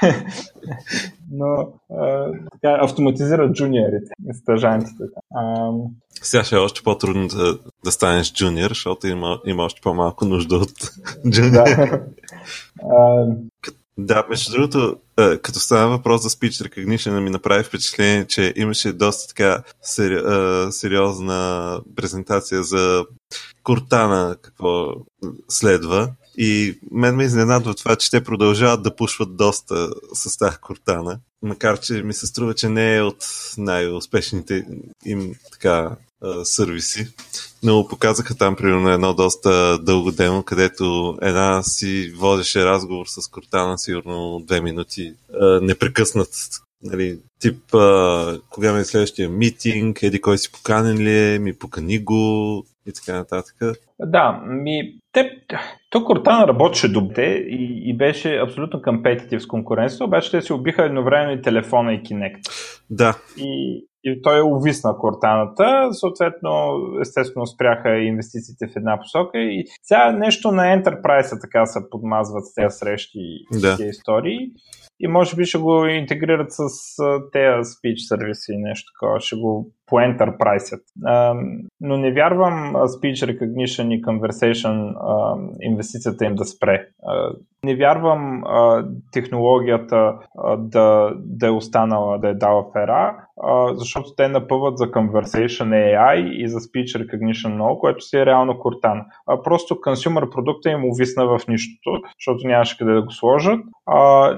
Но, 1.32 1.74
а, 1.92 2.32
така, 2.52 2.78
автоматизира 2.82 3.52
джуниорите, 3.52 4.12
стъжантите. 4.34 5.04
А, 5.36 5.72
сега 6.22 6.44
ще 6.44 6.56
е 6.56 6.60
още 6.60 6.84
по-трудно 6.84 7.28
да, 7.28 7.60
да 7.86 7.92
станеш 7.92 8.34
джуниор, 8.34 8.70
защото 8.70 9.08
има, 9.08 9.42
има 9.46 9.64
още 9.64 9.82
по-малко 9.82 10.26
нужда 10.26 10.56
от 10.56 10.92
джуниор. 11.30 11.52
Да. 11.52 12.02
Да, 14.02 14.26
между 14.30 14.52
другото, 14.52 14.98
като 15.16 15.60
става 15.60 15.90
въпрос 15.90 16.22
за 16.22 16.30
speech 16.30 16.70
recognition, 16.70 17.20
ми 17.20 17.30
направи 17.30 17.64
впечатление, 17.64 18.26
че 18.26 18.54
имаше 18.56 18.94
доста 18.94 19.28
така 19.28 19.64
сери, 19.82 20.22
сериозна 20.72 21.82
презентация 21.96 22.64
за 22.64 23.06
Кортана, 23.64 24.36
какво 24.42 24.94
следва. 25.50 26.10
И 26.42 26.80
мен 26.92 27.16
ме 27.16 27.24
изненадва 27.24 27.76
това, 27.76 27.96
че 27.96 28.12
те 28.12 28.24
продължават 28.24 28.84
да 28.84 28.96
пушват 28.96 29.36
доста 29.36 29.90
с 30.14 30.38
тази 30.38 30.58
Кортана. 30.58 31.20
Макар, 31.42 31.80
че 31.80 31.94
ми 31.94 32.14
се 32.14 32.28
струва, 32.28 32.54
че 32.54 32.70
не 32.70 32.96
е 32.96 33.02
от 33.02 33.26
най-успешните 33.58 34.66
им 35.06 35.34
така 35.52 35.96
сервиси. 36.44 37.08
Но 37.64 37.88
показаха 37.88 38.36
там 38.36 38.56
примерно 38.56 38.90
едно 38.90 39.14
доста 39.14 39.80
дълго 39.82 40.12
демо, 40.12 40.44
където 40.44 41.18
една 41.22 41.64
си 41.64 42.14
водеше 42.18 42.66
разговор 42.66 43.06
с 43.08 43.28
Кортана 43.28 43.78
сигурно 43.78 44.44
две 44.48 44.62
минути 44.62 45.14
непрекъснат 45.62 46.30
Нали, 46.84 47.20
тип, 47.40 47.74
а, 47.74 48.38
кога 48.50 48.74
ми 48.74 48.80
е 48.80 48.84
следващия 48.84 49.30
митинг, 49.30 50.04
еди 50.04 50.22
кой 50.22 50.38
си 50.38 50.52
поканен 50.52 50.98
ли 50.98 51.36
е, 51.36 51.40
ми 51.40 51.54
покани 51.54 52.00
го 52.04 52.64
и 52.88 52.94
така 52.94 53.18
нататък. 53.18 53.56
Да, 54.00 54.42
ми, 54.48 54.94
те, 55.12 55.32
то 55.90 56.06
Кортана 56.06 56.48
работеше 56.48 56.92
добре 56.92 57.26
и, 57.34 57.90
и 57.90 57.98
беше 57.98 58.38
абсолютно 58.38 58.82
компетитив 58.82 59.42
с 59.44 59.48
конкуренцията, 59.48 60.06
обаче 60.06 60.32
те 60.32 60.42
си 60.42 60.54
убиха 60.54 60.86
едновременно 60.86 61.32
и 61.32 61.42
телефона 61.42 61.94
и 61.94 62.04
Kinect. 62.04 62.40
Да. 62.90 63.18
И, 63.38 63.86
и 64.04 64.22
той 64.22 64.40
е 64.40 64.44
увисна 64.44 64.98
Кортаната, 64.98 65.90
съответно, 65.92 66.78
естествено 67.02 67.48
спряха 67.48 67.98
инвестициите 67.98 68.68
в 68.68 68.76
една 68.76 69.00
посока 69.00 69.40
и 69.40 69.64
сега 69.84 70.12
нещо 70.12 70.52
на 70.52 70.64
Enterprise 70.64 71.42
така 71.42 71.66
се 71.66 71.80
подмазват 71.90 72.46
с 72.46 72.54
тези 72.54 72.78
срещи 72.78 73.20
и 73.20 73.60
Да. 73.62 73.78
тези 73.78 73.90
истории 73.90 74.52
и 75.00 75.08
може 75.08 75.36
би 75.36 75.46
ще 75.46 75.58
го 75.58 75.86
интегрират 75.86 76.48
с 76.52 76.96
тези 77.32 77.70
speech 77.70 77.98
сервиси 78.08 78.52
и 78.54 78.58
нещо 78.58 78.92
такова, 78.94 79.20
ще 79.20 79.36
го 79.36 79.72
по 79.90 79.96
Enterprise. 79.96 80.82
Но 81.82 81.98
не 81.98 82.12
вярвам 82.12 82.74
speech 82.74 83.38
recognition 83.38 83.94
и 83.94 84.02
conversation 84.02 84.94
инвестицията 85.62 86.26
им 86.26 86.36
да 86.36 86.46
спре. 86.46 86.88
Не 87.64 87.76
вярвам 87.76 88.44
технологията 89.12 90.14
да, 90.58 91.14
да 91.16 91.48
е 91.48 91.52
останала, 91.52 92.18
да 92.20 92.30
е 92.30 92.34
дала 92.34 92.64
в 92.64 92.84
ера, 92.84 93.16
а, 93.44 93.76
защото 93.76 94.16
те 94.18 94.28
напъват 94.28 94.78
за 94.78 94.92
conversation 94.92 95.70
AI 95.70 96.30
и 96.30 96.50
за 96.50 96.60
speech 96.60 97.06
recognition 97.06 97.54
много, 97.54 97.80
което 97.80 98.02
си 98.02 98.18
е 98.18 98.26
реално. 98.26 98.56
А, 99.28 99.44
просто 99.44 99.76
consumer 99.76 100.30
продукта 100.30 100.70
им 100.70 100.86
увисна 100.86 101.26
в 101.26 101.48
нищото, 101.48 102.02
защото 102.20 102.48
нямаше 102.48 102.78
къде 102.78 102.94
да 102.94 103.02
го 103.02 103.12
сложат, 103.12 103.60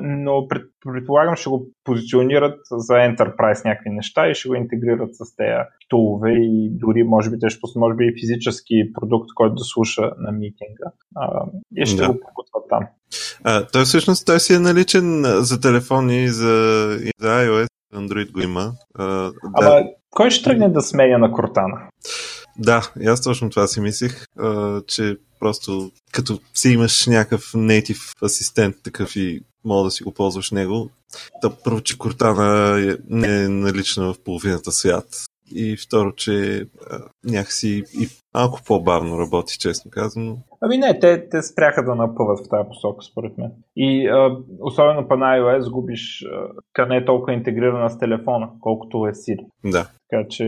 но 0.01 0.47
пред, 0.47 0.63
предполагам 0.85 1.35
ще 1.35 1.49
го 1.49 1.67
позиционират 1.83 2.59
за 2.71 2.93
Enterprise 2.93 3.65
някакви 3.65 3.89
неща 3.89 4.27
и 4.29 4.35
ще 4.35 4.49
го 4.49 4.55
интегрират 4.55 5.15
с 5.15 5.35
тези 5.35 5.51
тулове 5.89 6.31
и 6.31 6.69
дори 6.71 7.03
може 7.03 7.29
би 7.29 7.39
те 7.39 7.49
ще 7.49 7.59
може 7.75 7.95
би 7.95 8.05
и 8.05 8.21
физически 8.21 8.93
продукт, 8.93 9.29
който 9.35 9.55
да 9.55 9.63
слуша 9.63 10.01
на 10.01 10.31
митинга 10.31 10.91
а, 11.15 11.45
и 11.77 11.85
ще 11.85 12.01
Да. 12.01 12.07
го 12.07 12.19
покутват 12.19 12.63
там. 12.69 12.83
А, 13.43 13.67
той 13.67 13.83
всъщност 13.83 14.25
той 14.25 14.39
си 14.39 14.53
е 14.53 14.59
наличен 14.59 15.23
за 15.25 15.61
телефони, 15.61 16.27
за, 16.27 16.51
и 17.03 17.11
за 17.19 17.27
iOS, 17.27 17.67
Android 17.95 18.31
го 18.31 18.39
има. 18.41 18.71
А, 18.95 19.05
да, 19.05 19.31
Ама 19.55 19.83
кой 20.09 20.29
ще 20.31 20.43
тръгне 20.43 20.69
да 20.69 20.81
сменя 20.81 21.17
на 21.17 21.31
Cortana? 21.31 21.87
да, 22.59 22.91
и 23.01 23.07
аз 23.07 23.21
точно 23.23 23.49
това 23.49 23.67
си 23.67 23.81
мислих, 23.81 24.25
а, 24.39 24.81
че 24.87 25.17
просто 25.39 25.91
като 26.11 26.39
си 26.53 26.69
имаш 26.69 27.07
някакъв 27.07 27.41
native 27.41 28.23
асистент 28.25 28.75
такъв 28.83 29.15
и 29.15 29.41
мога 29.65 29.83
да 29.83 29.91
си 29.91 30.03
го 30.03 30.11
ползваш 30.11 30.51
него, 30.51 30.89
да 31.41 31.49
първо, 31.49 31.81
че 31.81 31.97
Cortana 31.97 32.93
е, 32.93 32.97
не 33.09 33.43
е 33.43 33.49
налична 33.49 34.13
в 34.13 34.19
половината 34.19 34.71
свят 34.71 35.25
и 35.55 35.77
второ, 35.77 36.11
че 36.15 36.65
а, 36.91 36.99
някакси 37.23 37.83
и 37.93 38.07
малко 38.33 38.59
по-бавно 38.67 39.19
работи, 39.19 39.59
честно 39.59 39.91
казано. 39.91 40.37
Ами 40.61 40.77
не, 40.77 40.99
те, 40.99 41.29
те 41.29 41.41
спряха 41.41 41.83
да 41.83 41.95
напъват 41.95 42.39
в 42.39 42.49
тази 42.49 42.67
посока, 42.67 43.05
според 43.05 43.37
мен. 43.37 43.51
И 43.75 44.07
а, 44.07 44.37
особено 44.59 45.07
по 45.07 45.15
на 45.15 45.25
iOS 45.25 45.71
губиш, 45.71 46.25
тя 46.73 46.85
не 46.85 46.97
е 46.97 47.05
толкова 47.05 47.33
интегрирана 47.33 47.89
с 47.89 47.99
телефона, 47.99 48.49
колкото 48.59 49.07
е 49.07 49.11
Siri. 49.11 49.45
Да. 49.65 49.87
Така 50.09 50.27
че 50.29 50.45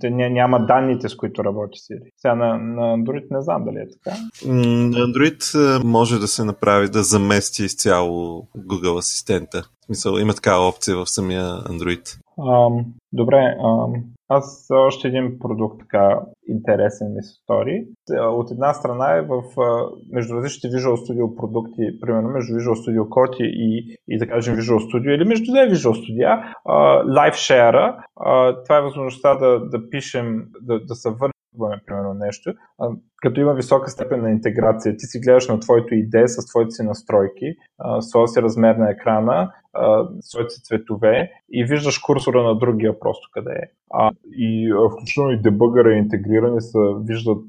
те 0.00 0.10
ня, 0.10 0.30
няма 0.30 0.66
данните, 0.66 1.08
с 1.08 1.16
които 1.16 1.44
работи 1.44 1.78
Siri. 1.78 2.10
Сега 2.16 2.34
на, 2.34 2.58
на 2.58 2.82
Android 2.82 3.26
не 3.30 3.42
знам 3.42 3.64
дали 3.64 3.76
е 3.76 3.88
така. 3.88 4.16
На 4.46 4.98
Android 4.98 5.82
може 5.84 6.18
да 6.18 6.28
се 6.28 6.44
направи 6.44 6.88
да 6.88 7.02
замести 7.02 7.64
изцяло 7.64 8.48
Google 8.58 8.98
асистента. 8.98 9.62
В 9.80 9.84
смисъл, 9.84 10.18
има 10.18 10.34
такава 10.34 10.68
опция 10.68 10.96
в 10.96 11.06
самия 11.06 11.44
Android. 11.44 12.18
Ам, 12.38 12.84
добре, 13.12 13.56
ам, 13.64 13.92
аз 14.28 14.66
още 14.70 15.08
един 15.08 15.38
продукт 15.38 15.80
така 15.80 16.20
интересен 16.48 17.14
ми 17.14 17.22
се 17.22 17.32
стори. 17.42 17.86
От 18.10 18.50
една 18.50 18.74
страна 18.74 19.16
е 19.16 19.22
в, 19.22 19.42
а, 19.60 19.90
между 20.12 20.34
различните 20.34 20.76
Visual 20.76 20.94
Studio 20.94 21.36
продукти, 21.36 22.00
примерно 22.00 22.28
между 22.28 22.52
Visual 22.54 22.74
Studio 22.74 23.08
Code 23.08 23.42
и, 23.42 23.96
и 24.08 24.18
да 24.18 24.26
кажем 24.26 24.56
Visual 24.56 24.78
Studio 24.78 25.14
или 25.14 25.24
между 25.24 25.52
две 25.52 25.60
Visual 25.60 25.92
Studio, 25.92 26.54
а, 26.64 27.02
Live 27.04 27.34
Share, 27.34 27.94
а, 28.20 28.62
това 28.62 28.78
е 28.78 28.82
възможността 28.82 29.34
да, 29.34 29.60
да 29.60 29.90
пишем, 29.90 30.44
да, 30.62 30.84
да 30.84 30.94
се 30.94 31.08
върваме 31.10 31.82
примерно 31.86 32.14
нещо, 32.14 32.52
а, 32.78 32.90
като 33.22 33.40
има 33.40 33.54
висока 33.54 33.90
степен 33.90 34.22
на 34.22 34.30
интеграция. 34.30 34.96
Ти 34.96 35.06
си 35.06 35.20
гледаш 35.20 35.48
на 35.48 35.60
твоето 35.60 35.94
идея 35.94 36.28
с 36.28 36.46
твоите 36.46 36.70
си 36.70 36.82
настройки, 36.82 37.54
а, 37.78 38.00
с 38.00 38.10
този 38.10 38.32
си 38.32 38.42
размер 38.42 38.74
на 38.74 38.90
екрана, 38.90 39.52
а, 39.72 40.08
своите 40.20 40.62
цветове 40.62 41.30
и 41.52 41.64
виждаш 41.64 41.98
курсора 41.98 42.42
на 42.42 42.58
другия 42.58 43.00
просто 43.00 43.28
къде 43.32 43.50
е. 43.50 43.70
А, 43.90 44.10
и 44.36 44.72
а, 44.72 44.90
включително 44.90 45.30
и 45.30 45.42
дебъгъра 45.42 45.94
и 45.94 45.98
интегрирани 45.98 46.60
са, 46.60 46.78
виждат, 47.00 47.44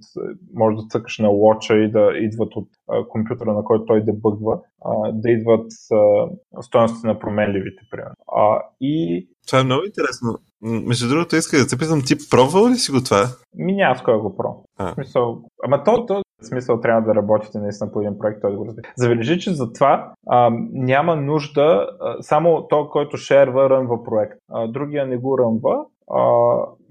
може 0.53 0.76
да 0.78 0.88
цъкаш 0.89 1.17
на 1.17 1.30
лоча 1.30 1.78
и 1.78 1.91
да 1.91 2.11
идват 2.15 2.55
от 2.55 2.67
а, 2.89 3.07
компютъра, 3.07 3.53
на 3.53 3.63
който 3.63 3.86
той 3.86 4.03
дебъгва, 4.03 4.59
а, 4.86 5.11
да 5.11 5.32
идват 5.32 5.72
а, 5.91 6.28
стоености 6.61 7.07
на 7.07 7.20
променливите, 7.20 7.84
примерно. 7.91 8.15
А, 8.36 8.61
и 8.82 9.28
Това 9.47 9.59
е 9.59 9.63
много 9.63 9.86
интересно. 9.86 10.38
Между 10.61 11.09
другото, 11.09 11.36
исках 11.36 11.59
да 11.59 11.67
те 11.67 11.78
питам, 11.78 12.01
ти 12.05 12.15
пробвал 12.32 12.70
ли 12.70 12.76
си 12.76 12.91
го 12.91 13.03
това? 13.03 13.26
ми 13.55 13.74
няма 13.74 13.95
с 13.95 14.01
кой 14.01 14.17
го 14.17 14.36
про. 14.38 14.63
А. 14.78 14.91
В 14.91 14.93
смисъл, 14.93 15.41
ама 15.63 15.84
то, 15.84 16.05
то 16.05 16.22
в 16.41 16.45
смисъл 16.45 16.79
трябва 16.81 17.01
да 17.01 17.15
работите 17.15 17.59
наистина 17.59 17.91
по 17.91 18.01
един 18.01 18.17
проект, 18.19 18.41
той 18.41 18.51
да 18.51 18.57
го 18.57 18.65
разбира. 18.65 18.87
Забележи, 18.95 19.39
че 19.39 19.53
за 19.53 19.73
това 19.73 20.13
а, 20.27 20.51
няма 20.71 21.15
нужда, 21.15 21.89
а, 22.01 22.21
само 22.21 22.67
то, 22.67 22.89
който 22.89 23.17
шерва, 23.17 23.69
рънва 23.69 24.03
проект. 24.03 24.39
А, 24.51 24.67
другия 24.67 25.07
не 25.07 25.17
го 25.17 25.37
рънва, 25.37 25.85
а, 26.11 26.21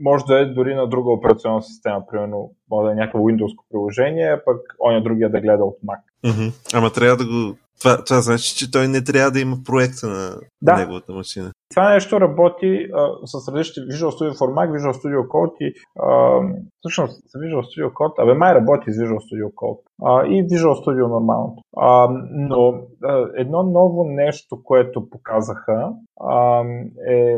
може 0.00 0.24
да 0.24 0.40
е 0.40 0.44
дори 0.44 0.74
на 0.74 0.86
друга 0.86 1.10
операционна 1.10 1.62
система, 1.62 2.06
примерно 2.10 2.50
може 2.70 2.86
да 2.86 2.92
е 2.92 2.94
някакво 2.94 3.18
Windows 3.18 3.56
приложение, 3.70 4.40
пък 4.44 4.56
оня 4.88 5.02
другия 5.02 5.30
да 5.30 5.40
гледа 5.40 5.64
от 5.64 5.76
Mac. 5.86 6.00
Мгм. 6.24 6.48
Ама 6.74 6.90
трябва 6.90 7.16
да 7.16 7.24
го... 7.24 7.56
Това, 7.80 8.04
това 8.04 8.20
значи, 8.20 8.56
че 8.56 8.70
той 8.70 8.88
не 8.88 9.04
трябва 9.04 9.30
да 9.30 9.40
има 9.40 9.56
проекта 9.66 10.06
на 10.06 10.30
Да. 10.62 10.76
неговата 10.76 11.12
машина. 11.12 11.50
Това 11.74 11.90
нещо 11.94 12.20
работи 12.20 12.86
а, 12.94 13.26
с 13.26 13.48
различни 13.48 13.82
Visual 13.82 14.10
Studio 14.10 14.32
for 14.38 14.52
Mac, 14.56 14.70
Visual 14.78 14.92
Studio 14.92 15.26
Code 15.26 15.56
и 15.60 15.72
а, 16.00 16.40
всъщност 16.80 17.22
Visual 17.36 17.62
Studio 17.62 17.92
Code, 17.92 18.22
абе 18.22 18.34
май 18.34 18.54
работи 18.54 18.92
с 18.92 18.96
Visual 18.96 19.18
Studio 19.18 19.54
Code 19.54 19.80
а, 20.02 20.26
и 20.26 20.46
Visual 20.46 20.84
Studio 20.84 21.08
нормалното. 21.08 21.62
А, 21.76 22.08
но 22.32 22.74
а, 23.04 23.26
едно 23.36 23.62
ново 23.62 24.04
нещо, 24.04 24.62
което 24.64 25.10
показаха 25.10 25.92
а, 26.20 26.64
е 27.08 27.36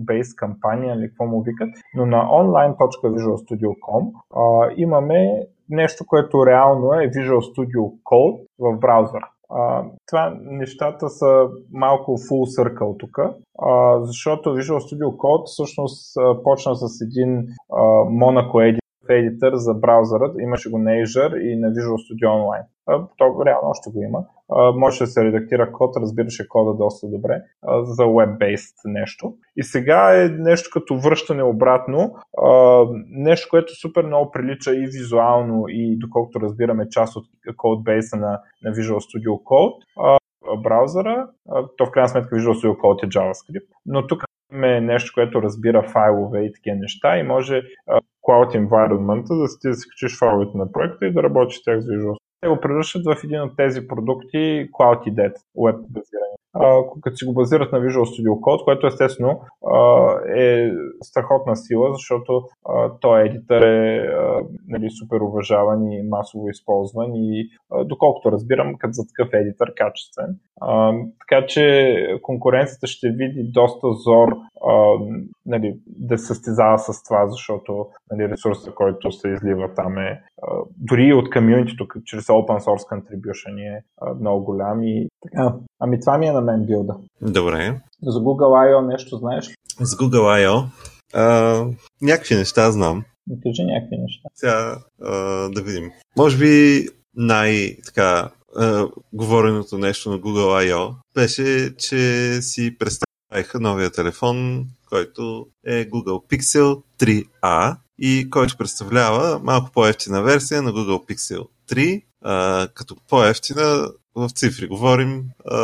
Base 0.00 0.34
кампания 0.36 0.94
или 0.94 1.08
какво 1.08 1.26
му 1.26 1.42
викат, 1.42 1.68
но 1.94 2.06
на 2.06 2.16
online.visualstudio.com 2.16 4.10
а, 4.36 4.70
имаме 4.76 5.42
нещо, 5.72 6.04
което 6.06 6.46
реално 6.46 6.92
е 6.92 7.10
Visual 7.10 7.40
Studio 7.40 7.92
Code 8.04 8.40
в 8.58 8.78
браузъра. 8.78 9.28
А, 9.50 9.84
това 10.06 10.36
нещата 10.40 11.08
са 11.08 11.48
малко 11.72 12.18
full 12.18 12.60
circle 12.60 12.98
тук, 12.98 13.18
защото 14.02 14.56
Visual 14.56 14.78
Studio 14.78 15.16
Code 15.16 15.46
всъщност 15.46 16.16
а, 16.16 16.42
почна 16.42 16.76
с 16.76 17.00
един 17.00 17.38
а, 17.72 17.82
Monaco 18.22 18.52
Edit 18.52 18.82
едитър 19.08 19.56
за 19.56 19.74
браузъра, 19.74 20.32
имаше 20.40 20.70
го 20.70 20.78
на 20.78 20.90
Azure 20.90 21.40
и 21.40 21.56
на 21.56 21.68
Visual 21.68 21.96
Studio 22.04 22.28
Online. 22.28 22.66
То 22.86 23.44
реално 23.46 23.68
още 23.68 23.90
го 23.90 24.02
има. 24.02 24.24
Може 24.74 24.98
да 24.98 25.06
се 25.06 25.24
редактира 25.24 25.72
код, 25.72 25.96
разбираше 25.96 26.48
кода 26.48 26.76
доста 26.76 27.08
добре 27.08 27.42
за 27.82 28.02
web-based 28.02 28.74
нещо. 28.84 29.34
И 29.56 29.62
сега 29.62 30.24
е 30.24 30.28
нещо 30.28 30.70
като 30.72 30.98
връщане 30.98 31.42
обратно, 31.42 32.14
нещо, 33.08 33.48
което 33.50 33.80
супер 33.80 34.04
много 34.04 34.30
прилича 34.30 34.74
и 34.74 34.86
визуално, 34.86 35.64
и 35.68 35.98
доколкото 35.98 36.40
разбираме 36.40 36.88
част 36.90 37.16
от 37.16 37.24
кодбейса 37.56 38.16
на, 38.16 38.40
на 38.64 38.70
Visual 38.70 38.98
Studio 38.98 39.42
Code. 39.42 40.18
Браузъра, 40.62 41.28
то 41.76 41.86
в 41.86 41.90
крайна 41.90 42.08
сметка 42.08 42.36
Visual 42.36 42.52
Studio 42.52 42.76
Code 42.76 43.04
е 43.04 43.08
JavaScript, 43.08 43.66
но 43.86 44.06
тук 44.06 44.24
имаме 44.52 44.80
нещо, 44.80 45.12
което 45.14 45.42
разбира 45.42 45.82
файлове 45.82 46.44
и 46.44 46.52
такива 46.52 46.76
неща 46.76 47.18
и 47.18 47.22
може 47.22 47.62
Cloud 48.28 48.68
Environment 48.68 49.42
да 49.42 49.48
си 49.48 49.68
да 49.68 49.74
си 49.74 49.88
качиш 49.88 50.18
файловете 50.18 50.58
на 50.58 50.72
проекта 50.72 51.06
и 51.06 51.12
да 51.12 51.22
работиш 51.22 51.60
с 51.60 51.64
тях 51.64 51.80
с 51.80 51.86
Visual 51.86 52.16
те 52.42 52.48
го 52.48 52.60
превръщат 52.60 53.04
в 53.04 53.24
един 53.24 53.42
от 53.42 53.56
тези 53.56 53.88
продукти 53.88 54.68
Cloud 54.72 55.08
IDET, 55.08 55.34
веб 55.64 55.76
базирани. 55.88 56.41
Като 57.02 57.16
си 57.16 57.24
го 57.24 57.34
базират 57.34 57.72
на 57.72 57.80
Visual 57.80 58.04
Studio 58.04 58.40
Code, 58.40 58.64
което 58.64 58.86
естествено 58.86 59.40
е 60.36 60.70
страхотна 61.02 61.56
сила, 61.56 61.92
защото 61.92 62.42
той 63.00 63.22
едитър 63.22 63.62
е 63.62 64.14
нали, 64.68 64.90
супер 64.90 65.20
уважаван 65.20 65.92
и 65.92 66.02
масово 66.08 66.48
използван 66.48 67.10
и 67.14 67.48
доколкото 67.84 68.32
разбирам, 68.32 68.74
като 68.78 68.92
за 68.92 69.02
такъв 69.06 69.28
едитър 69.32 69.74
качествен. 69.76 70.36
Така 71.20 71.46
че 71.46 72.18
конкуренцията 72.22 72.86
ще 72.86 73.08
види 73.08 73.50
доста 73.52 73.92
зор 73.92 74.36
нали, 75.46 75.74
да 75.86 76.18
се 76.18 76.26
състезава 76.26 76.78
с 76.78 77.04
това, 77.04 77.26
защото 77.28 77.86
нали, 78.10 78.28
ресурсът, 78.28 78.74
който 78.74 79.12
се 79.12 79.28
излива 79.28 79.74
там 79.74 79.98
е 79.98 80.20
дори 80.76 81.12
от 81.12 81.30
комьюнитито, 81.30 81.86
чрез 82.04 82.26
open 82.26 82.58
source 82.58 82.92
contribution 82.92 83.76
е 83.76 83.82
много 84.20 84.44
голям 84.44 84.82
и 84.82 85.08
така. 85.22 85.54
Ами 85.80 86.00
това 86.00 86.18
ми 86.18 86.26
е 86.26 86.32
на 86.32 86.41
мен 86.42 86.66
билда. 86.66 86.94
Добре. 87.20 87.80
За 88.02 88.18
Google 88.18 88.52
I.O. 88.68 88.86
нещо 88.86 89.16
знаеш 89.16 89.48
ли? 89.48 89.54
С 89.80 89.96
Google 89.96 90.46
I.O. 90.46 90.64
А, 91.14 91.66
някакви 92.02 92.34
неща 92.34 92.70
знам. 92.70 93.04
Кажи 93.42 93.64
някакви 93.64 93.96
неща. 93.96 94.28
Сега 94.34 94.78
а, 95.02 95.12
да 95.48 95.62
видим. 95.62 95.90
Може 96.16 96.38
би 96.38 96.86
най-така 97.14 98.30
говореното 99.12 99.78
нещо 99.78 100.10
на 100.10 100.18
Google 100.18 100.70
I.O. 100.70 100.94
беше, 101.14 101.76
че 101.76 102.38
си 102.42 102.76
представиха 102.78 103.60
новия 103.60 103.90
телефон, 103.90 104.66
който 104.88 105.46
е 105.66 105.90
Google 105.90 106.30
Pixel 106.30 106.82
3a 107.00 107.76
и 107.98 108.30
който 108.30 108.56
представлява 108.56 109.40
малко 109.42 109.70
по-ефтина 109.74 110.22
версия 110.22 110.62
на 110.62 110.72
Google 110.72 111.10
Pixel 111.10 111.46
3, 111.70 112.02
а, 112.22 112.68
като 112.74 112.96
по-ефтина 113.08 113.90
в 114.14 114.30
цифри 114.30 114.66
говорим 114.66 115.24
а, 115.46 115.56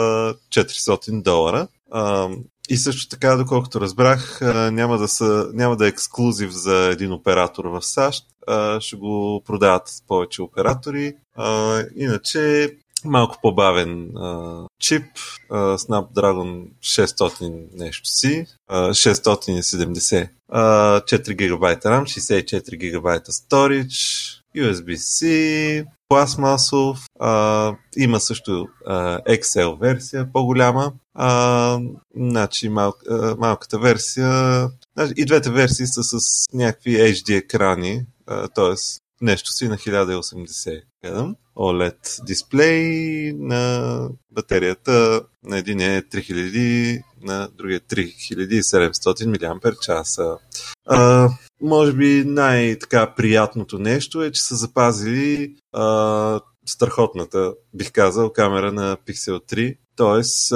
400 0.51 1.23
долара. 1.23 1.69
А, 1.91 2.29
и 2.71 2.77
също 2.77 3.09
така, 3.09 3.37
доколкото 3.37 3.81
разбрах, 3.81 4.41
няма 4.73 4.99
да, 4.99 5.09
са, 5.09 5.51
няма 5.53 5.77
да 5.77 5.87
е 5.87 5.89
ексклюзив 5.89 6.51
за 6.51 6.91
един 6.93 7.13
оператор 7.13 7.65
в 7.65 7.83
САЩ. 7.83 8.25
Ще 8.81 8.97
го 8.97 9.43
продават 9.47 9.91
повече 10.09 10.43
оператори. 10.43 11.15
Иначе 11.97 12.71
малко 13.05 13.39
по-бавен 13.43 14.11
чип, 14.81 15.05
Snapdragon 15.51 16.67
600 16.83 17.67
нещо 17.75 18.09
си, 18.09 18.47
670, 18.71 20.29
4 20.51 21.35
ГБ 21.35 21.63
RAM, 21.85 22.03
64 22.03 22.77
ГБ 22.77 23.07
storage, 23.29 24.39
USB-C, 24.57 25.87
пластмасов, 26.09 26.99
а, 27.21 27.75
има 27.97 28.21
също 28.21 28.67
а, 28.87 29.19
Excel 29.19 29.81
версия, 29.81 30.33
по-голяма, 30.33 30.93
а, 31.15 31.81
значи 32.17 32.69
мал, 32.69 32.93
а, 33.11 33.37
малката 33.39 33.79
версия, 33.79 34.69
значи, 34.97 35.15
и 35.17 35.25
двете 35.25 35.51
версии 35.51 35.87
са 35.87 36.03
с 36.03 36.19
някакви 36.53 36.97
HD 36.97 37.37
екрани, 37.37 38.07
т.е. 38.55 38.75
нещо 39.21 39.53
си 39.53 39.69
на 39.69 39.77
1080 39.77 40.83
гледам. 41.05 41.35
OLED 41.57 42.25
дисплей 42.25 43.33
на 43.33 44.09
батерията 44.31 45.23
на 45.45 45.59
един 45.59 45.81
е 45.81 46.03
3000, 46.03 47.03
на 47.23 47.49
другия 47.59 47.81
3700 47.81 49.27
мАч. 49.27 49.89
А, 50.87 51.29
може 51.63 51.93
би 51.93 52.25
най-така 52.27 53.15
приятното 53.15 53.79
нещо 53.79 54.23
е, 54.23 54.33
че 54.33 54.43
са 54.43 54.57
запазили 54.57 55.55
а, 55.73 56.41
страхотната, 56.67 57.55
бих 57.75 57.93
казал, 57.93 58.33
камера 58.33 58.73
на 58.73 58.97
Pixel 58.97 59.55
3. 59.55 59.77
Тоест, 59.97 60.53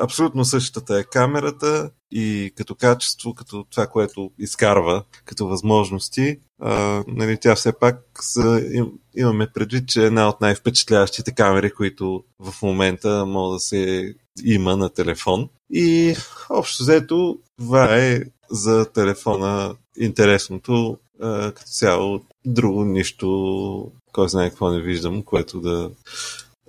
абсолютно 0.00 0.44
същата 0.44 0.98
е 0.98 1.04
камерата 1.04 1.90
и 2.16 2.52
като 2.56 2.74
качество, 2.74 3.34
като 3.34 3.64
това, 3.70 3.86
което 3.86 4.30
изкарва 4.38 5.04
като 5.24 5.46
възможности, 5.46 6.40
а, 6.60 7.04
нали, 7.08 7.38
тя 7.40 7.54
все 7.54 7.78
пак 7.78 8.00
са, 8.20 8.68
им, 8.72 8.92
имаме 9.16 9.46
предвид, 9.54 9.88
че 9.88 10.02
е 10.02 10.06
една 10.06 10.28
от 10.28 10.40
най-впечатляващите 10.40 11.34
камери, 11.34 11.70
които 11.70 12.24
в 12.38 12.62
момента 12.62 13.26
може 13.26 13.56
да 13.56 13.60
се 13.60 14.14
има 14.44 14.76
на 14.76 14.90
телефон. 14.90 15.48
И 15.70 16.16
общо 16.50 16.82
взето, 16.82 17.38
това 17.58 17.96
е 17.96 18.20
за 18.50 18.92
телефона 18.92 19.76
интересното. 19.98 20.98
А, 21.22 21.52
като 21.52 21.70
цяло, 21.70 22.20
друго 22.46 22.84
нищо, 22.84 23.92
кой 24.12 24.28
знае 24.28 24.50
какво 24.50 24.70
не 24.70 24.80
виждам, 24.80 25.22
което 25.22 25.60
да 25.60 25.90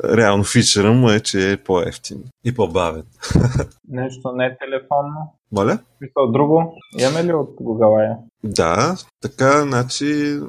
реално 0.03 0.43
фичера 0.43 0.93
му 0.93 1.09
е, 1.09 1.19
че 1.19 1.51
е 1.51 1.57
по-ефтин 1.57 2.23
и 2.43 2.55
по-бавен. 2.55 3.03
Нещо 3.89 4.31
не 4.35 4.45
е 4.45 4.57
телефонно? 4.57 5.33
Моля? 5.51 5.79
Мисъл, 6.01 6.31
друго? 6.31 6.73
Имаме 6.99 7.23
ли 7.23 7.33
от 7.33 7.49
Google 7.49 8.17
Да, 8.43 8.95
така, 9.21 9.61
значи 9.61 10.39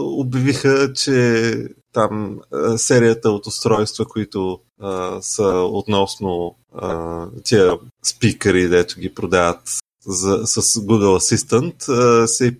обявиха, 0.00 0.92
че 0.92 1.52
там 1.92 2.40
серията 2.76 3.30
от 3.30 3.46
устройства, 3.46 4.04
които 4.04 4.60
а, 4.80 5.20
са 5.20 5.46
относно 5.72 6.54
а, 6.74 7.26
тия 7.44 7.78
спикъри, 8.04 8.68
дето 8.68 9.00
ги 9.00 9.14
продават 9.14 9.60
за, 10.06 10.46
с 10.46 10.62
Google 10.62 11.18
Assistant 11.18 12.26
се 12.26 12.58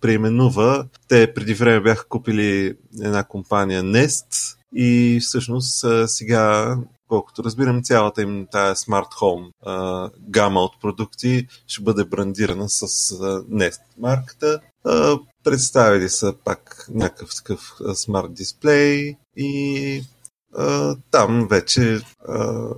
преименува. 0.00 0.86
Те 1.08 1.34
преди 1.34 1.54
време 1.54 1.80
бяха 1.80 2.04
купили 2.08 2.74
една 3.02 3.24
компания 3.24 3.82
Nest 3.82 4.56
и 4.74 5.20
всъщност 5.22 5.84
сега 6.06 6.76
колкото 7.10 7.44
разбирам, 7.44 7.82
цялата 7.82 8.22
им 8.22 8.46
тая 8.50 8.74
Smart 8.74 9.12
Home 9.20 9.50
а, 9.66 10.10
гама 10.18 10.60
от 10.60 10.80
продукти 10.80 11.46
ще 11.66 11.82
бъде 11.82 12.04
брандирана 12.04 12.68
с 12.68 12.82
а, 12.82 13.16
Nest 13.42 13.80
марката. 13.98 14.60
А, 14.84 15.18
представили 15.44 16.08
са 16.08 16.34
пак 16.44 16.86
някакъв 16.90 17.34
такъв 17.34 17.76
смарт 17.94 18.34
дисплей 18.34 19.16
и 19.36 20.02
а, 20.56 20.96
там 21.10 21.48
вече 21.50 22.00
а, 22.28 22.68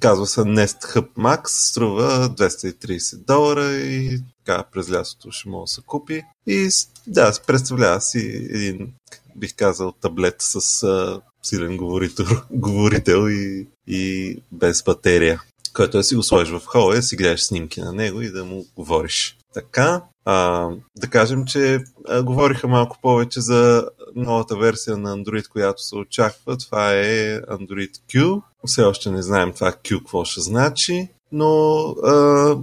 казва 0.00 0.26
се 0.26 0.40
Nest 0.40 0.94
Hub 0.94 1.08
Max, 1.18 1.46
струва 1.46 2.30
230 2.30 3.26
долара 3.26 3.72
и 3.72 4.22
така 4.44 4.64
през 4.72 4.92
лятото 4.92 5.30
ще 5.30 5.48
може 5.48 5.62
да 5.70 5.74
се 5.74 5.82
купи. 5.86 6.22
И 6.46 6.68
да, 7.06 7.32
представлява 7.46 8.00
си 8.00 8.48
един, 8.50 8.92
бих 9.36 9.54
казал, 9.56 9.92
таблет 9.92 10.36
с 10.38 10.82
а, 10.82 11.20
силен 11.42 11.76
говорител, 11.76 12.26
говорител 12.50 13.28
и, 13.28 13.66
и 13.86 14.36
без 14.52 14.82
батерия, 14.82 15.42
който 15.72 15.96
да 15.96 16.04
си 16.04 16.14
го 16.14 16.22
сложиш 16.22 16.54
в 16.54 16.66
хола 16.66 16.98
и 16.98 17.02
си 17.02 17.16
гледаш 17.16 17.44
снимки 17.44 17.80
на 17.80 17.92
него 17.92 18.22
и 18.22 18.30
да 18.30 18.44
му 18.44 18.66
говориш. 18.76 19.36
Така, 19.54 20.02
а, 20.24 20.68
да 20.96 21.06
кажем, 21.10 21.44
че 21.44 21.84
а, 22.08 22.22
говориха 22.22 22.68
малко 22.68 22.98
повече 23.02 23.40
за 23.40 23.88
новата 24.14 24.56
версия 24.56 24.96
на 24.96 25.16
Android, 25.16 25.48
която 25.48 25.82
се 25.82 25.96
очаква. 25.96 26.56
Това 26.56 26.92
е 26.92 27.40
Android 27.40 27.90
Q. 28.10 28.42
Все 28.66 28.82
още 28.82 29.10
не 29.10 29.22
знаем 29.22 29.52
това 29.52 29.72
Q 29.72 29.98
какво 29.98 30.24
ще 30.24 30.40
значи, 30.40 31.08
но 31.32 31.94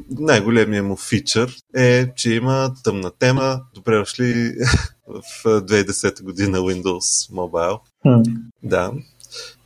най-големият 0.10 0.86
му 0.86 0.96
фичър 0.96 1.56
е, 1.76 2.14
че 2.16 2.34
има 2.34 2.74
тъмна 2.84 3.12
тема. 3.12 3.62
Добре 3.74 3.98
дошли 3.98 4.56
в 5.08 5.22
2010 5.46 6.24
година 6.24 6.58
Windows 6.58 7.32
Mobile. 7.32 7.80
Mm. 8.06 8.36
Да. 8.64 8.92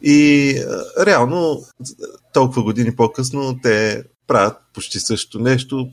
И 0.01 0.53
реално 0.99 1.63
толкова 2.33 2.63
години 2.63 2.95
по-късно 2.95 3.59
те 3.63 4.03
правят 4.27 4.57
почти 4.73 4.99
също 4.99 5.39
нещо. 5.39 5.89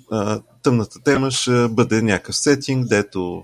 Тъмната 0.62 0.98
тема 1.04 1.30
ще 1.30 1.68
бъде 1.68 2.02
някакъв 2.02 2.36
сетинг, 2.36 2.88
дето 2.88 3.42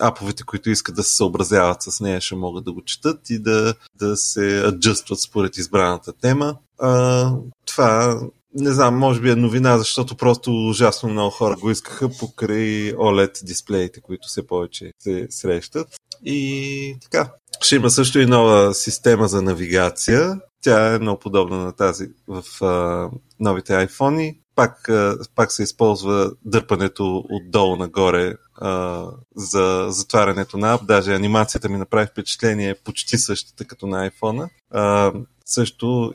аповете, 0.00 0.42
които 0.42 0.70
искат 0.70 0.94
да 0.94 1.02
се 1.02 1.16
съобразяват 1.16 1.82
с 1.82 2.00
нея, 2.00 2.20
ще 2.20 2.34
могат 2.34 2.64
да 2.64 2.72
го 2.72 2.84
четат 2.84 3.30
и 3.30 3.38
да, 3.38 3.74
да 3.94 4.16
се 4.16 4.62
аджъстват 4.66 5.20
според 5.20 5.56
избраната 5.56 6.12
тема. 6.12 6.56
А, 6.78 7.32
това 7.66 8.20
не 8.54 8.72
знам, 8.72 8.98
може 8.98 9.20
би 9.20 9.30
е 9.30 9.36
новина, 9.36 9.78
защото 9.78 10.16
просто 10.16 10.50
ужасно 10.68 11.08
много 11.08 11.30
хора 11.30 11.56
го 11.56 11.70
искаха 11.70 12.08
покрай 12.08 12.92
OLED 12.92 13.44
дисплеите, 13.44 14.00
които 14.00 14.28
все 14.28 14.46
повече 14.46 14.92
се 14.98 15.26
срещат. 15.30 15.88
И 16.24 16.96
така. 17.02 17.32
Ще 17.60 17.76
има 17.76 17.90
също 17.90 18.18
и 18.18 18.26
нова 18.26 18.74
система 18.74 19.28
за 19.28 19.42
навигация. 19.42 20.40
Тя 20.60 20.94
е 20.94 20.98
много 20.98 21.18
подобна 21.18 21.56
на 21.56 21.72
тази 21.72 22.08
в 22.28 22.64
а, 22.64 23.10
новите 23.40 23.72
iPhone. 23.72 24.38
Пак, 24.54 24.88
а, 24.88 25.16
пак 25.34 25.52
се 25.52 25.62
използва 25.62 26.32
дърпането 26.44 27.24
отдолу 27.30 27.76
нагоре 27.76 28.34
а, 28.54 29.04
за 29.36 29.86
затварянето 29.88 30.58
на 30.58 30.74
ап. 30.74 30.86
Даже 30.86 31.14
анимацията 31.14 31.68
ми 31.68 31.76
направи 31.76 32.06
впечатление 32.06 32.74
почти 32.74 33.18
същата 33.18 33.64
като 33.64 33.86
на 33.86 34.10
iPhone. 34.10 34.48
А, 34.70 35.12
също 35.44 36.12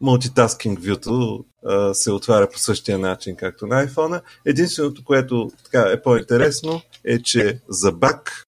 мултитаскинг 0.00 0.78
вюто 0.82 1.44
се 1.92 2.12
отваря 2.12 2.48
по 2.50 2.58
същия 2.58 2.98
начин, 2.98 3.36
както 3.36 3.66
на 3.66 3.86
iPhone. 3.86 4.20
Единственото, 4.46 5.04
което 5.04 5.50
така 5.64 5.80
е 5.80 6.02
по-интересно, 6.02 6.80
е, 7.04 7.22
че 7.22 7.60
за 7.68 7.92
бак, 7.92 8.44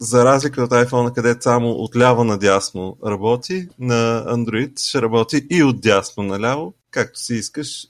за 0.00 0.24
разлика 0.24 0.62
от 0.62 0.70
iPhone, 0.70 1.14
където 1.14 1.42
само 1.42 1.70
от 1.70 1.96
ляво 1.96 2.24
надясно 2.24 2.96
работи, 3.06 3.68
на 3.78 4.24
Android 4.28 4.88
ще 4.88 5.02
работи 5.02 5.46
и 5.50 5.62
от 5.62 5.80
дясно 5.80 6.22
наляво, 6.22 6.74
както 6.90 7.20
си 7.20 7.34
искаш. 7.34 7.86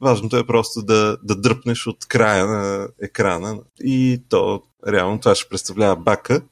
Важното 0.00 0.36
е 0.36 0.46
просто 0.46 0.82
да, 0.82 1.16
да 1.22 1.36
дръпнеш 1.36 1.86
от 1.86 2.06
края 2.08 2.46
на 2.46 2.88
екрана 3.02 3.58
и 3.80 4.22
то 4.28 4.62
реално 4.88 5.20
това 5.20 5.34
ще 5.34 5.48
представлява 5.48 5.96
бака 5.96 6.42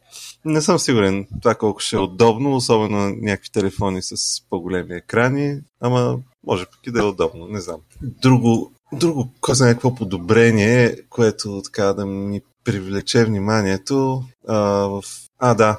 не 0.45 0.63
съм 0.63 0.79
сигурен 0.79 1.27
това 1.43 1.55
колко 1.55 1.81
ще 1.81 1.97
е 1.97 1.99
удобно, 1.99 2.57
особено 2.57 2.99
на 2.99 3.13
някакви 3.21 3.51
телефони 3.51 4.03
с 4.03 4.15
по-големи 4.51 4.95
екрани, 4.95 5.61
ама 5.81 6.19
може 6.47 6.67
пък 6.67 6.87
и 6.87 6.91
да 6.91 7.01
е 7.01 7.05
удобно, 7.05 7.47
не 7.47 7.61
знам. 7.61 7.81
Друго, 8.03 8.73
друго 8.93 9.29
кой 9.41 9.55
знае 9.55 9.73
какво 9.73 9.95
подобрение, 9.95 10.97
което 11.11 11.63
така 11.65 11.85
да 11.85 12.07
ми 12.07 12.41
привлече 12.65 13.25
вниманието 13.25 14.23
а, 14.49 14.57
в... 14.89 15.03
А, 15.39 15.55
да, 15.55 15.79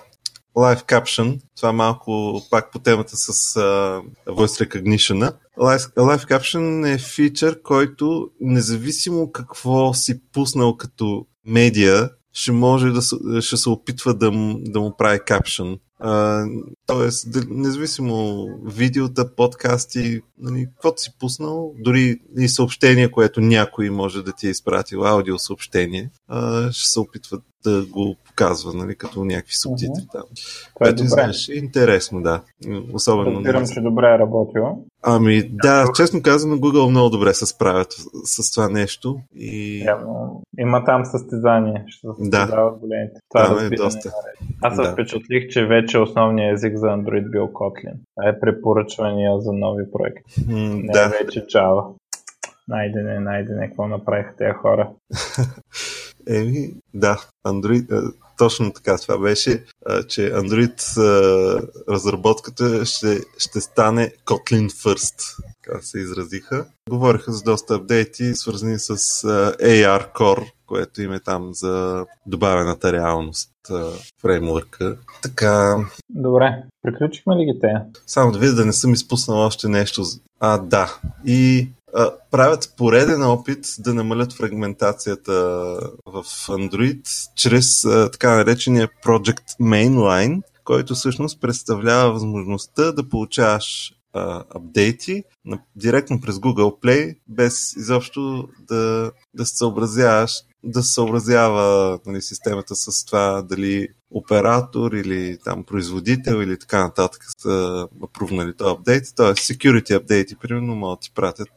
Live 0.56 0.86
Caption. 0.86 1.40
Това 1.56 1.72
малко 1.72 2.42
пак 2.50 2.72
по 2.72 2.80
темата 2.80 3.18
с 3.18 3.54
uh, 3.54 4.02
Voice 4.28 4.68
Recognition. 4.68 5.34
Live, 5.58 5.94
Live 5.94 6.30
Caption 6.30 6.94
е 6.94 6.98
фичър, 6.98 7.62
който 7.62 8.30
независимо 8.42 9.32
какво 9.32 9.94
си 9.94 10.22
пуснал 10.34 10.78
като 10.78 11.26
медиа, 11.46 12.10
ще 12.34 12.52
може 12.52 12.90
да 12.90 13.02
ще 13.42 13.58
се 13.58 13.70
опитва 13.70 14.14
да, 14.14 14.32
да 14.60 14.80
му 14.80 14.96
прави 14.98 15.20
капшън. 15.26 15.78
тоест, 16.86 17.28
независимо 17.50 18.48
видеота, 18.66 19.36
подкасти, 19.36 20.22
нали, 20.38 20.68
каквото 20.74 21.02
си 21.02 21.12
пуснал, 21.20 21.74
дори 21.80 22.20
и 22.38 22.48
съобщение, 22.50 23.12
което 23.12 23.42
някой 23.42 23.90
може 23.90 24.24
да 24.24 24.32
ти 24.32 24.48
е 24.48 24.52
изпратил, 24.52 25.06
аудио 25.06 25.40
съобщение, 25.40 26.10
а, 26.28 26.72
ще 26.72 26.90
се 26.90 27.00
опитва 27.00 27.42
да 27.64 27.86
го 27.86 28.16
показва, 28.26 28.74
нали, 28.74 28.96
като 28.96 29.26
някакви 29.26 29.54
субтитри 29.54 30.04
там. 30.12 30.24
Това 30.76 30.90
е 30.90 30.94
добре. 30.94 31.08
знаеш, 31.08 31.50
е 31.50 31.54
интересно, 31.54 32.22
да. 32.22 32.42
Особено. 32.94 33.32
Разбирам, 33.32 33.68
че 33.68 33.82
добре 33.82 34.06
е 34.16 34.20
работило. 34.20 34.78
Ами 35.02 35.50
да, 35.52 35.86
честно 35.96 36.22
казано, 36.22 36.56
Google 36.56 36.90
много 36.90 37.10
добре 37.10 37.34
се 37.34 37.46
справят 37.46 37.96
с 38.24 38.52
това 38.52 38.70
нещо. 38.70 39.20
И... 39.36 39.84
Явно, 39.86 40.42
има 40.60 40.86
там 40.86 41.06
състезание, 41.06 41.84
ще 41.88 42.08
се 42.08 42.14
състезават 42.18 42.74
да. 42.74 42.80
големите. 42.80 43.20
Това 43.30 43.64
е 43.64 43.70
доста. 43.70 44.12
Аз 44.62 44.76
се 44.76 44.82
да. 44.82 44.92
впечатлих, 44.92 45.48
че 45.50 45.66
вече 45.66 46.00
основният 46.00 46.54
език 46.54 46.78
за 46.78 46.88
Android 46.88 47.30
бил 47.30 47.48
Kotlin. 47.48 47.94
Това 48.16 48.30
е 48.30 48.40
препоръчвания 48.40 49.42
за 49.42 49.54
нови 49.54 49.92
проекти. 49.92 50.42
М, 50.48 50.56
Не 50.60 50.94
да. 50.94 51.08
вече 51.10 51.46
Java. 51.46 51.94
Найдене, 52.68 53.20
найдене, 53.20 53.68
какво 53.68 53.88
направиха 53.88 54.36
тези 54.38 54.52
хора. 54.52 54.90
Еми, 56.28 56.74
да, 56.94 57.22
Android, 57.48 58.14
точно 58.38 58.74
така 58.74 58.98
това 58.98 59.18
беше, 59.18 59.66
че 60.08 60.34
Android 60.34 60.98
разработката 61.90 62.86
ще, 62.86 63.20
ще 63.38 63.62
стане 63.62 64.12
Kotlin 64.26 64.70
First, 64.70 65.44
така 65.64 65.82
се 65.82 66.00
изразиха. 66.00 66.66
Говориха 66.90 67.32
за 67.32 67.44
доста 67.44 67.76
апдейти, 67.76 68.36
свързани 68.36 68.80
с 68.80 68.98
AR 68.98 70.14
Core, 70.14 70.52
което 70.66 71.02
им 71.02 71.14
е 71.14 71.20
там 71.20 71.54
за 71.54 72.06
добавената 72.26 72.92
реалност 72.94 73.50
фреймворка. 74.22 74.98
Така... 75.22 75.78
Добре, 76.10 76.64
приключихме 76.82 77.36
ли 77.36 77.46
ги 77.46 77.60
те? 77.60 77.68
Само 78.08 78.32
да 78.32 78.40
видя 78.40 78.54
да 78.54 78.66
не 78.66 78.74
съм 78.74 78.94
изпуснал 78.94 79.38
още 79.38 79.68
нещо. 79.68 80.04
А, 80.40 80.58
да. 80.58 81.00
И 81.26 81.70
правят 82.32 82.74
пореден 82.78 83.24
опит 83.24 83.66
да 83.80 83.94
намалят 83.94 84.34
фрагментацията 84.34 85.34
в 86.06 86.24
Android 86.48 87.30
чрез 87.36 87.82
така 88.12 88.36
наречения 88.36 88.90
Project 89.06 89.60
Mainline, 89.62 90.42
който 90.64 90.96
всъщност 90.96 91.42
представлява 91.42 92.14
възможността 92.14 92.92
да 92.92 93.10
получаваш 93.10 93.94
апдейти 94.56 95.24
директно 95.76 96.22
през 96.22 96.36
Google 96.36 96.84
Play, 96.84 97.16
без 97.28 97.76
изобщо 97.76 98.48
да, 98.68 99.12
да 99.34 99.46
съобразяваш 99.46 100.32
да 100.64 100.84
съобразява 100.84 102.00
нали, 102.06 102.22
системата 102.22 102.76
с 102.76 103.06
това 103.06 103.42
дали 103.42 103.88
оператор 104.12 104.92
или 104.92 105.38
там 105.44 105.64
производител 105.64 106.36
или 106.36 106.60
така 106.60 106.84
нататък 106.84 107.22
са 107.38 107.88
апрувнали 108.04 108.58
този 108.58 108.72
апдейт. 108.72 109.04
Тоест 109.16 109.40
security 109.40 109.96
апдейти, 109.96 110.36
примерно, 110.36 110.76
могат 110.76 111.00
да 111.00 111.04
ти 111.04 111.12
пратят 111.16 111.50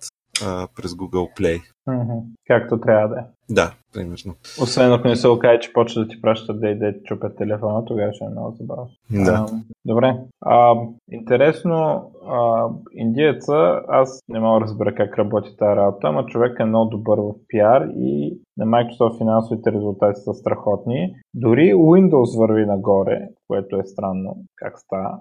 а, 0.45 0.69
през 0.77 0.91
Google 0.91 1.41
Play. 1.41 1.61
Mm-hmm. 1.89 2.23
Както 2.47 2.81
трябва 2.81 3.09
да 3.09 3.21
е. 3.21 3.25
Да, 3.51 3.73
примерно. 3.93 4.35
Освен 4.63 4.93
ако 4.93 5.09
не 5.09 5.17
се 5.17 5.29
окаже, 5.29 5.61
че 5.61 5.73
почва 5.73 6.03
да 6.03 6.09
ти 6.09 6.21
пращат 6.21 6.61
да 6.61 6.69
иде 6.69 7.01
чупят 7.05 7.37
телефона, 7.37 7.85
тогава 7.85 8.13
ще 8.13 8.25
е 8.25 8.29
много 8.29 8.57
забавно. 8.61 8.89
Да. 9.11 9.33
А, 9.33 9.47
добре. 9.85 10.17
А, 10.41 10.75
интересно, 11.11 12.11
а, 12.29 12.69
индиеца, 12.93 13.83
аз 13.89 14.21
не 14.29 14.41
мога 14.41 14.61
да 14.61 14.65
разбера 14.67 14.95
как 14.95 15.19
работи 15.19 15.57
тази 15.57 15.77
работа, 15.77 16.13
но 16.13 16.27
човек 16.27 16.57
е 16.61 16.65
много 16.65 16.91
добър 16.91 17.19
в 17.19 17.33
пиар 17.49 17.89
и 17.97 18.39
на 18.57 18.67
Microsoft 18.67 19.19
финансовите 19.19 19.73
резултати 19.73 20.21
са 20.21 20.35
страхотни. 20.35 21.15
Дори 21.35 21.75
Windows 21.75 22.39
върви 22.39 22.67
нагоре, 22.67 23.29
което 23.49 23.77
е 23.77 23.85
странно 23.85 24.37
как 24.57 24.79
става. 24.79 25.19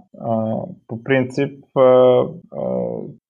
По 0.87 1.03
принцип, 1.03 1.65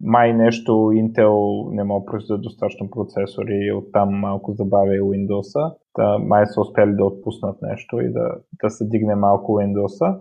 май 0.02 0.34
нещо 0.34 0.72
Intel 0.72 1.70
не 1.76 1.84
мога 1.84 2.02
да 2.02 2.06
произведат 2.06 2.42
достатъчно 2.42 2.90
процесори, 2.90 3.72
оттам 3.72 4.10
малко 4.10 4.54
забавя 4.54 4.92
Windows-а. 4.92 5.76
Та, 5.94 6.18
май 6.18 6.46
са 6.46 6.62
успели 6.62 6.96
да 6.96 7.06
отпуснат 7.06 7.62
нещо 7.62 8.02
и 8.02 8.12
да, 8.12 8.36
да 8.64 8.70
се 8.70 8.86
дигне 8.86 9.16
малко 9.16 9.52
Windows-а. 9.52 10.20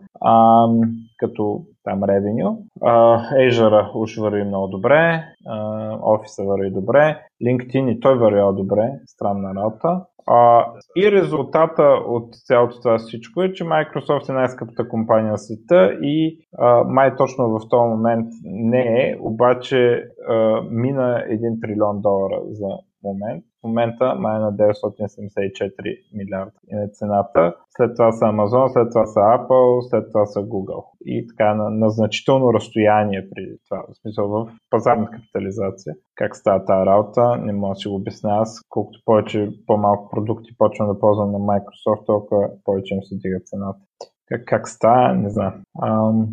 Като 1.18 1.64
там 1.84 2.00
revenue. 2.00 2.56
Azure 2.80 3.90
уж 3.94 4.16
върви 4.16 4.44
много 4.44 4.68
добре, 4.68 5.24
uh, 5.48 6.00
Office 6.00 6.46
върви 6.46 6.70
добре, 6.70 7.18
LinkedIn 7.42 7.90
и 7.90 8.00
той 8.00 8.18
върви 8.18 8.56
добре, 8.56 8.92
странна 9.06 9.54
работа. 9.54 10.00
Uh, 10.28 10.64
и 10.96 11.12
резултата 11.12 11.82
от 12.06 12.34
цялото 12.34 12.78
това 12.78 12.98
всичко 12.98 13.42
е, 13.42 13.52
че 13.52 13.64
Microsoft 13.64 14.28
е 14.28 14.32
най-скъпата 14.32 14.88
компания 14.88 15.30
на 15.30 15.38
света 15.38 15.98
и 16.02 16.38
uh, 16.58 16.84
май 16.84 17.16
точно 17.16 17.48
в 17.48 17.68
този 17.68 17.88
момент 17.88 18.28
не 18.44 19.10
е, 19.10 19.16
обаче 19.20 20.04
uh, 20.30 20.68
мина 20.70 21.24
1 21.30 21.60
трилион 21.60 22.00
долара 22.00 22.40
за 22.44 22.68
момент. 23.04 23.44
Момента 23.64 24.14
май 24.14 24.40
на 24.40 24.52
974 24.52 25.98
милиарда 26.14 26.52
е 26.72 26.88
цената. 26.92 27.56
След 27.76 27.96
това 27.96 28.12
са 28.12 28.24
Amazon, 28.24 28.72
след 28.72 28.88
това 28.90 29.06
са 29.06 29.20
Apple, 29.20 29.80
след 29.90 30.04
това 30.12 30.26
са 30.26 30.40
Google. 30.40 30.84
И 31.04 31.26
така 31.26 31.54
на, 31.54 31.70
на 31.70 31.90
значително 31.90 32.54
разстояние 32.54 33.28
при 33.30 33.56
това, 33.68 33.84
в 33.88 33.96
смисъл 34.00 34.28
в 34.28 34.52
пазарна 34.70 35.10
капитализация. 35.10 35.94
Как 36.14 36.36
става 36.36 36.64
тази 36.64 36.86
работа, 36.86 37.36
не 37.36 37.52
мога 37.52 37.72
да 37.72 37.76
си 37.76 37.88
го 37.88 37.94
обясня 37.94 38.30
аз. 38.30 38.60
Колкото 38.68 38.98
повече 39.04 39.50
по-малко 39.66 40.10
продукти 40.10 40.50
почвам 40.58 40.88
да 40.88 40.98
ползвам 40.98 41.32
на 41.32 41.38
Microsoft, 41.38 42.06
толкова 42.06 42.50
повече 42.64 42.94
им 42.94 43.02
се 43.02 43.14
дига 43.14 43.40
цената. 43.44 43.80
Как, 44.28 44.44
как 44.46 44.68
става, 44.68 45.14
не 45.14 45.30
знам. 45.30 45.52
Ам... 45.82 46.28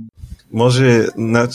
Може 0.54 1.08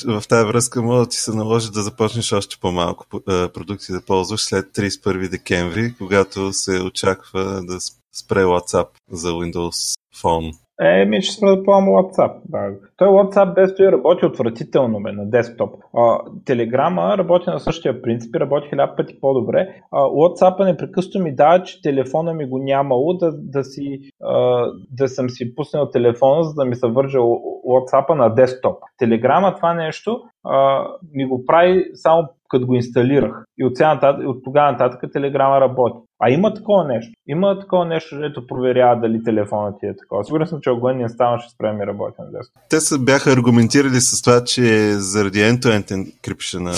в 0.06 0.22
тази 0.28 0.46
връзка 0.46 0.82
може 0.82 1.04
да 1.04 1.08
ти 1.08 1.16
се 1.16 1.34
наложи 1.34 1.70
да 1.70 1.82
започнеш 1.82 2.32
още 2.32 2.56
по-малко 2.60 3.06
продукти 3.54 3.92
да 3.92 4.00
ползваш 4.00 4.40
след 4.40 4.66
31 4.66 5.30
декември, 5.30 5.94
когато 5.98 6.52
се 6.52 6.82
очаква 6.82 7.62
да 7.64 7.78
спре 8.16 8.44
WhatsApp 8.44 8.88
за 9.10 9.28
Windows 9.28 9.98
Phone. 10.22 10.52
Е, 10.80 11.04
ми 11.04 11.22
ще 11.22 11.34
спра 11.34 11.56
да 11.56 11.64
ползвам 11.64 11.84
WhatsApp. 11.84 12.32
Да. 12.44 12.58
Той 12.96 13.08
WhatsApp 13.08 13.54
без 13.54 13.74
той 13.74 13.92
работи 13.92 14.26
отвратително 14.26 15.00
бе, 15.02 15.12
на 15.12 15.30
десктоп. 15.30 15.74
А, 15.96 16.18
Телеграма 16.44 17.18
работи 17.18 17.50
на 17.50 17.60
същия 17.60 18.02
принцип 18.02 18.36
и 18.36 18.40
работи 18.40 18.68
хиляда 18.68 18.96
пъти 18.96 19.20
по-добре. 19.20 19.68
А, 19.92 20.00
WhatsApp 20.00 20.64
непрекъснато 20.64 21.18
ми 21.18 21.34
дава, 21.34 21.62
че 21.62 21.82
телефона 21.82 22.34
ми 22.34 22.48
го 22.48 22.58
нямало 22.58 23.14
да, 23.14 23.32
да, 23.32 23.64
си, 23.64 24.00
а, 24.22 24.66
да 24.90 25.08
съм 25.08 25.30
си 25.30 25.54
пуснал 25.54 25.90
телефона, 25.90 26.44
за 26.44 26.54
да 26.54 26.64
ми 26.64 26.74
се 26.74 26.86
вържа 26.86 27.18
WhatsApp 27.18 28.14
на 28.14 28.34
десктоп. 28.34 28.76
Телеграма 28.98 29.54
това 29.54 29.74
нещо 29.74 30.20
а, 30.44 30.86
ми 31.14 31.26
го 31.26 31.44
прави 31.46 31.84
само 31.94 32.28
като 32.48 32.66
го 32.66 32.74
инсталирах. 32.74 33.44
И 33.58 33.64
от, 33.64 33.78
нататък, 33.80 34.28
от 34.28 34.44
тогава 34.44 34.72
нататък 34.72 35.12
телеграма 35.12 35.60
работи. 35.60 35.96
А 36.18 36.30
има 36.30 36.54
такова 36.54 36.84
нещо. 36.84 37.12
Има 37.28 37.60
такова 37.60 37.84
нещо, 37.84 38.16
което 38.16 38.46
проверява 38.46 39.00
дали 39.00 39.24
телефонът 39.24 39.74
ти 39.80 39.86
е 39.86 39.96
такова. 39.96 40.24
Сигурен 40.24 40.46
съм, 40.46 40.60
че 40.60 40.70
огън 40.70 40.96
не 40.96 41.08
става, 41.08 41.38
ще 41.38 41.54
спрем 41.54 41.80
и 41.80 41.86
работи 41.86 42.14
на 42.18 42.26
десктоп. 42.26 42.62
Те 42.70 42.80
са 42.80 42.98
бяха 42.98 43.32
аргументирали 43.32 44.00
с 44.00 44.22
това, 44.22 44.44
че 44.44 44.92
заради 44.92 45.38
end-to-end 45.38 45.92
encryption 45.92 46.72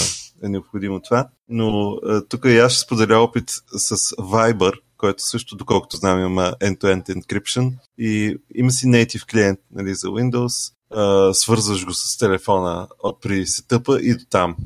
е 0.45 0.49
необходимо 0.49 1.01
това, 1.01 1.29
но 1.49 1.97
тук 2.29 2.45
и 2.45 2.59
аз 2.59 2.73
ще 2.73 2.81
споделя 2.81 3.19
опит 3.19 3.45
с 3.71 3.97
Viber, 4.17 4.73
който 4.97 5.23
също, 5.23 5.57
доколкото 5.57 5.97
знам, 5.97 6.21
има 6.21 6.53
end-to-end 6.61 7.09
encryption 7.09 7.73
и 7.99 8.37
има 8.55 8.71
си 8.71 8.87
native 8.87 9.31
клиент 9.31 9.59
нали, 9.71 9.95
за 9.95 10.09
Windows, 10.09 10.73
а, 10.95 11.35
свързваш 11.35 11.87
го 11.87 11.95
с 11.95 12.19
телефона 12.19 12.89
от 13.03 13.21
при 13.21 13.47
сетъпа 13.47 14.01
и 14.01 14.15
до 14.15 14.25
там. 14.31 14.57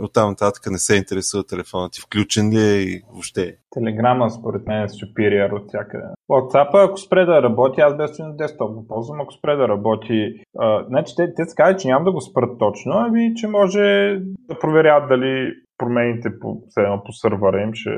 Оттам 0.00 0.30
нататък 0.30 0.62
не 0.70 0.78
се 0.78 0.96
интересува 0.96 1.44
телефона 1.44 1.90
ти 1.90 2.00
включен 2.00 2.50
ли 2.50 2.60
е 2.60 2.82
и 2.82 3.02
въобще. 3.12 3.56
Телеграма 3.70 4.30
според 4.30 4.66
мен 4.66 4.82
е 4.82 4.88
superior 4.88 5.52
от 5.52 5.68
всякъде. 5.68 6.04
WhatsApp, 6.30 6.84
ако 6.84 6.96
спре 6.98 7.24
да 7.24 7.42
работи, 7.42 7.80
аз 7.80 7.96
без 7.96 8.18
на 8.18 8.36
десктоп 8.36 8.74
го 8.74 8.86
ползвам, 8.86 9.20
ако 9.20 9.32
спре 9.32 9.56
да 9.56 9.68
работи, 9.68 10.34
а, 10.58 10.84
значи 10.88 11.14
те, 11.16 11.34
те 11.34 11.44
се 11.44 11.54
казват, 11.56 11.80
че 11.80 11.88
няма 11.88 12.04
да 12.04 12.12
го 12.12 12.20
спрат 12.20 12.58
точно, 12.58 12.92
ами 12.92 13.34
че 13.36 13.48
може 13.48 14.18
да 14.48 14.58
проверяват 14.60 15.08
дали 15.08 15.52
промените 15.84 16.38
по, 16.40 16.62
по 17.04 17.12
сървъра 17.12 17.62
им, 17.62 17.70
ще... 17.74 17.90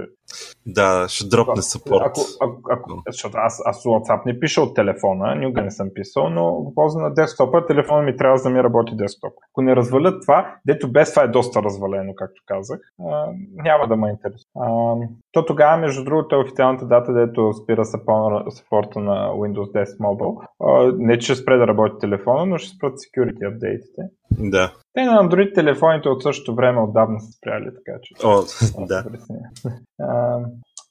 Да, 0.67 1.07
ще 1.09 1.29
дропне 1.29 1.63
съпорт. 1.63 2.03
Ако, 2.05 2.21
ако, 2.41 2.61
ако, 2.71 3.03
защото 3.07 3.37
аз, 3.39 3.63
аз 3.65 3.85
WhatsApp 3.85 4.27
не 4.27 4.41
пиша 4.41 4.63
от 4.63 4.75
телефона, 4.75 5.35
никога 5.35 5.63
не 5.63 5.71
съм 5.71 5.89
писал, 5.95 6.31
но 6.31 6.53
го 6.53 6.75
ползвам 6.75 7.03
на 7.03 7.15
десктопа, 7.15 7.67
телефона 7.67 8.03
ми 8.03 8.17
трябва 8.17 8.43
да 8.43 8.51
ми 8.51 8.63
работи 8.63 8.97
десктоп. 8.97 9.33
Ако 9.53 9.63
не 9.63 9.77
развалят 9.77 10.23
това, 10.23 10.57
дето 10.67 10.93
без 10.93 11.11
това 11.11 11.23
е 11.23 11.29
доста 11.29 11.63
развалено, 11.63 12.15
както 12.15 12.43
казах, 12.47 12.81
а, 13.09 13.27
няма 13.53 13.89
да 13.89 13.97
ме 13.97 14.11
интересува. 14.11 15.09
То 15.33 15.45
тогава, 15.45 15.77
между 15.77 16.05
другото, 16.05 16.35
е 16.35 16.39
официалната 16.39 16.87
дата, 16.87 17.13
дето 17.13 17.53
спира 17.53 17.85
саппорта 17.85 19.01
на 19.01 19.31
Windows 19.31 19.73
10 19.73 19.99
Mobile. 19.99 20.47
А, 20.61 20.93
не, 20.99 21.19
че 21.19 21.35
ще 21.35 21.43
спре 21.43 21.57
да 21.57 21.67
работи 21.67 21.95
телефона, 22.01 22.47
но 22.47 22.59
ще 22.59 22.77
спрат 22.77 22.93
security 22.93 23.55
апдейтите. 23.55 24.03
Да. 24.31 24.73
Те 24.95 25.05
на 25.05 25.13
Android 25.13 25.55
телефоните 25.55 26.09
от 26.09 26.23
същото 26.23 26.55
време 26.55 26.81
отдавна 26.81 27.21
са 27.21 27.33
спряли, 27.33 27.65
така 27.65 27.99
че. 28.03 28.15
О, 28.25 28.43
да. 28.87 29.05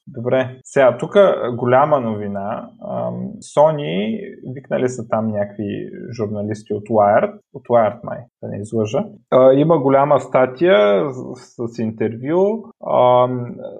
Добре. 0.08 0.60
Сега, 0.64 0.96
тук 0.98 1.14
голяма 1.54 2.00
новина. 2.00 2.70
Sony, 3.56 4.18
викнали 4.54 4.88
са 4.88 5.08
там 5.08 5.26
някакви 5.26 5.90
журналисти 6.16 6.74
от 6.74 6.88
Wired, 6.88 7.38
от 7.54 7.62
Wired 7.68 7.98
май, 8.04 8.18
да 8.42 8.48
не 8.48 8.58
излъжа. 8.60 9.04
Има 9.54 9.78
голяма 9.78 10.20
статия 10.20 11.04
с, 11.12 11.68
с 11.68 11.78
интервю, 11.78 12.62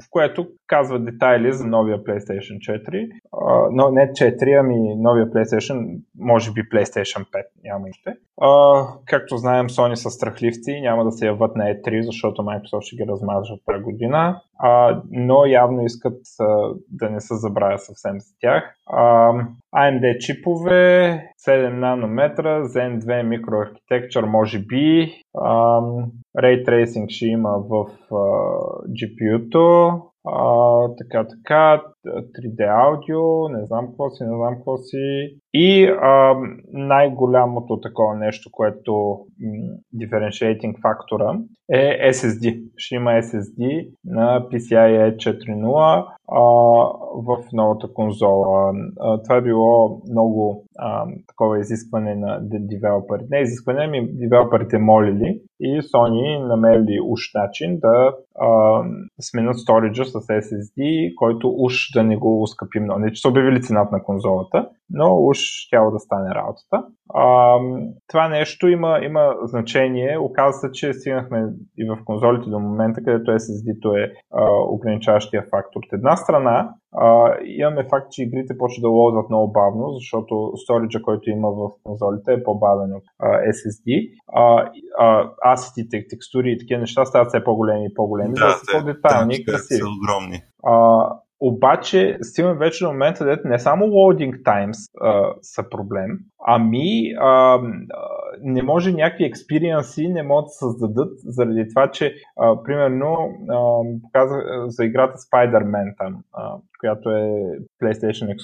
в 0.05 0.11
което 0.11 0.47
казва 0.67 0.99
детайли 0.99 1.53
за 1.53 1.67
новия 1.67 1.99
PlayStation 1.99 2.59
4. 2.59 3.09
Но 3.73 3.91
не 3.91 4.13
4, 4.13 4.61
ами 4.61 4.97
новия 4.97 5.31
PlayStation, 5.31 6.01
може 6.19 6.53
би 6.53 6.61
PlayStation 6.61 7.21
5, 7.21 7.25
няма 7.65 7.87
още. 7.91 8.17
Както 9.07 9.37
знаем, 9.37 9.69
Sony 9.69 9.95
са 9.95 10.11
страхливци, 10.11 10.81
няма 10.81 11.05
да 11.05 11.13
се 11.13 11.27
яват 11.27 11.57
на 11.57 11.65
E3, 11.65 12.01
защото 12.01 12.43
Microsoft 12.43 12.81
ще 12.81 12.97
ги 12.97 13.07
размажат 13.09 13.61
тази 13.67 13.83
година, 13.83 14.41
но 15.11 15.45
явно 15.47 15.85
искат 15.85 16.21
да 16.91 17.11
не 17.11 17.21
се 17.21 17.35
забравя 17.35 17.79
съвсем 17.79 18.21
за 18.21 18.35
тях. 18.41 18.75
AMD 19.75 20.19
чипове, 20.19 21.23
7 21.49 21.69
нанометра, 21.69 22.65
Zen 22.65 22.99
2 22.99 23.41
Microarchitecture 23.41 24.27
може 24.27 24.59
би, 24.59 25.13
Ray 26.39 26.65
Tracing 26.67 27.09
ще 27.09 27.27
има 27.27 27.51
в 27.51 27.87
GPU-то, 28.89 30.01
а, 30.29 30.89
така, 30.99 31.27
така, 31.29 31.83
3D 32.07 32.87
аудио, 32.87 33.49
не 33.49 33.67
знам 33.67 33.87
какво 33.87 34.11
си, 34.11 34.25
не 34.25 34.37
знам 34.37 34.55
какво 34.55 34.77
си. 34.77 35.37
И 35.55 35.85
а, 35.85 36.35
най-голямото 36.73 37.81
такова 37.81 38.17
нещо, 38.17 38.51
което 38.53 39.19
differentiating 39.95 40.81
фактора 40.83 41.39
е 41.73 42.13
SSD. 42.13 42.63
Ще 42.77 42.95
има 42.95 43.11
SSD 43.11 43.89
на 44.05 44.49
PCIe 44.49 45.17
4.0 45.17 46.07
а, 46.29 46.41
в 47.23 47.53
новата 47.53 47.93
конзола. 47.95 48.73
А, 49.01 49.23
това 49.23 49.37
е 49.37 49.43
било 49.43 50.01
много 50.11 50.65
а, 50.79 51.07
такова 51.29 51.61
изискване 51.61 52.15
на 52.15 52.41
девелоперите. 52.43 53.29
Не 53.31 53.41
изискване, 53.41 53.85
ами 53.85 54.09
девелоперите 54.13 54.79
молили 54.79 55.41
и 55.61 55.81
Sony 55.81 56.47
намерили 56.49 57.01
уж 57.05 57.21
начин 57.35 57.79
да 57.81 58.15
а, 58.41 58.83
сменят 59.21 59.59
сториджа 59.59 60.05
с 60.05 60.13
SSD, 60.13 61.15
който 61.15 61.55
уж 61.57 61.91
да 61.97 62.05
не 62.05 62.17
го 62.17 62.43
ускъпи 62.43 62.81
много. 62.81 63.01
Не, 63.01 63.13
че 63.13 63.21
са 63.21 63.29
обявили 63.29 63.63
цената 63.63 63.97
на 63.97 64.03
конзолата, 64.03 64.69
но 64.91 65.19
уж 65.19 65.39
тяло 65.71 65.91
да 65.91 65.99
стане 65.99 66.35
работата. 66.35 66.85
А, 67.15 67.59
това 68.09 68.29
нещо 68.29 68.69
има, 68.69 69.01
има 69.03 69.35
значение. 69.43 70.19
Оказва 70.19 70.53
се, 70.53 70.73
че 70.73 70.93
стигнахме 70.93 71.47
и 71.79 71.85
в 71.85 72.05
конзолите 72.05 72.51
до 72.51 72.59
момента, 72.59 73.01
където 73.05 73.31
SSD-то 73.31 73.97
е 73.97 74.13
а, 74.35 74.45
ограничаващия 74.69 75.43
фактор. 75.43 75.81
От 75.87 75.93
една 75.93 76.17
страна, 76.17 76.75
а, 76.93 77.37
имаме 77.45 77.87
факт, 77.91 78.07
че 78.11 78.23
игрите 78.23 78.59
почват 78.59 78.83
да 78.83 78.89
лоудват 78.89 79.31
много 79.31 79.53
бавно, 79.53 79.93
защото 79.93 80.53
сториджа, 80.57 81.03
който 81.03 81.31
има 81.31 81.51
в 81.51 81.71
конзолите 81.83 82.33
е 82.33 82.43
по-бавен 82.43 82.95
от 82.95 83.05
а, 83.19 83.29
SSD. 83.29 84.11
А, 84.33 84.71
а, 84.99 85.31
асетите, 85.45 86.07
текстури 86.11 86.53
и 86.53 86.59
такива 86.59 86.81
неща 86.81 87.05
стават 87.05 87.29
все 87.29 87.45
по-големи 87.45 87.87
и 87.87 87.95
по-големи, 87.95 88.35
да, 88.35 88.47
да 88.47 88.53
са 88.53 88.79
по-детайлни 88.79 89.35
и 89.35 89.45
красиви. 89.45 89.81
Са 89.81 89.87
огромни. 89.99 90.43
А, 90.65 91.09
обаче 91.41 92.19
стигаме 92.23 92.59
вече 92.59 92.85
до 92.85 92.91
момента, 92.93 93.19
където 93.19 93.49
не 93.49 93.59
само 93.59 93.85
loading 93.87 94.43
times 94.43 94.91
а, 95.01 95.35
са 95.43 95.69
проблем, 95.71 96.19
ами 96.45 97.15
а, 97.21 97.61
не 98.43 98.63
може 98.63 98.93
някакви 98.93 99.25
експириенси 99.25 100.09
не 100.09 100.23
могат 100.23 100.45
да 100.45 100.49
се 100.49 100.59
създадат 100.59 101.13
заради 101.25 101.69
това, 101.69 101.91
че 101.91 102.15
а, 102.37 102.63
примерно 102.63 103.17
а, 103.51 103.59
показах 104.03 104.45
за 104.67 104.85
играта 104.85 105.19
Spider-Man 105.19 105.95
там, 105.99 106.17
а, 106.33 106.57
която 106.81 107.11
е 107.11 107.31
PlayStation 107.83 108.37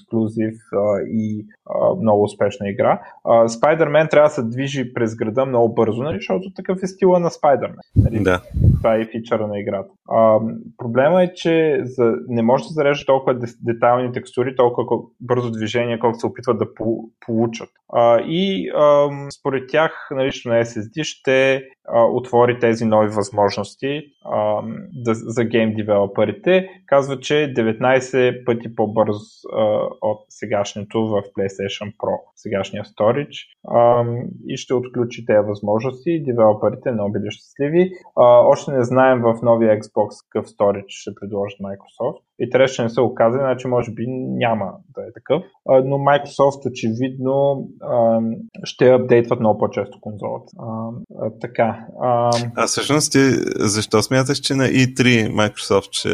а, 0.72 1.02
и 1.06 1.46
а, 1.70 1.94
много 1.94 2.22
успешна 2.22 2.68
игра. 2.68 3.02
А, 3.24 3.48
Spider-Man 3.48 4.10
трябва 4.10 4.28
да 4.28 4.34
се 4.34 4.42
движи 4.42 4.94
през 4.94 5.14
града 5.14 5.46
много 5.46 5.74
бързо, 5.74 6.02
нали, 6.02 6.16
защото 6.16 6.54
такъв 6.56 6.78
е 6.82 6.86
стила 6.86 7.18
на 7.18 7.30
Spider-Man. 7.30 7.76
Нали? 7.96 8.22
Да. 8.22 8.42
Това 8.76 8.94
е 8.94 9.04
фичъра 9.04 9.46
на 9.46 9.60
играта. 9.60 9.90
А, 10.10 10.38
проблема 10.78 11.22
е, 11.22 11.32
че 11.34 11.80
за, 11.84 12.14
не 12.28 12.42
може 12.42 12.64
да 12.64 12.68
зарежда 12.68 13.06
толкова 13.06 13.38
детайлни 13.60 14.12
текстури, 14.12 14.56
толкова 14.56 15.02
бързо 15.20 15.50
движение, 15.50 15.98
колкото 15.98 16.20
се 16.20 16.26
опитват 16.26 16.58
да 16.58 16.74
по, 16.74 17.10
получат. 17.26 17.68
А, 17.92 18.20
и 18.20 18.72
според 19.30 19.68
тях 19.68 20.08
налично 20.10 20.52
на 20.52 20.64
SSD 20.64 21.04
ще 21.04 21.68
отвори 21.90 22.58
тези 22.58 22.84
нови 22.84 23.08
възможности 23.08 24.02
а, 24.24 24.62
да, 24.92 25.14
за 25.14 25.44
гейм 25.44 25.74
девелоперите. 25.74 26.68
Казва, 26.86 27.20
че 27.20 27.34
19 27.34 28.44
пъти 28.44 28.74
по-бърз 28.74 29.16
а, 29.56 29.62
от 30.00 30.20
сегашното 30.28 31.06
в 31.06 31.22
PlayStation 31.22 31.96
Pro, 31.96 32.18
сегашния 32.36 32.84
storage 32.84 33.36
а, 33.68 34.04
и 34.48 34.56
ще 34.56 34.74
отключи 34.74 35.26
тези 35.26 35.48
възможности. 35.48 36.22
Девелоперите 36.22 36.92
много 36.92 37.12
били 37.12 37.30
щастливи. 37.30 37.90
А, 38.16 38.24
още 38.24 38.70
не 38.70 38.84
знаем 38.84 39.20
в 39.20 39.38
новия 39.42 39.80
Xbox 39.80 40.08
какъв 40.28 40.50
storage 40.50 40.84
ще 40.88 41.10
предложат 41.20 41.58
Microsoft. 41.58 42.18
И 42.38 42.50
те 42.50 42.68
ще 42.68 42.82
не 42.82 42.88
са 42.88 43.02
оказали, 43.02 43.40
значи 43.40 43.66
може 43.66 43.92
би 43.92 44.06
няма 44.08 44.72
да 44.94 45.02
е 45.02 45.12
такъв. 45.12 45.42
А, 45.68 45.82
но 45.84 45.96
Microsoft 45.96 46.70
очевидно 46.70 47.68
а, 47.82 48.20
ще 48.64 48.90
апдейтват 48.90 49.40
много 49.40 49.58
по-често 49.58 50.00
конзолата. 50.00 50.52
А, 50.58 50.90
а, 51.20 51.30
така. 51.40 51.71
А, 52.02 52.30
а 52.56 52.66
всъщност 52.66 53.12
ти 53.12 53.18
защо 53.56 54.02
смяташ, 54.02 54.38
че 54.38 54.54
на 54.54 54.64
E3 54.64 55.32
Microsoft 55.32 55.88
ще 55.92 56.08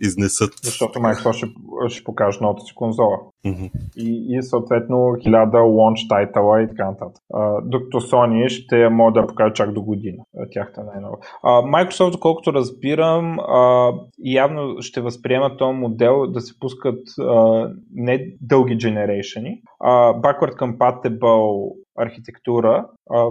изнесат? 0.00 0.50
Защото 0.62 0.98
Microsoft 0.98 1.32
ще, 1.32 1.48
ще 1.88 2.04
покаже 2.04 2.38
новата 2.40 2.62
си 2.62 2.74
конзола. 2.74 3.16
Mm-hmm. 3.46 3.70
И, 3.96 4.26
и 4.30 4.42
съответно 4.42 4.96
1000 4.96 5.50
launch 5.50 6.08
тайтъла 6.08 6.62
и 6.62 6.68
така 6.68 6.84
нататък. 6.84 7.22
А, 7.34 7.60
докато 7.64 8.00
Sony 8.00 8.48
ще 8.48 8.88
могат 8.88 9.14
да 9.14 9.26
покажа 9.26 9.52
чак 9.52 9.72
до 9.72 9.82
година. 9.82 10.24
Тяхта 10.52 10.84
най-нова. 10.84 11.16
А, 11.42 11.50
Microsoft, 11.50 12.10
доколкото 12.10 12.52
разбирам, 12.52 13.38
а, 13.38 13.92
явно 14.24 14.76
ще 14.80 15.00
възприемат 15.00 15.58
този 15.58 15.78
модел 15.78 16.26
да 16.26 16.40
се 16.40 16.58
пускат 16.60 16.98
а, 17.20 17.68
не 17.94 18.26
дълги 18.40 18.76
генерейшени, 18.76 19.62
а 19.80 19.90
backward 20.14 20.54
compatible 20.56 21.72
архитектура, 21.98 22.86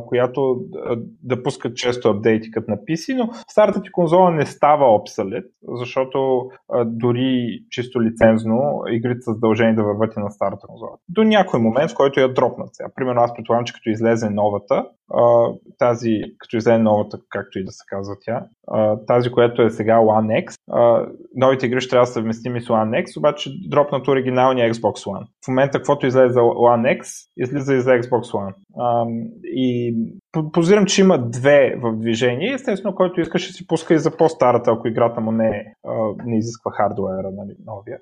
която 0.07 0.59
да, 1.23 1.43
пускат 1.43 1.75
често 1.75 2.09
апдейти 2.09 2.51
като 2.51 2.71
на 2.71 2.77
PC, 2.77 3.17
но 3.17 3.29
старата 3.49 3.81
ти 3.81 3.91
конзола 3.91 4.31
не 4.31 4.45
става 4.45 4.95
обсалет, 4.95 5.45
защото 5.67 6.49
дори 6.85 7.59
чисто 7.69 8.01
лицензно 8.01 8.81
игрите 8.89 9.21
са 9.21 9.33
задължени 9.33 9.75
да 9.75 9.83
върват 9.83 10.13
и 10.17 10.19
на 10.19 10.31
старата 10.31 10.67
конзола. 10.67 10.91
До 11.09 11.23
някой 11.23 11.59
момент, 11.59 11.91
в 11.91 11.95
който 11.95 12.19
я 12.19 12.33
дропнат 12.33 12.69
сега. 12.71 12.89
Примерно 12.95 13.21
аз 13.21 13.33
предполагам, 13.33 13.65
че 13.65 13.73
като 13.73 13.89
излезе 13.89 14.29
новата, 14.29 14.85
тази, 15.79 16.21
като 16.37 16.57
излезе 16.57 16.77
новата, 16.77 17.17
както 17.29 17.59
и 17.59 17.65
да 17.65 17.71
се 17.71 17.83
казва 17.87 18.15
тя, 18.21 18.45
тази, 19.07 19.31
която 19.31 19.61
е 19.61 19.69
сега 19.69 19.97
One 19.97 20.45
X, 20.45 20.57
новите 21.35 21.65
игри 21.65 21.81
ще 21.81 21.89
трябва 21.89 22.05
да 22.05 22.11
съвместими 22.11 22.61
с 22.61 22.67
One 22.67 23.05
X, 23.05 23.17
обаче 23.17 23.51
дропнат 23.69 24.07
оригиналния 24.07 24.73
Xbox 24.73 24.93
One. 24.93 25.25
В 25.45 25.47
момента, 25.47 25.77
каквото 25.77 26.05
излезе 26.05 26.33
за 26.33 26.39
One 26.39 27.01
X, 27.01 27.07
излиза 27.37 27.73
и 27.73 27.81
за 27.81 27.91
Xbox 27.91 28.21
One. 28.21 28.53
А, 28.79 29.05
и 29.67 30.19
позирам, 30.53 30.85
че 30.85 31.01
има 31.01 31.17
две 31.17 31.75
в 31.81 31.95
движение. 31.95 32.53
Естествено, 32.53 32.95
който 32.95 33.21
иска 33.21 33.39
ще 33.39 33.53
си 33.53 33.67
пуска 33.67 33.93
и 33.93 33.99
за 33.99 34.17
по-старата, 34.17 34.71
ако 34.71 34.87
играта 34.87 35.21
му 35.21 35.31
не, 35.31 35.73
не 36.25 36.37
изисква 36.37 36.71
хардуера, 36.71 37.31
нали, 37.31 37.55
новия. 37.65 37.99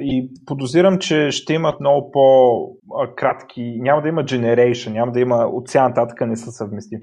И 0.00 0.30
подозирам, 0.46 0.98
че 0.98 1.30
ще 1.30 1.54
имат 1.54 1.80
много 1.80 2.10
по 2.10 2.56
а, 2.98 3.14
кратки, 3.14 3.76
няма 3.80 4.02
да 4.02 4.08
има 4.08 4.24
generation, 4.24 4.92
няма 4.92 5.12
да 5.12 5.20
има 5.20 5.36
от 5.36 5.68
сега 5.68 5.88
нататък 5.88 6.20
не 6.20 6.36
са 6.36 6.50
съвместими. 6.50 7.00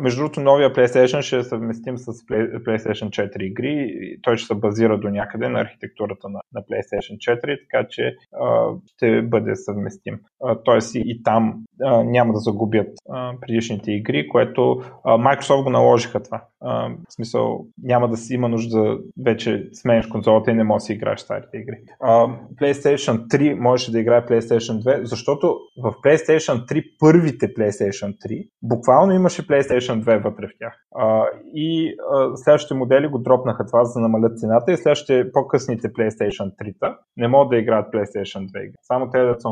Между 0.00 0.20
другото, 0.20 0.40
новия 0.40 0.72
PlayStation 0.72 1.20
ще 1.20 1.36
е 1.38 1.42
съвместим 1.42 1.98
с 1.98 2.12
PlayStation 2.12 3.08
4 3.08 3.42
игри. 3.42 3.94
Той 4.22 4.36
ще 4.36 4.46
се 4.46 4.54
базира 4.54 4.98
до 4.98 5.08
някъде 5.08 5.48
на 5.48 5.60
архитектурата 5.60 6.28
на, 6.28 6.40
PlayStation 6.54 7.40
4, 7.40 7.58
така 7.70 7.86
че 7.88 8.16
ще 8.86 9.22
бъде 9.22 9.56
съвместим. 9.56 10.18
Тоест 10.64 10.94
и, 10.94 11.22
там 11.22 11.64
няма 12.04 12.32
да 12.32 12.38
загубят 12.38 12.88
а, 13.10 13.32
предишните 13.60 13.92
игри, 13.92 14.28
което 14.28 14.60
Microsoft 15.04 15.62
го 15.62 15.70
наложиха 15.70 16.22
това. 16.22 16.44
В 16.62 17.12
смисъл, 17.14 17.66
няма 17.82 18.08
да 18.08 18.16
си 18.16 18.34
има 18.34 18.48
нужда 18.48 18.98
вече 19.24 19.68
сменяш 19.72 20.06
конзолата 20.06 20.50
и 20.50 20.54
не 20.54 20.64
можеш 20.64 20.82
да 20.82 20.86
си 20.86 20.92
играеш 20.92 21.20
старите 21.20 21.56
игри. 21.56 21.76
А, 22.00 22.26
PlayStation 22.60 23.26
3 23.26 23.54
можеше 23.54 23.92
да 23.92 24.00
играе 24.00 24.26
PlayStation 24.26 24.82
2, 24.82 25.04
защото 25.04 25.58
в 25.82 25.94
PlayStation 26.04 26.66
3, 26.66 26.84
първите 26.98 27.54
PlayStation 27.54 28.16
3, 28.26 28.48
буквално 28.62 29.12
имаше 29.12 29.46
PlayStation 29.46 30.02
2 30.02 30.22
вътре 30.22 30.46
в 30.46 30.58
тях. 30.58 30.74
А, 30.94 31.24
и 31.54 31.94
а, 32.14 32.36
следващите 32.36 32.74
модели 32.74 33.06
го 33.06 33.18
дропнаха 33.18 33.66
това, 33.66 33.84
за 33.84 33.92
да 33.92 34.00
намалят 34.00 34.38
цената 34.38 34.72
и 34.72 34.76
следващите 34.76 35.32
по-късните 35.32 35.92
PlayStation 35.92 36.52
3-та 36.62 36.98
не 37.16 37.28
могат 37.28 37.50
да 37.50 37.56
играят 37.56 37.94
PlayStation 37.94 38.46
2 38.46 38.66
игри. 38.66 38.76
Само 38.82 39.10
те 39.10 39.22
да 39.22 39.36
са. 39.40 39.48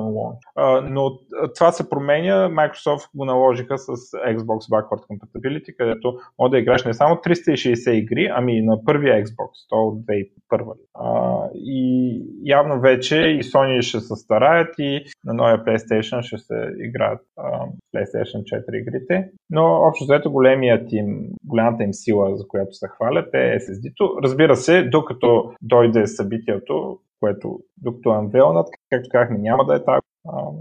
А, 0.57 0.81
но 0.81 1.11
това 1.55 1.73
се 1.73 1.91
променя, 1.91 2.51
Microsoft 2.51 3.09
го 3.15 3.25
наложиха 3.25 3.79
с 3.79 3.87
Xbox 4.13 4.71
Backward 4.71 5.07
Compatibility, 5.11 5.77
където 5.77 6.19
може 6.39 6.51
да 6.51 6.59
играеш 6.59 6.85
не 6.85 6.95
само 6.99 7.15
360 7.15 7.91
игри, 7.91 8.31
ами 8.35 8.63
на 8.63 8.85
първия 8.85 9.25
Xbox, 9.25 9.51
то 9.69 9.77
от 9.77 9.99
2001. 9.99 10.73
А, 10.95 11.39
и 11.55 12.23
явно 12.45 12.81
вече 12.81 13.17
и 13.17 13.43
Sony 13.43 13.83
ще 13.83 14.01
се 14.01 14.17
стараят 14.17 14.75
и 14.79 15.05
на 15.25 15.35
новия 15.35 15.65
PlayStation 15.65 16.23
ще 16.23 16.39
се 16.39 16.55
играят 16.79 17.21
а, 17.37 17.67
PlayStation 17.95 18.43
4 18.43 18.81
игрите. 18.81 19.31
Но 19.51 19.65
общо 19.65 20.05
взето 20.05 20.31
големият 20.31 20.93
им, 20.93 21.29
голямата 21.45 21.85
им 21.85 21.93
сила, 21.93 22.37
за 22.37 22.49
която 22.49 22.73
се 22.73 22.87
хвалят 22.89 23.35
е 23.35 23.59
SSD-то. 23.59 24.23
Разбира 24.23 24.57
се, 24.57 24.83
докато 24.83 25.53
дойде 25.63 26.07
събитието, 26.07 26.99
което 27.21 27.59
докато 27.77 28.09
Unveilnat, 28.09 28.67
както 28.91 29.09
казахме, 29.13 29.39
няма 29.39 29.65
да 29.65 29.75
е 29.75 29.85
тази 29.85 30.01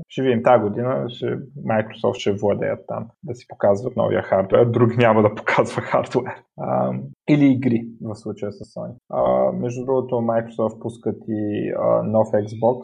ще 0.08 0.22
видим 0.22 0.44
тази 0.44 0.64
година, 0.64 1.06
ще, 1.10 1.26
Microsoft 1.66 2.14
ще 2.14 2.32
владеят 2.32 2.80
там 2.88 3.08
да 3.24 3.36
си 3.36 3.46
показват 3.48 3.96
новия 3.96 4.22
хардвер, 4.22 4.66
друг 4.66 4.98
няма 4.98 5.22
да 5.22 5.36
показва 5.36 5.82
хардвер. 5.82 6.24
Или 7.30 7.46
игри 7.46 7.88
в 8.02 8.16
случая 8.16 8.52
с 8.52 8.60
Sony. 8.60 8.94
Между 9.54 9.86
другото, 9.86 10.16
Microsoft 10.16 10.80
пускат 10.80 11.18
и 11.28 11.74
нов 12.04 12.28
Xbox, 12.28 12.82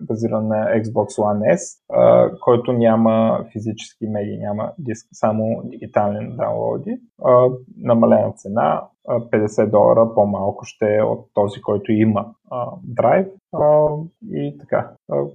базиран 0.00 0.48
на 0.48 0.54
Xbox 0.54 1.08
One 1.08 1.54
S, 1.54 1.80
който 2.40 2.72
няма 2.72 3.44
физически 3.52 4.06
медии, 4.06 4.38
няма 4.38 4.72
диск, 4.78 5.08
само 5.12 5.62
дигитални 5.64 6.36
даунлоди. 6.36 6.98
Намалена 7.76 8.32
цена, 8.32 8.82
50 9.08 9.70
долара 9.70 10.14
по-малко 10.14 10.64
ще 10.64 10.96
е 10.96 11.02
от 11.02 11.26
този, 11.34 11.60
който 11.60 11.92
има 11.92 12.26
а, 12.50 12.70
драйв. 12.82 13.26
И 14.32 14.56
така, 14.60 14.90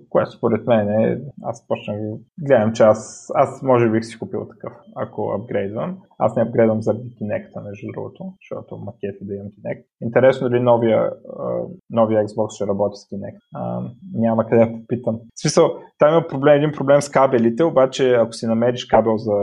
което 0.09 0.31
според 0.31 0.67
мен 0.67 0.89
е, 0.89 1.21
аз 1.43 1.67
почнах 1.67 1.97
гледам, 2.39 2.73
че 2.73 2.83
аз, 2.83 3.31
аз 3.35 3.61
може 3.61 3.89
бих 3.89 4.05
си 4.05 4.19
купил 4.19 4.47
такъв, 4.47 4.73
ако 4.95 5.31
апгрейдвам. 5.31 5.97
Аз 6.17 6.35
не 6.35 6.41
апгрейдвам 6.41 6.81
заради 6.81 7.09
Kinect, 7.09 7.63
между 7.63 7.87
другото, 7.93 8.33
защото 8.41 8.77
макети 8.77 9.25
да 9.25 9.35
имам 9.35 9.47
Kinect. 9.47 9.83
Интересно 10.01 10.49
дали 10.49 10.59
новия, 10.59 11.11
новия 11.89 12.27
Xbox 12.27 12.55
ще 12.55 12.67
работи 12.67 12.95
с 12.95 13.09
Kinect. 13.09 13.39
Няма 14.13 14.47
къде 14.47 14.65
да 14.65 14.71
попитам. 14.71 15.15
В 15.15 15.41
смисъл, 15.41 15.71
там 15.99 16.13
има 16.13 16.27
проблем, 16.27 16.55
един 16.55 16.71
проблем 16.71 17.01
с 17.01 17.09
кабелите, 17.09 17.63
обаче 17.63 18.13
ако 18.13 18.33
си 18.33 18.47
намериш 18.47 18.85
кабел, 18.85 19.17
за 19.17 19.33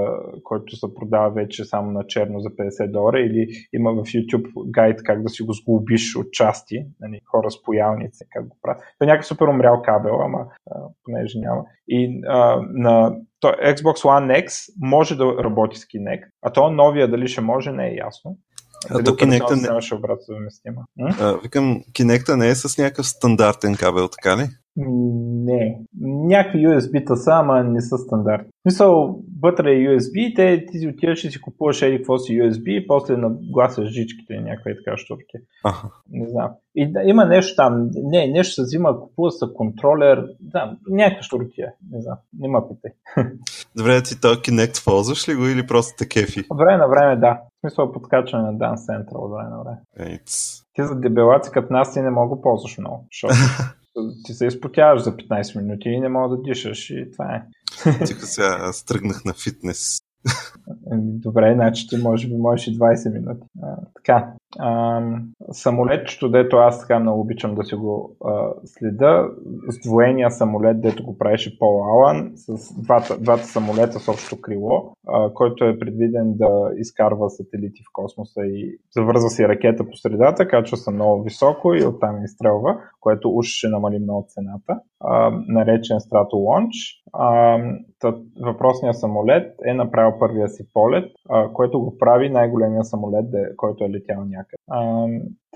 който 0.43 0.77
се 0.77 0.95
продава 0.95 1.31
вече 1.31 1.65
само 1.65 1.91
на 1.91 2.07
черно 2.07 2.41
за 2.41 2.49
50 2.49 2.91
долара 2.91 3.21
или 3.21 3.49
има 3.73 3.93
в 3.93 4.09
YouTube 4.17 4.71
гайд 4.71 5.03
как 5.03 5.23
да 5.23 5.29
си 5.29 5.43
го 5.43 5.53
сглобиш 5.53 6.17
от 6.17 6.33
части, 6.33 6.87
нали, 7.01 7.21
хора 7.31 7.51
с 7.51 7.63
поялници, 7.63 8.25
как 8.33 8.49
го 8.49 8.57
правят. 8.63 8.81
Това 8.81 9.05
е 9.05 9.07
някакъв 9.07 9.27
супер 9.27 9.47
умрял 9.47 9.83
кабел, 9.83 10.23
ама 10.23 10.39
а, 10.71 10.81
понеже 11.05 11.39
няма. 11.39 11.63
И 11.89 12.23
а, 12.29 12.61
на 12.73 13.17
то 13.41 13.49
Xbox 13.49 13.97
One 13.97 14.47
X 14.47 14.73
може 14.83 15.17
да 15.17 15.25
работи 15.25 15.77
с 15.77 15.85
Kinect, 15.85 16.25
а 16.43 16.53
то 16.53 16.71
новия 16.71 17.09
дали 17.09 17.29
ще 17.29 17.41
може, 17.41 17.73
не 17.73 17.89
е 17.89 17.95
ясно. 17.95 18.37
А 18.91 19.05
то 19.05 19.11
Kinect 19.11 19.55
не... 19.55 19.63
Нямаше 19.63 19.95
обратно 19.95 20.23
съвместима. 20.23 20.83
Викам, 21.43 21.83
Kinect 21.93 22.37
не 22.37 22.49
е 22.49 22.55
с 22.55 22.79
някакъв 22.79 23.07
стандартен 23.07 23.77
кабел, 23.77 24.09
така 24.09 24.37
ли? 24.37 24.49
Не. 24.77 25.81
Някакви 26.01 26.67
USB-та 26.67 27.17
са, 27.17 27.31
ама 27.33 27.65
не 27.65 27.81
са 27.81 27.99
стандартни. 27.99 28.51
Мисъл, 28.65 29.21
вътре 29.43 29.73
е 29.73 29.89
USB, 29.89 30.37
те 30.37 30.67
ти 30.67 30.79
си 30.79 30.89
отиваш 30.89 31.25
и 31.25 31.31
си 31.31 31.41
купуваш 31.41 31.83
еди 31.83 31.97
какво 31.97 32.19
си 32.19 32.33
USB 32.33 32.71
и 32.71 32.87
после 32.87 33.17
нагласяш 33.17 33.89
жичките 33.89 34.35
и 34.35 34.41
някакви 34.41 34.75
така 34.85 34.97
штурки. 34.97 35.37
Не 36.11 36.29
знам. 36.29 36.51
И 36.75 36.93
да, 36.93 37.03
има 37.03 37.25
нещо 37.25 37.57
там, 37.57 37.91
не, 37.95 38.27
нещо 38.27 38.55
се 38.55 38.63
взима, 38.63 39.01
купува 39.01 39.31
се 39.31 39.47
контролер, 39.55 40.27
да, 40.41 40.77
някаква 40.89 41.23
штурки 41.23 41.61
е, 41.61 41.73
не 41.91 42.03
знам, 42.03 42.17
няма 42.39 42.69
питай. 42.69 42.91
Добре, 43.77 44.03
ти 44.03 44.21
то 44.21 44.29
Kinect 44.29 44.85
ползваш 44.85 45.29
ли 45.29 45.35
го 45.35 45.47
или 45.47 45.67
просто 45.67 45.95
те 45.99 46.09
кефи? 46.09 46.45
От 46.51 46.59
време 46.59 46.77
на 46.77 46.89
време 46.89 47.17
да. 47.17 47.41
В 47.57 47.61
смисъл 47.61 47.93
подкачване 47.93 48.45
на 48.45 48.59
Dance 48.59 48.77
Central 48.77 49.15
от 49.15 49.33
време 49.33 49.51
на 49.51 49.63
време. 49.63 49.79
It's... 50.17 50.65
Ти 50.73 50.83
за 50.83 50.95
дебелаци 50.95 51.51
като 51.51 51.73
нас 51.73 51.93
ти 51.93 52.01
не 52.01 52.11
мога 52.11 52.41
ползваш 52.43 52.79
много, 52.79 53.07
защото 53.13 53.35
ти 54.25 54.35
се 54.35 54.47
изпотяваш 54.47 55.03
за 55.03 55.17
15 55.17 55.61
минути 55.63 55.89
и 55.89 56.01
не 56.01 56.09
мога 56.09 56.37
да 56.37 56.43
дишаш 56.43 56.91
и 56.91 57.11
това 57.13 57.35
е. 57.35 57.43
Тихо 58.07 58.21
сега, 58.23 58.59
аз 58.61 58.85
тръгнах 58.85 59.25
на 59.25 59.35
фитнес. 59.35 59.99
Добре, 60.97 61.55
значи 61.55 61.89
ти 61.89 61.97
може 61.97 62.29
би 62.29 62.37
можеш 62.37 62.67
и 62.67 62.79
20 62.79 63.13
минути. 63.13 63.47
А, 63.63 63.77
така, 63.95 64.33
а, 64.59 65.01
самолетчето, 65.53 66.31
дето 66.31 66.57
аз 66.57 66.81
така 66.81 66.99
много 66.99 67.21
обичам 67.21 67.55
да 67.55 67.65
си 67.65 67.75
го 67.75 68.17
а, 68.25 68.49
следа, 68.65 69.29
сдвоения 69.69 70.31
самолет, 70.31 70.81
дето 70.81 71.05
го 71.05 71.19
правеше 71.19 71.59
Пол 71.59 71.85
Алан, 71.85 72.33
с 72.35 72.75
двата, 72.83 73.19
двата 73.19 73.45
самолета 73.45 74.01
с 74.01 74.09
общо 74.09 74.41
крило, 74.41 74.93
а, 75.09 75.33
който 75.35 75.65
е 75.65 75.79
предвиден 75.79 76.35
да 76.37 76.71
изкарва 76.77 77.31
сателити 77.31 77.83
в 77.83 77.93
космоса 77.93 78.41
и 78.41 78.79
завързва 78.91 79.31
си 79.31 79.49
ракета 79.49 79.85
по 79.85 79.97
средата, 79.97 80.49
качва 80.49 80.77
се 80.77 80.91
много 80.91 81.23
високо 81.23 81.75
и 81.75 81.85
оттам 81.85 82.25
изстрелва, 82.25 82.81
което 83.01 83.31
уж 83.31 83.47
ще 83.47 83.69
намали 83.69 83.99
много 83.99 84.27
цената, 84.29 84.81
а, 85.01 85.31
наречен 85.49 85.97
Strato 85.97 86.33
Launch. 86.33 87.06
А, 87.19 87.59
въпросният 88.41 88.99
самолет 88.99 89.55
е 89.67 89.75
направил 89.75 90.19
първия 90.19 90.49
си 90.49 90.67
полет, 90.75 91.13
а, 91.29 91.53
което 91.53 91.81
го 91.81 91.99
прави 91.99 92.31
най-големия 92.31 92.85
самолет, 92.85 93.31
де, 93.31 93.57
който 93.57 93.85
е 93.85 93.91
летял 93.91 94.25
някъде. 94.25 94.57
А, 94.71 95.07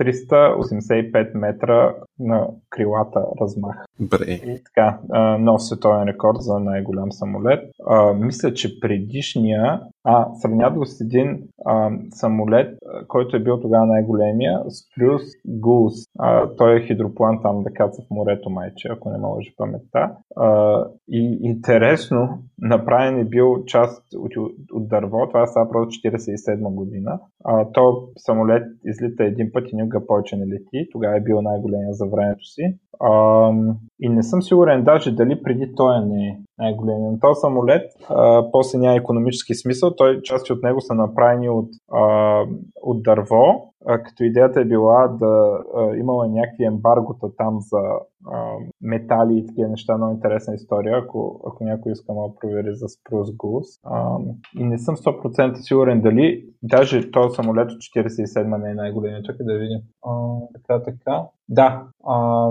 385 0.00 1.34
метра 1.34 1.94
на 2.18 2.48
крилата 2.70 3.24
размах. 3.40 3.84
Бре. 4.00 4.24
И 4.32 4.62
така, 4.64 4.98
а, 5.10 5.38
нов 5.38 5.62
световен 5.62 6.08
рекорд 6.08 6.36
за 6.40 6.60
най-голям 6.60 7.12
самолет. 7.12 7.70
А, 7.86 8.12
мисля, 8.12 8.54
че 8.54 8.80
предишния, 8.80 9.80
а, 10.04 10.34
сравнят 10.34 10.74
го 10.74 10.86
с 10.86 11.00
един 11.00 11.42
а, 11.66 11.90
самолет, 12.10 12.78
който 13.08 13.36
е 13.36 13.42
бил 13.42 13.60
тогава 13.60 13.86
най-големия, 13.86 14.60
Спрюс 14.68 15.22
Гулс. 15.46 15.94
А, 16.18 16.48
той 16.56 16.76
е 16.76 16.86
хидроплан 16.86 17.42
там 17.42 17.62
да 17.62 17.70
каца 17.70 18.02
в 18.02 18.10
морето 18.10 18.50
майче, 18.50 18.88
ако 18.90 19.10
не 19.10 19.18
ме 19.18 19.26
лъжи 19.26 19.54
паметта. 19.56 20.16
А, 20.36 20.84
и 21.08 21.38
интересно, 21.42 22.28
направен 22.58 23.18
е 23.18 23.24
бил 23.24 23.64
част 23.64 24.02
от, 24.16 24.32
от 24.72 24.88
дърво, 24.88 25.28
това 25.28 25.46
става 25.46 25.70
просто 25.70 26.08
47 26.08 26.74
година. 26.74 27.20
А, 27.44 27.72
то 27.72 28.08
самолет 28.18 28.62
излита 28.84 29.24
един 29.24 29.50
път 29.52 29.72
и 29.72 29.76
никога 29.76 30.06
повече 30.06 30.36
не 30.36 30.46
лети. 30.46 30.88
Тогава 30.92 31.16
е 31.16 31.20
бил 31.20 31.42
най-големия 31.42 31.92
за 31.92 32.06
времето 32.06 32.44
си. 32.44 32.62
А, 33.00 33.52
и 34.00 34.08
не 34.08 34.22
съм 34.22 34.42
сигурен 34.42 34.84
даже 34.84 35.14
дали 35.14 35.42
преди 35.42 35.74
той 35.76 36.06
не 36.06 36.26
е 36.26 36.38
най-големия. 36.58 37.20
Този 37.20 37.40
самолет 37.40 37.82
а, 38.08 38.50
после 38.52 38.78
няма 38.78 38.96
економически 38.96 39.54
смисъл. 39.54 39.89
Той 39.96 40.22
части 40.22 40.52
от 40.52 40.62
него 40.62 40.80
са 40.80 40.94
направени 40.94 41.48
от, 41.48 41.68
а, 41.92 42.44
от 42.82 43.02
дърво, 43.02 43.72
а, 43.86 44.02
като 44.02 44.24
идеята 44.24 44.60
е 44.60 44.64
била 44.64 45.08
да 45.08 45.58
а, 45.76 45.96
имала 45.96 46.28
някакви 46.28 46.64
ембаргота 46.64 47.36
там 47.36 47.58
за 47.60 47.78
а, 48.26 48.52
метали 48.82 49.38
и 49.38 49.46
такива 49.46 49.68
неща. 49.68 49.96
Много 49.96 50.14
интересна 50.14 50.54
история, 50.54 50.98
ако, 50.98 51.40
ако 51.46 51.64
някой 51.64 51.92
иска 51.92 52.12
да 52.12 52.34
провери 52.40 52.74
за 52.74 52.86
Spruce 52.86 53.36
Goose. 53.36 53.80
А, 53.84 54.18
и 54.58 54.64
не 54.64 54.78
съм 54.78 54.96
100% 54.96 55.54
сигурен 55.54 56.00
дали 56.00 56.44
даже 56.62 57.10
този 57.10 57.34
самолет 57.34 57.70
от 57.70 57.78
47 57.78 58.62
не 58.62 58.70
е 58.70 58.74
най-големия. 58.74 59.22
Чакай 59.22 59.46
да 59.46 59.58
видим. 59.58 59.80
А, 60.06 60.12
така, 60.54 60.82
така. 60.82 61.22
Да. 61.48 61.82
А, 62.06 62.48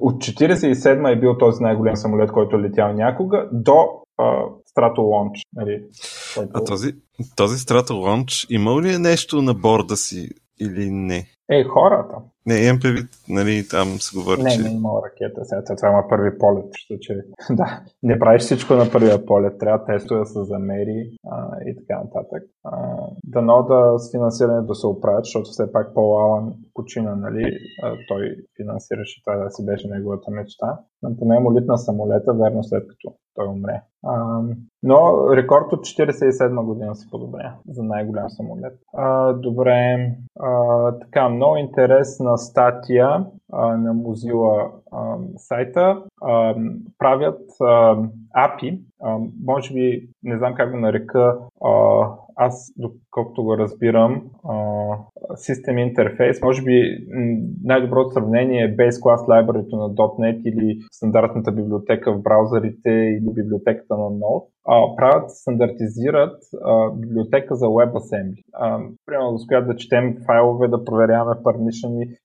от 0.00 0.14
47 0.14 1.12
е 1.12 1.20
бил 1.20 1.38
този 1.38 1.62
най-голям 1.62 1.96
самолет, 1.96 2.32
който 2.32 2.56
е 2.56 2.60
летял 2.60 2.92
някога, 2.92 3.48
до 3.52 3.88
Strato 4.78 4.98
Launch. 4.98 5.42
Нали, 5.52 5.84
който... 6.34 6.50
А 6.54 6.64
този, 6.64 6.92
този 7.36 7.56
Strato 7.56 7.90
Launch 7.90 8.46
имал 8.50 8.80
ли 8.80 8.94
е 8.94 8.98
нещо 8.98 9.42
на 9.42 9.54
борда 9.54 9.96
си 9.96 10.28
или 10.60 10.90
не? 10.90 11.26
Е, 11.50 11.64
хората. 11.64 12.14
Не, 12.46 12.64
имам 12.64 12.80
предвид, 12.80 13.10
нали, 13.28 13.68
там 13.70 13.86
се 13.88 14.18
говори, 14.18 14.42
не, 14.42 14.50
че... 14.50 14.62
Не, 14.62 14.68
не 14.68 14.74
имал 14.76 15.02
ракета, 15.06 15.44
сега 15.44 15.62
това 15.76 15.88
има 15.88 16.08
първи 16.08 16.38
полет, 16.38 16.64
защото 16.72 17.00
че, 17.00 17.14
да, 17.50 17.80
не 18.02 18.18
правиш 18.18 18.42
всичко 18.42 18.74
на 18.74 18.90
първия 18.92 19.26
полет, 19.26 19.58
трябва 19.58 19.84
тестове 19.84 20.20
да 20.20 20.26
се 20.26 20.44
замери 20.44 21.16
а, 21.30 21.36
и 21.66 21.76
така 21.76 22.00
нататък. 22.04 22.42
А, 22.64 22.72
дано 23.24 23.62
да 23.62 23.98
с 23.98 24.10
финансирането 24.10 24.74
се 24.74 24.86
оправят, 24.86 25.24
защото 25.24 25.50
все 25.50 25.72
пак 25.72 25.94
Пол 25.94 26.20
Алън 26.20 26.54
почина, 26.74 27.14
нали, 27.14 27.58
а, 27.82 27.94
той 28.08 28.36
финансираше 28.56 29.22
това 29.24 29.36
да 29.36 29.50
си 29.50 29.66
беше 29.66 29.88
неговата 29.88 30.30
мечта. 30.30 30.78
Поне 31.18 31.40
му 31.40 31.54
литна 31.54 31.78
самолета, 31.78 32.32
верно 32.32 32.64
след 32.64 32.88
като 32.88 33.14
той 33.34 33.46
умре. 33.46 33.82
А, 34.06 34.42
но 34.82 35.28
рекорд 35.36 35.72
от 35.72 35.80
47 35.80 36.64
година 36.64 36.94
се 36.94 37.10
подобря 37.10 37.54
за 37.68 37.82
най-голям 37.82 38.30
самолет. 38.30 38.78
А, 38.96 39.32
добре, 39.32 40.10
а, 40.40 40.92
така, 40.98 41.28
много 41.28 41.56
интересна 41.56 42.38
статия 42.38 43.26
а, 43.52 43.76
на 43.76 43.94
Mozilla 43.94 44.70
а, 44.92 45.16
сайта. 45.36 46.02
А, 46.22 46.54
правят 46.98 47.40
а, 47.60 47.96
API, 48.36 48.80
а, 49.02 49.18
може 49.44 49.74
би, 49.74 50.08
не 50.22 50.38
знам 50.38 50.54
как 50.54 50.70
го 50.70 50.78
нарека, 50.78 51.38
а, 51.64 51.70
аз, 52.40 52.72
доколкото 52.76 53.44
го 53.44 53.58
разбирам, 53.58 54.22
System 55.32 55.94
Interface, 55.94 56.44
може 56.44 56.62
би 56.62 57.06
най-доброто 57.64 58.10
сравнение 58.10 58.64
е 58.64 58.76
Base 58.76 58.90
Class 58.90 59.28
Library 59.28 59.72
на 59.72 59.94
.NET 59.94 60.42
или 60.42 60.78
стандартната 60.92 61.52
библиотека 61.52 62.12
в 62.12 62.22
браузърите 62.22 62.90
или 62.90 63.32
библиотеката 63.34 63.96
на 63.96 64.10
Node 64.10 64.44
а, 64.68 64.96
правят, 64.96 65.30
стандартизират 65.30 66.36
а, 66.64 66.90
библиотека 66.90 67.54
за 67.54 67.66
WebAssembly. 67.66 68.42
А, 68.52 68.80
примерно, 69.06 69.38
с 69.38 69.46
която 69.46 69.66
да 69.66 69.76
четем 69.76 70.16
файлове, 70.26 70.68
да 70.68 70.84
проверяваме 70.84 71.34
permission 71.34 72.16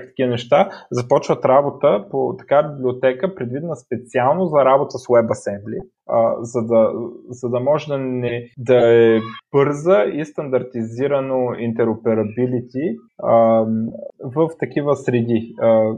всякакви 0.00 0.08
такива 0.08 0.30
неща. 0.30 0.70
Започват 0.90 1.44
работа 1.44 2.06
по 2.10 2.36
така 2.38 2.62
библиотека, 2.62 3.34
предвидена 3.34 3.76
специално 3.76 4.46
за 4.46 4.64
работа 4.64 4.98
с 4.98 5.06
WebAssembly, 5.06 5.80
а, 6.08 6.44
за, 6.44 6.62
да, 6.62 6.92
за 7.28 7.48
да 7.48 7.60
може 7.60 7.88
да, 7.88 7.98
не, 7.98 8.50
да 8.58 8.94
е 8.94 9.18
бърза 9.52 10.04
и 10.04 10.24
стандартизирано 10.24 11.54
интероперабилити 11.58 12.96
в 14.24 14.48
такива 14.58 14.96
среди. 14.96 15.54
А, 15.62 15.94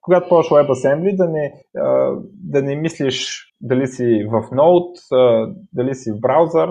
когато 0.00 0.28
ползваш 0.28 0.48
WebAssembly, 0.48 1.16
да 1.16 1.28
не, 1.28 1.52
да 2.44 2.62
не 2.62 2.76
мислиш 2.76 3.46
дали 3.60 3.86
си 3.86 4.26
в 4.30 4.42
Node, 4.50 5.54
дали 5.72 5.94
си 5.94 6.12
в 6.12 6.20
браузър, 6.20 6.68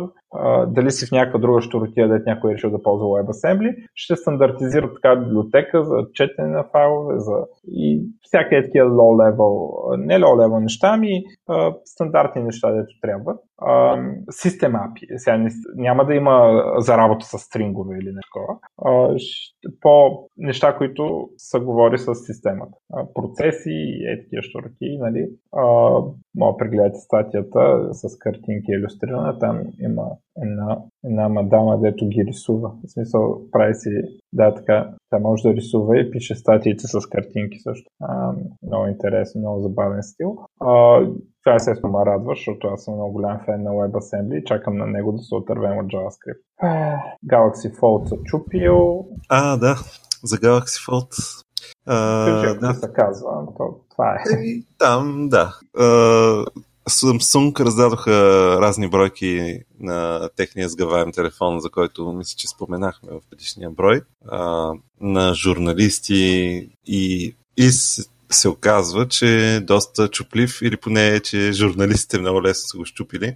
дали 0.67 0.91
си 0.91 1.05
в 1.05 1.11
някаква 1.11 1.39
друга 1.39 1.61
щуротия, 1.61 2.07
дете 2.07 2.29
някой 2.29 2.51
е 2.51 2.53
решил 2.53 2.71
да 2.71 2.81
ползва 2.81 3.05
WebAssembly, 3.05 3.87
ще 3.95 4.15
стандартизира 4.15 4.93
така 4.93 5.15
библиотека 5.15 5.83
за 5.83 5.95
четене 6.13 6.47
на 6.47 6.63
файлове 6.71 7.19
за... 7.19 7.33
и 7.67 8.03
всяка 8.21 8.57
е 8.57 8.63
такива 8.63 8.89
low-level, 8.89 9.95
не 9.97 10.19
low-level 10.19 10.59
неща, 10.59 10.91
ами 10.93 11.23
стандартни 11.85 12.43
неща, 12.43 12.71
дето 12.71 12.99
трябва. 13.01 13.35
System 14.31 14.71
API. 14.71 15.17
Сега 15.17 15.47
няма 15.75 16.05
да 16.05 16.15
има 16.15 16.63
за 16.77 16.97
работа 16.97 17.25
с 17.25 17.37
стрингове 17.37 17.97
или 17.97 18.05
нещо 18.07 18.59
по 19.81 20.27
неща, 20.37 20.77
които 20.77 21.29
са 21.37 21.59
говори 21.59 21.97
с 21.97 22.15
системата. 22.15 22.77
Процеси 23.13 23.71
и 23.71 24.11
е 24.11 24.23
такива 24.23 24.41
штурки, 24.41 24.97
нали? 24.99 25.29
Мога 26.35 26.53
да 26.53 26.57
прегледате 26.57 26.99
статията 26.99 27.89
с 27.91 28.17
картинки 28.17 28.71
иллюстрирана. 28.71 29.39
Там 29.39 29.61
има 29.79 30.03
една, 30.41 30.77
една 31.05 31.29
мадама, 31.29 31.79
дето 31.79 32.07
ги 32.07 32.25
рисува. 32.27 32.71
В 32.83 32.91
смисъл, 32.91 33.41
прави 33.51 33.75
си, 33.75 33.89
да, 34.33 34.53
така, 34.53 34.89
тя 35.09 35.19
може 35.19 35.43
да 35.43 35.53
рисува 35.53 35.99
и 35.99 36.11
пише 36.11 36.35
статиите 36.35 36.87
с 36.87 37.09
картинки 37.09 37.59
също. 37.59 37.89
А, 38.01 38.33
много 38.63 38.87
интересен, 38.87 39.41
много 39.41 39.61
забавен 39.61 40.03
стил. 40.03 40.37
А, 40.61 40.99
това 41.43 41.55
естествено 41.55 41.99
ме 41.99 42.05
радва, 42.05 42.31
защото 42.31 42.67
аз 42.67 42.83
съм 42.83 42.93
много 42.93 43.13
голям 43.13 43.39
фен 43.45 43.63
на 43.63 43.69
WebAssembly 43.69 44.35
и 44.35 44.45
чакам 44.45 44.77
на 44.77 44.87
него 44.87 45.11
да 45.11 45.17
се 45.17 45.35
отървем 45.35 45.77
от 45.77 45.85
JavaScript. 45.85 46.41
Galaxy 47.27 47.79
Fold 47.79 48.05
се 48.05 48.15
чупил. 48.23 49.05
А, 49.29 49.57
да, 49.57 49.75
за 50.23 50.35
Galaxy 50.35 50.89
Fold. 50.89 51.45
Uh, 51.87 52.59
да. 52.59 52.73
се 52.73 52.93
казва, 52.93 53.47
то, 53.57 53.75
това 53.91 54.13
е. 54.13 54.33
Еми, 54.33 54.63
там, 54.77 55.27
да. 55.29 55.53
Uh, 55.77 56.45
Samsung 56.89 57.59
раздадоха 57.59 58.11
разни 58.61 58.89
бройки 58.89 59.59
на 59.79 60.29
техния 60.35 60.69
сгъваем 60.69 61.11
телефон, 61.11 61.59
за 61.59 61.69
който 61.69 62.13
мисля, 62.13 62.35
че 62.37 62.47
споменахме 62.47 63.11
в 63.11 63.21
предишния 63.29 63.69
брой, 63.69 64.01
uh, 64.27 64.79
на 65.01 65.33
журналисти 65.33 66.69
и, 66.85 67.35
и 67.57 67.71
се 68.35 68.49
оказва, 68.49 69.07
че 69.07 69.55
е 69.55 69.59
доста 69.59 70.07
чуплив 70.07 70.61
или 70.61 70.77
поне, 70.77 71.19
че 71.19 71.51
журналистите 71.51 72.19
много 72.19 72.43
лесно 72.43 72.67
са 72.67 72.77
го 72.77 72.85
щупили. 72.85 73.35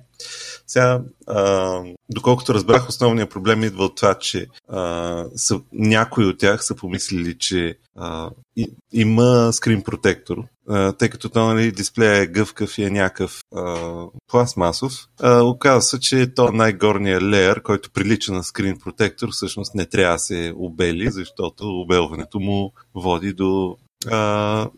Сега, 0.67 1.01
а, 1.27 1.81
доколкото 2.09 2.53
разбрах, 2.53 2.89
основният 2.89 3.31
проблем 3.31 3.63
идва 3.63 3.85
от 3.85 3.95
това, 3.95 4.15
че 4.15 4.47
а, 4.67 5.25
са, 5.35 5.59
някои 5.73 6.25
от 6.25 6.37
тях 6.37 6.65
са 6.65 6.75
помислили, 6.75 7.37
че 7.37 7.77
а, 7.95 8.29
и, 8.55 8.67
има 8.93 9.53
скрин 9.53 9.81
протектор, 9.81 10.37
а, 10.69 10.91
тъй 10.91 11.09
като 11.09 11.29
то 11.29 11.45
нали, 11.45 11.71
дисплея 11.71 12.15
е 12.17 12.27
гъвкав 12.27 12.77
и 12.77 12.83
е 12.83 12.89
някакъв 12.89 13.41
а, 13.55 14.05
пластмасов. 14.27 15.07
А, 15.21 15.41
оказва 15.41 15.81
се, 15.81 15.99
че 15.99 16.33
то 16.33 16.51
най-горният 16.51 17.23
леер, 17.23 17.61
който 17.61 17.91
прилича 17.91 18.33
на 18.33 18.43
скрин 18.43 18.79
протектор, 18.79 19.29
всъщност 19.31 19.75
не 19.75 19.85
трябва 19.85 20.15
да 20.15 20.19
се 20.19 20.53
обели, 20.55 21.11
защото 21.11 21.81
обелването 21.81 22.39
му 22.39 22.73
води 22.95 23.33
до 23.33 23.77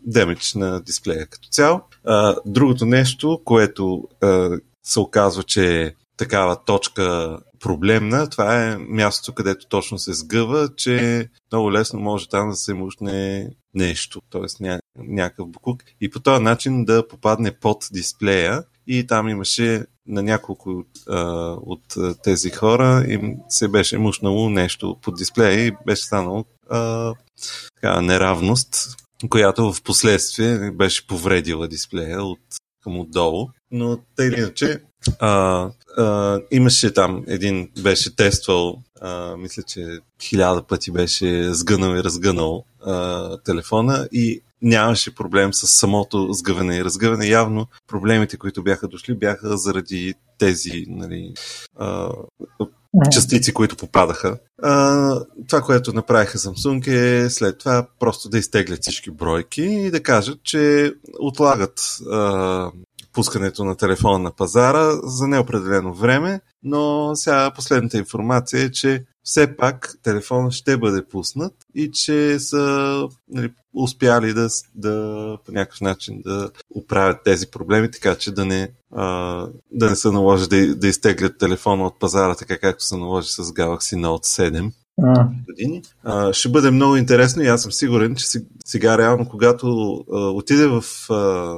демидж 0.06 0.54
на 0.54 0.80
дисплея 0.80 1.26
като 1.26 1.48
цяло. 1.48 1.80
А, 2.04 2.36
другото 2.46 2.86
нещо, 2.86 3.40
което 3.44 4.08
а, 4.22 4.50
се 4.82 5.00
оказва, 5.00 5.42
че 5.42 5.82
е 5.82 5.92
такава 6.16 6.64
точка 6.64 7.38
проблемна, 7.60 8.30
това 8.30 8.64
е 8.64 8.76
мястото, 8.78 9.32
където 9.32 9.66
точно 9.68 9.98
се 9.98 10.12
сгъва, 10.12 10.68
че 10.76 11.28
много 11.52 11.72
лесно 11.72 12.00
може 12.00 12.28
там 12.28 12.50
да 12.50 12.56
се 12.56 12.74
мушне 12.74 13.48
нещо, 13.74 14.20
т.е. 14.30 14.62
Ня, 14.64 14.80
някакъв 14.96 15.48
букук 15.48 15.82
и 16.00 16.10
по 16.10 16.20
този 16.20 16.42
начин 16.42 16.84
да 16.84 17.08
попадне 17.08 17.50
под 17.50 17.88
дисплея 17.92 18.64
и 18.86 19.06
там 19.06 19.28
имаше 19.28 19.84
на 20.06 20.22
няколко 20.22 20.84
а, 21.08 21.20
от 21.62 21.94
тези 22.22 22.50
хора 22.50 23.04
им 23.08 23.36
се 23.48 23.68
беше 23.68 23.98
мушнало 23.98 24.50
нещо 24.50 24.96
под 25.02 25.16
дисплея 25.16 25.66
и 25.66 25.72
беше 25.86 26.04
станало 26.04 26.44
а, 26.70 27.12
така, 27.74 28.00
неравност, 28.00 28.96
която 29.28 29.72
в 29.72 29.82
последствие 29.82 30.70
беше 30.70 31.06
повредила 31.06 31.68
дисплея 31.68 32.22
от 32.22 32.40
към 32.82 33.00
отдолу. 33.00 33.48
Но 33.70 33.98
тъй 34.16 34.28
или 34.28 34.38
иначе, 34.38 34.80
а, 35.18 35.70
а, 35.96 36.40
имаше 36.50 36.94
там 36.94 37.24
един, 37.26 37.68
беше 37.82 38.16
тествал, 38.16 38.82
а, 39.00 39.36
мисля, 39.36 39.62
че 39.62 39.98
хиляда 40.22 40.62
пъти 40.62 40.90
беше 40.90 41.54
сгънал 41.54 41.96
и 41.96 42.04
разгънал 42.04 42.64
а, 42.86 43.38
телефона 43.38 44.08
и 44.12 44.42
нямаше 44.62 45.14
проблем 45.14 45.54
с 45.54 45.66
самото 45.66 46.32
сгъване 46.32 46.76
и 46.76 46.84
разгъване. 46.84 47.26
Явно 47.26 47.66
проблемите, 47.86 48.36
които 48.36 48.62
бяха 48.62 48.88
дошли, 48.88 49.14
бяха 49.14 49.56
заради 49.56 50.14
тези 50.38 50.84
нали, 50.88 51.34
а, 51.76 52.10
частици, 53.10 53.54
които 53.54 53.76
попадаха. 53.76 54.38
А, 54.62 55.20
това, 55.48 55.60
което 55.60 55.92
направиха 55.92 56.38
Samsung 56.38 56.88
е 56.88 57.30
след 57.30 57.58
това 57.58 57.86
просто 57.98 58.28
да 58.28 58.38
изтеглят 58.38 58.82
всички 58.82 59.10
бройки 59.10 59.62
и 59.62 59.90
да 59.90 60.02
кажат, 60.02 60.42
че 60.42 60.92
отлагат 61.20 61.98
а, 62.10 62.70
пускането 63.12 63.64
на 63.64 63.76
телефона 63.76 64.18
на 64.18 64.30
пазара 64.30 64.90
за 65.04 65.28
неопределено 65.28 65.94
време, 65.94 66.40
но 66.62 67.10
сега 67.14 67.50
последната 67.50 67.98
информация 67.98 68.62
е, 68.62 68.70
че 68.70 69.04
все 69.24 69.56
пак 69.56 69.94
телефонът 70.02 70.52
ще 70.52 70.76
бъде 70.76 71.04
пуснат 71.04 71.52
и 71.74 71.90
че 71.90 72.38
са 72.38 73.08
нали, 73.28 73.52
успяли 73.74 74.34
да, 74.34 74.48
да 74.74 75.38
по 75.46 75.52
някакъв 75.52 75.80
начин 75.80 76.22
да 76.24 76.50
оправят 76.70 77.24
тези 77.24 77.50
проблеми, 77.50 77.90
така 77.90 78.14
че 78.14 78.30
да 78.30 78.44
не, 78.44 78.68
а, 78.96 79.46
да 79.72 79.90
не 79.90 79.96
се 79.96 80.10
наложи 80.10 80.48
да, 80.48 80.74
да 80.74 80.88
изтеглят 80.88 81.38
телефона 81.38 81.86
от 81.86 81.98
пазара, 81.98 82.34
така 82.34 82.58
както 82.58 82.84
се 82.84 82.96
наложи 82.96 83.28
с 83.28 83.42
Galaxy 83.42 83.96
Note 83.96 84.50
7 84.52 84.72
години. 85.46 85.82
А, 86.04 86.32
ще 86.32 86.48
бъде 86.48 86.70
много 86.70 86.96
интересно 86.96 87.42
и 87.42 87.46
аз 87.46 87.62
съм 87.62 87.72
сигурен, 87.72 88.14
че 88.14 88.26
сега 88.64 88.98
реално, 88.98 89.28
когато 89.28 89.66
а, 90.12 90.18
отиде 90.18 90.66
в 90.66 90.84
а, 91.10 91.56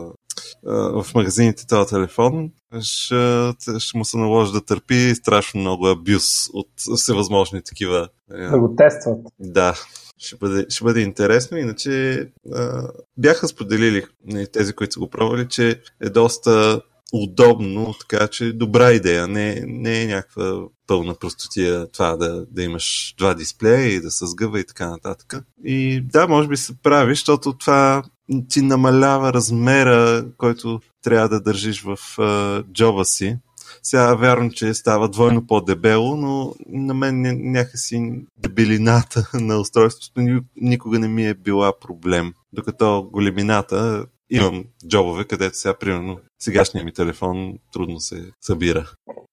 в 0.67 1.07
магазините 1.15 1.67
този 1.67 1.89
телефон, 1.91 2.51
ще, 2.81 3.53
ще 3.79 3.99
му 3.99 4.05
се 4.05 4.17
наложи 4.17 4.53
да 4.53 4.65
търпи 4.65 5.15
страшно 5.15 5.61
много 5.61 5.87
абюз 5.87 6.49
от 6.53 6.69
всевъзможни 6.97 7.63
такива. 7.63 8.09
Да 8.29 8.59
го 8.59 8.75
тестват. 8.77 9.19
Да, 9.39 9.75
ще 10.19 10.37
бъде, 10.37 10.67
ще 10.69 10.85
бъде 10.85 11.01
интересно. 11.01 11.59
Иначе 11.59 12.21
а, 12.55 12.89
бяха 13.17 13.49
споделили 13.49 14.05
нали, 14.25 14.47
тези, 14.53 14.73
които 14.73 14.93
са 14.93 15.01
го 15.01 15.11
пробвали, 15.11 15.49
че 15.49 15.81
е 16.03 16.11
доста 16.11 16.81
удобно, 17.15 17.95
така 18.01 18.29
че 18.29 18.53
добра 18.53 18.93
идея. 18.93 19.29
Не, 19.29 19.65
не 19.67 20.03
е 20.03 20.07
някаква 20.07 20.63
пълна 20.87 21.15
простотия 21.15 21.87
това 21.93 22.17
да, 22.17 22.47
да 22.51 22.63
имаш 22.63 23.15
два 23.19 23.35
дисплея 23.35 23.95
и 23.95 24.01
да 24.01 24.11
се 24.11 24.27
сгъва 24.27 24.61
и 24.61 24.67
така 24.67 24.91
нататък. 24.91 25.35
И 25.65 26.01
да, 26.01 26.29
може 26.29 26.49
би 26.49 26.57
се 26.57 26.75
прави, 26.83 27.13
защото 27.13 27.53
това 27.53 28.03
ти 28.49 28.63
намалява 28.63 29.33
размера, 29.33 30.27
който 30.37 30.81
трябва 31.03 31.29
да 31.29 31.41
държиш 31.41 31.83
в 31.83 31.97
uh, 31.97 32.65
джоба 32.73 33.05
си. 33.05 33.39
Сега 33.83 34.15
вярно, 34.15 34.51
че 34.51 34.75
става 34.75 35.09
двойно 35.09 35.47
по-дебело, 35.47 36.17
но 36.17 36.55
на 36.69 36.95
мен 36.95 37.23
някакси 37.53 38.25
дебелината 38.39 39.31
на 39.35 39.57
устройството 39.57 40.43
никога 40.57 40.99
не 40.99 41.09
ми 41.09 41.27
е 41.27 41.35
била 41.35 41.73
проблем. 41.81 42.33
Докато 42.53 43.09
големината 43.13 44.07
имам 44.37 44.65
джобове, 44.89 45.25
където 45.25 45.57
сега, 45.57 45.75
примерно, 45.75 46.19
сегашният 46.39 46.85
ми 46.85 46.93
телефон 46.93 47.59
трудно 47.73 48.01
се 48.01 48.31
събира. 48.41 48.85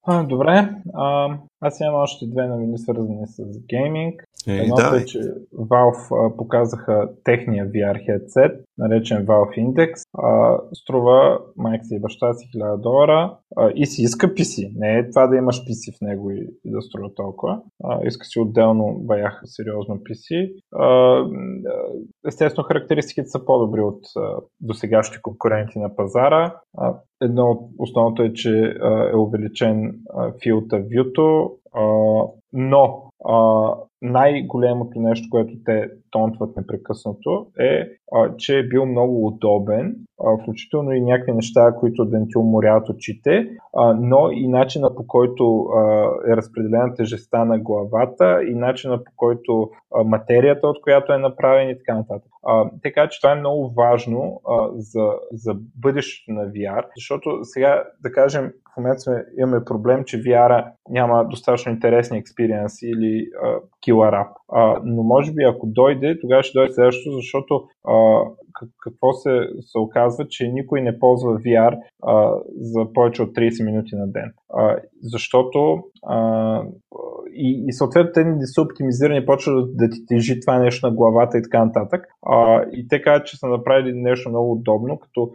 А, 0.04 0.24
добре. 0.24 0.70
А, 0.94 1.38
аз 1.62 1.80
имам 1.80 1.96
още 1.96 2.26
две 2.28 2.48
новини, 2.48 2.78
свързани 2.78 3.28
с 3.28 3.44
гейминг. 3.70 4.24
Е, 4.48 4.54
Едното 4.54 4.92
да. 4.92 5.02
е, 5.02 5.06
че 5.06 5.20
Valve 5.56 6.38
показаха 6.38 7.10
техния 7.24 7.68
VR 7.68 7.98
headset, 8.08 8.60
наречен 8.78 9.26
Valve 9.26 9.58
Index. 9.58 9.94
А, 10.18 10.58
струва 10.74 11.40
майка 11.58 11.86
си 11.86 11.96
и 11.96 12.00
баща 12.00 12.34
си 12.34 12.50
1000 12.56 12.82
долара 12.82 13.38
а, 13.58 13.72
и 13.76 13.86
си 13.86 14.02
иска 14.02 14.28
PC. 14.28 14.72
Не 14.76 14.98
е 14.98 15.10
това 15.10 15.28
да 15.28 15.36
имаш 15.36 15.66
PC 15.66 15.98
в 15.98 16.02
него 16.02 16.32
и, 16.32 16.50
и 16.66 16.72
да 16.72 16.82
струва 16.82 17.14
толкова. 17.16 17.62
А, 17.84 18.00
иска 18.08 18.26
си 18.26 18.40
отделно 18.40 19.00
баяха 19.00 19.48
сериозно 19.48 19.96
PC. 19.96 20.54
А, 20.76 21.26
естествено, 22.28 22.68
характеристиките 22.68 23.28
са 23.28 23.46
по-добри 23.46 23.82
от 23.82 24.02
а, 24.18 24.36
досегащи 24.62 25.22
конкуренти 25.22 25.80
на 25.80 25.96
пазара. 25.96 26.56
А, 26.78 26.96
едно 27.22 27.52
от 27.52 27.70
основното 27.80 28.24
е, 28.24 28.34
че 28.34 28.76
а, 28.82 29.10
е 29.14 29.16
увеличен 29.16 29.94
филта 30.44 30.76
View-то, 30.76 31.52
а, 31.74 31.84
но 32.54 33.12
а, 33.26 33.74
най-големото 34.02 35.00
нещо, 35.00 35.28
което 35.32 35.54
те 35.66 35.90
тонтват 36.12 36.58
непрекъснато 36.58 37.48
е, 37.60 37.88
а, 38.14 38.36
че 38.38 38.60
е 38.60 38.68
бил 38.68 38.86
много 38.86 39.28
удобен, 39.28 39.96
а, 40.24 40.38
включително 40.42 40.92
и 40.92 41.02
някакви 41.02 41.34
неща, 41.34 41.76
които 41.80 42.06
да 42.06 42.20
не 42.20 42.28
ти 42.28 42.38
уморяват 42.38 42.90
очите, 42.90 43.50
а, 43.78 43.94
но 43.94 44.32
и 44.32 44.48
начина 44.48 44.96
по 44.96 45.08
който 45.08 45.62
а, 45.62 46.06
е 46.32 46.38
разпределена 46.38 46.94
тежестта 46.94 47.46
на 47.46 47.60
главата 47.60 48.44
и 48.44 48.56
начина 48.56 49.04
по 49.04 49.12
който 49.16 49.70
а, 49.96 50.04
материята, 50.04 50.68
от 50.68 50.82
която 50.82 51.14
е 51.14 51.18
направен 51.18 51.70
и 51.70 51.78
така 51.78 51.96
нататък. 51.96 52.32
А, 52.48 52.70
така 52.84 53.10
че 53.10 53.22
това 53.22 53.32
е 53.32 53.40
много 53.40 53.74
важно 53.78 54.42
а, 54.50 54.68
за, 54.74 55.10
за 55.32 55.56
бъдещето 55.76 56.32
на 56.32 56.46
VR, 56.48 56.86
защото 56.96 57.40
сега, 57.44 57.84
да 58.04 58.12
кажем, 58.12 58.52
в 58.74 58.78
момента 58.78 59.26
имаме 59.40 59.66
проблем, 59.66 60.04
че 60.04 60.24
VR 60.24 60.72
няма 60.90 61.26
достатъчно 61.26 61.72
интересни 61.72 62.18
експириенси 62.18 62.88
или 62.88 63.30
а, 63.44 63.60
killer 63.86 64.14
app. 64.14 64.32
А, 64.54 64.82
но 64.86 65.04
може 65.04 65.34
би 65.34 65.44
ако 65.44 65.68
дойде, 65.68 66.20
тогава 66.22 66.44
ще 66.44 66.58
дойде 66.58 66.74
следващото, 66.74 67.16
защото 67.16 67.64
а, 67.88 68.22
какво 68.84 69.14
се, 69.14 69.30
се 69.62 69.78
оказва, 69.78 70.28
че 70.28 70.48
никой 70.48 70.82
не 70.82 71.00
ползва 71.00 71.32
VR 71.32 71.78
а, 72.04 72.34
за 72.56 72.94
повече 72.94 73.24
от 73.24 73.30
30 73.30 73.66
минути 73.66 73.96
на 73.96 74.08
ден. 74.08 74.34
А, 74.54 74.78
защото 75.02 75.84
а, 76.04 76.64
и, 77.34 77.66
и 77.68 77.74
съответно 77.74 78.12
те 78.14 78.24
не 78.24 78.48
са 78.48 78.62
оптимизирани, 78.62 79.26
почва 79.26 79.54
да, 79.54 79.68
да 79.68 79.90
ти 79.90 80.06
тежи 80.08 80.40
това 80.40 80.60
нещо 80.60 80.88
на 80.88 80.96
главата 80.96 81.38
и 81.38 81.44
така 81.44 81.66
нататък. 81.66 82.08
А, 82.26 82.64
и 82.72 82.88
те 82.88 83.02
казват, 83.02 83.28
че 83.28 83.38
са 83.38 83.48
направили 83.48 83.94
нещо 83.94 84.30
много 84.30 84.52
удобно, 84.52 85.00
като 85.00 85.32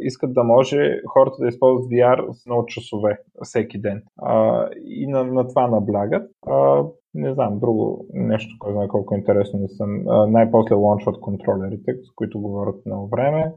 искат 0.00 0.34
да 0.34 0.44
може 0.44 1.00
хората 1.06 1.36
да 1.40 1.48
използват 1.48 1.90
VR 1.90 2.32
с 2.32 2.46
много 2.46 2.66
часове 2.66 3.18
всеки 3.42 3.80
ден. 3.80 4.02
А, 4.22 4.66
и 4.84 5.06
на, 5.06 5.24
на 5.24 5.48
това 5.48 5.66
наблягат. 5.68 6.30
А, 6.46 6.84
не 7.14 7.34
знам, 7.34 7.58
друго 7.58 8.06
нещо, 8.12 8.56
кой 8.58 8.72
знае 8.72 8.88
колко 8.88 9.14
интересно 9.14 9.58
не 9.58 9.68
съм. 9.68 10.02
най-после 10.32 10.74
лончват 10.74 11.20
контролерите, 11.20 11.92
с 12.02 12.14
които 12.14 12.40
говорят 12.40 12.86
много 12.86 13.08
време. 13.08 13.52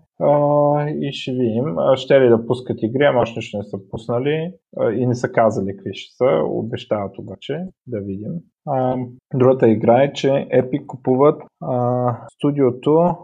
И 1.01 1.13
ще 1.13 1.31
видим. 1.31 1.75
Ще 1.95 2.21
ли 2.21 2.29
да 2.29 2.45
пускат 2.45 2.77
игри, 2.81 3.03
ама 3.03 3.19
още 3.19 3.57
не 3.57 3.63
са 3.63 3.77
пуснали 3.91 4.53
и 4.95 5.05
не 5.05 5.15
са 5.15 5.31
казали 5.31 5.75
какви 5.75 5.93
ще 5.93 6.15
са. 6.15 6.43
Обещават 6.45 7.17
обаче 7.17 7.65
да 7.87 7.99
видим. 7.99 8.31
А, 8.67 8.97
другата 9.33 9.69
игра 9.69 10.03
е, 10.03 10.13
че 10.13 10.27
Epic 10.27 10.85
купуват 10.85 11.41
а, 11.61 12.17
студиото, 12.33 13.15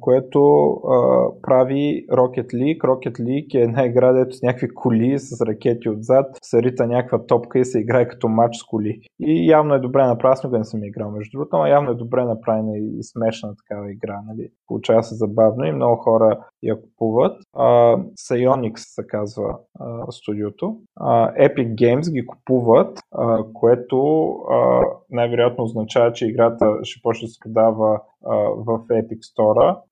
което 0.00 0.70
а, 0.70 1.28
прави 1.42 2.06
Rocket 2.10 2.54
League. 2.54 2.78
Rocket 2.78 3.20
League 3.20 3.54
е 3.54 3.62
една 3.62 3.84
игра, 3.84 4.12
дето 4.12 4.36
с 4.36 4.42
някакви 4.42 4.68
коли 4.74 5.18
с 5.18 5.46
ракети 5.46 5.88
отзад, 5.88 6.26
се 6.42 6.62
рита 6.62 6.86
някаква 6.86 7.26
топка 7.26 7.58
и 7.58 7.64
се 7.64 7.80
играе 7.80 8.08
като 8.08 8.28
матч 8.28 8.56
с 8.56 8.62
коли. 8.62 9.00
И 9.20 9.50
явно 9.50 9.74
е 9.74 9.80
добре 9.80 10.06
направена, 10.06 10.30
аз 10.30 10.44
не 10.52 10.64
съм 10.64 10.84
играл 10.84 11.10
между 11.10 11.30
другото, 11.38 11.56
но 11.56 11.66
явно 11.66 11.90
е 11.90 11.94
добре 11.94 12.24
направена 12.24 12.78
и 12.78 13.02
смешна 13.02 13.54
такава 13.56 13.92
игра. 13.92 14.20
Нали? 14.28 14.48
Получава 14.66 15.02
се 15.02 15.14
забавно 15.14 15.64
и 15.64 15.72
много 15.72 15.96
хора 15.96 16.38
я 16.62 16.82
купуват. 16.82 17.38
Uh, 17.56 18.04
Psyonix 18.12 18.72
се 18.76 19.06
казва 19.06 19.58
uh, 19.80 20.10
студиото. 20.10 20.76
Uh, 21.00 21.48
Epic 21.48 21.74
Games 21.74 22.12
ги 22.12 22.26
купуват, 22.26 22.98
uh, 23.14 23.52
което 23.52 23.96
uh, 23.96 24.84
най-вероятно 25.10 25.64
означава, 25.64 26.12
че 26.12 26.26
играта 26.26 26.78
ще 26.82 27.02
почне 27.02 27.26
да 27.26 27.30
се 27.30 27.38
продава 27.44 28.00
в 28.22 28.86
Epic 28.90 29.20
Store 29.22 29.82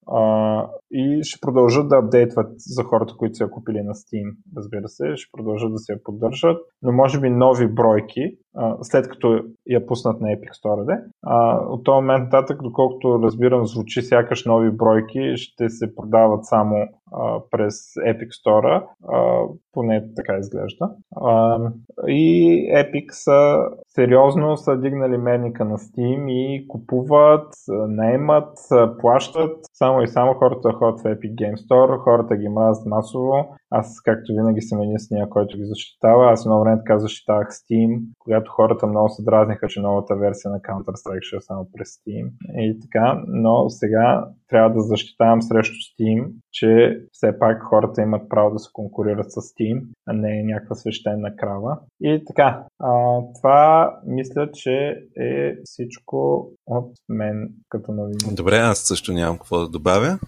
и 0.90 1.20
ще 1.22 1.40
продължат 1.40 1.88
да 1.88 1.96
апдейтват 1.96 2.52
за 2.58 2.84
хората, 2.84 3.14
които 3.18 3.34
са 3.34 3.44
я 3.44 3.50
купили 3.50 3.82
на 3.82 3.94
Steam, 3.94 4.36
разбира 4.56 4.88
се, 4.88 5.16
ще 5.16 5.30
продължат 5.32 5.72
да 5.72 5.78
се 5.78 5.92
я 5.92 6.02
поддържат, 6.04 6.56
но 6.82 6.92
може 6.92 7.20
би 7.20 7.30
нови 7.30 7.66
бройки, 7.66 8.38
след 8.82 9.08
като 9.08 9.40
я 9.66 9.86
пуснат 9.86 10.20
на 10.20 10.28
Epic 10.28 10.64
Store. 10.64 11.02
А, 11.22 11.58
от 11.68 11.84
този 11.84 11.94
момент 11.94 12.24
нататък, 12.24 12.62
доколкото 12.62 13.22
разбирам, 13.22 13.66
звучи 13.66 14.02
сякаш 14.02 14.44
нови 14.44 14.70
бройки, 14.70 15.32
ще 15.36 15.68
се 15.68 15.94
продават 15.94 16.44
само 16.44 16.76
а, 17.12 17.40
през 17.50 17.74
Epic 17.94 18.28
Store, 18.28 18.84
а, 19.08 19.42
поне 19.72 20.04
така 20.16 20.36
изглежда. 20.38 20.90
А, 21.16 21.58
и 22.06 22.62
Epic 22.74 23.10
са 23.10 23.58
сериозно 23.88 24.56
са 24.56 24.80
дигнали 24.80 25.16
мерника 25.16 25.64
на 25.64 25.78
Steam 25.78 26.30
и 26.30 26.68
купуват, 26.68 27.54
наемат, 27.88 28.58
плащат 28.98 29.58
само 29.72 30.02
и 30.02 30.08
само 30.08 30.34
хората 30.34 30.72
ходят 30.78 31.00
в 31.00 31.04
Epic 31.04 31.34
Game 31.34 31.56
Store, 31.56 31.98
хората 31.98 32.36
ги 32.36 32.48
мразят 32.48 32.86
масово. 32.86 33.56
Аз, 33.70 34.00
както 34.04 34.32
винаги, 34.32 34.60
съм 34.60 34.82
единствения, 34.82 35.28
който 35.28 35.56
ги 35.56 35.64
защитава. 35.64 36.32
Аз 36.32 36.46
много 36.46 36.64
време 36.64 36.78
така 36.78 36.98
защитавах 36.98 37.48
Steam, 37.48 38.00
когато 38.18 38.52
хората 38.52 38.86
много 38.86 39.08
се 39.08 39.22
дразниха, 39.22 39.68
че 39.68 39.80
новата 39.80 40.16
версия 40.16 40.50
на 40.50 40.58
Counter-Strike 40.58 41.22
ще 41.22 41.36
е 41.36 41.40
само 41.40 41.68
през 41.72 41.88
Steam. 41.88 42.30
И 42.54 42.80
така, 42.80 43.22
но 43.26 43.70
сега 43.70 44.24
трябва 44.48 44.70
да 44.70 44.80
защитавам 44.80 45.42
срещу 45.42 45.74
Steam, 45.74 46.30
че 46.52 47.00
все 47.12 47.38
пак 47.38 47.62
хората 47.62 48.02
имат 48.02 48.28
право 48.28 48.50
да 48.50 48.58
се 48.58 48.70
конкурират 48.72 49.32
с 49.32 49.34
Steam, 49.34 49.82
а 50.06 50.12
не 50.12 50.42
някаква 50.42 50.74
свещена 50.74 51.36
крава. 51.36 51.78
И 52.00 52.22
така, 52.26 52.64
а, 52.78 53.20
това 53.40 53.94
мисля, 54.06 54.50
че 54.52 54.96
е 55.16 55.54
всичко 55.64 56.48
от 56.66 56.92
мен 57.08 57.48
като 57.68 57.92
новини. 57.92 58.36
Добре, 58.36 58.56
аз 58.56 58.78
също 58.78 59.12
нямам 59.12 59.36
какво 59.36 59.58
да 59.58 59.68
добавя. 59.68 60.18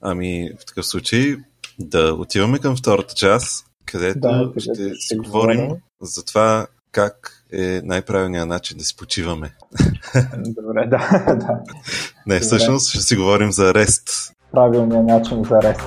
Ами, 0.00 0.50
в 0.60 0.66
такъв 0.66 0.86
случай 0.86 1.36
да 1.78 2.14
отиваме 2.14 2.58
към 2.58 2.76
втората 2.76 3.14
част, 3.14 3.66
където 3.86 4.20
Да, 4.20 4.52
ще, 4.58 4.70
където 4.72 4.96
си 5.00 5.16
говорим 5.16 5.60
говорим. 5.60 5.80
за 6.02 6.24
това 6.24 6.66
как 6.92 7.44
е 7.52 7.80
най-правилният 7.84 8.48
начин 8.48 8.78
да 8.78 8.84
си 8.84 8.96
почиваме. 8.96 9.54
Добре, 10.38 10.86
да, 10.86 11.24
да. 11.26 11.60
Не, 12.26 12.34
Добре. 12.34 12.40
всъщност 12.40 12.88
ще 12.90 13.00
си 13.00 13.16
говорим 13.16 13.52
за 13.52 13.72
REST. 13.72 14.32
Правилният 14.52 15.06
начин 15.06 15.44
за 15.44 15.62
рест. 15.62 15.80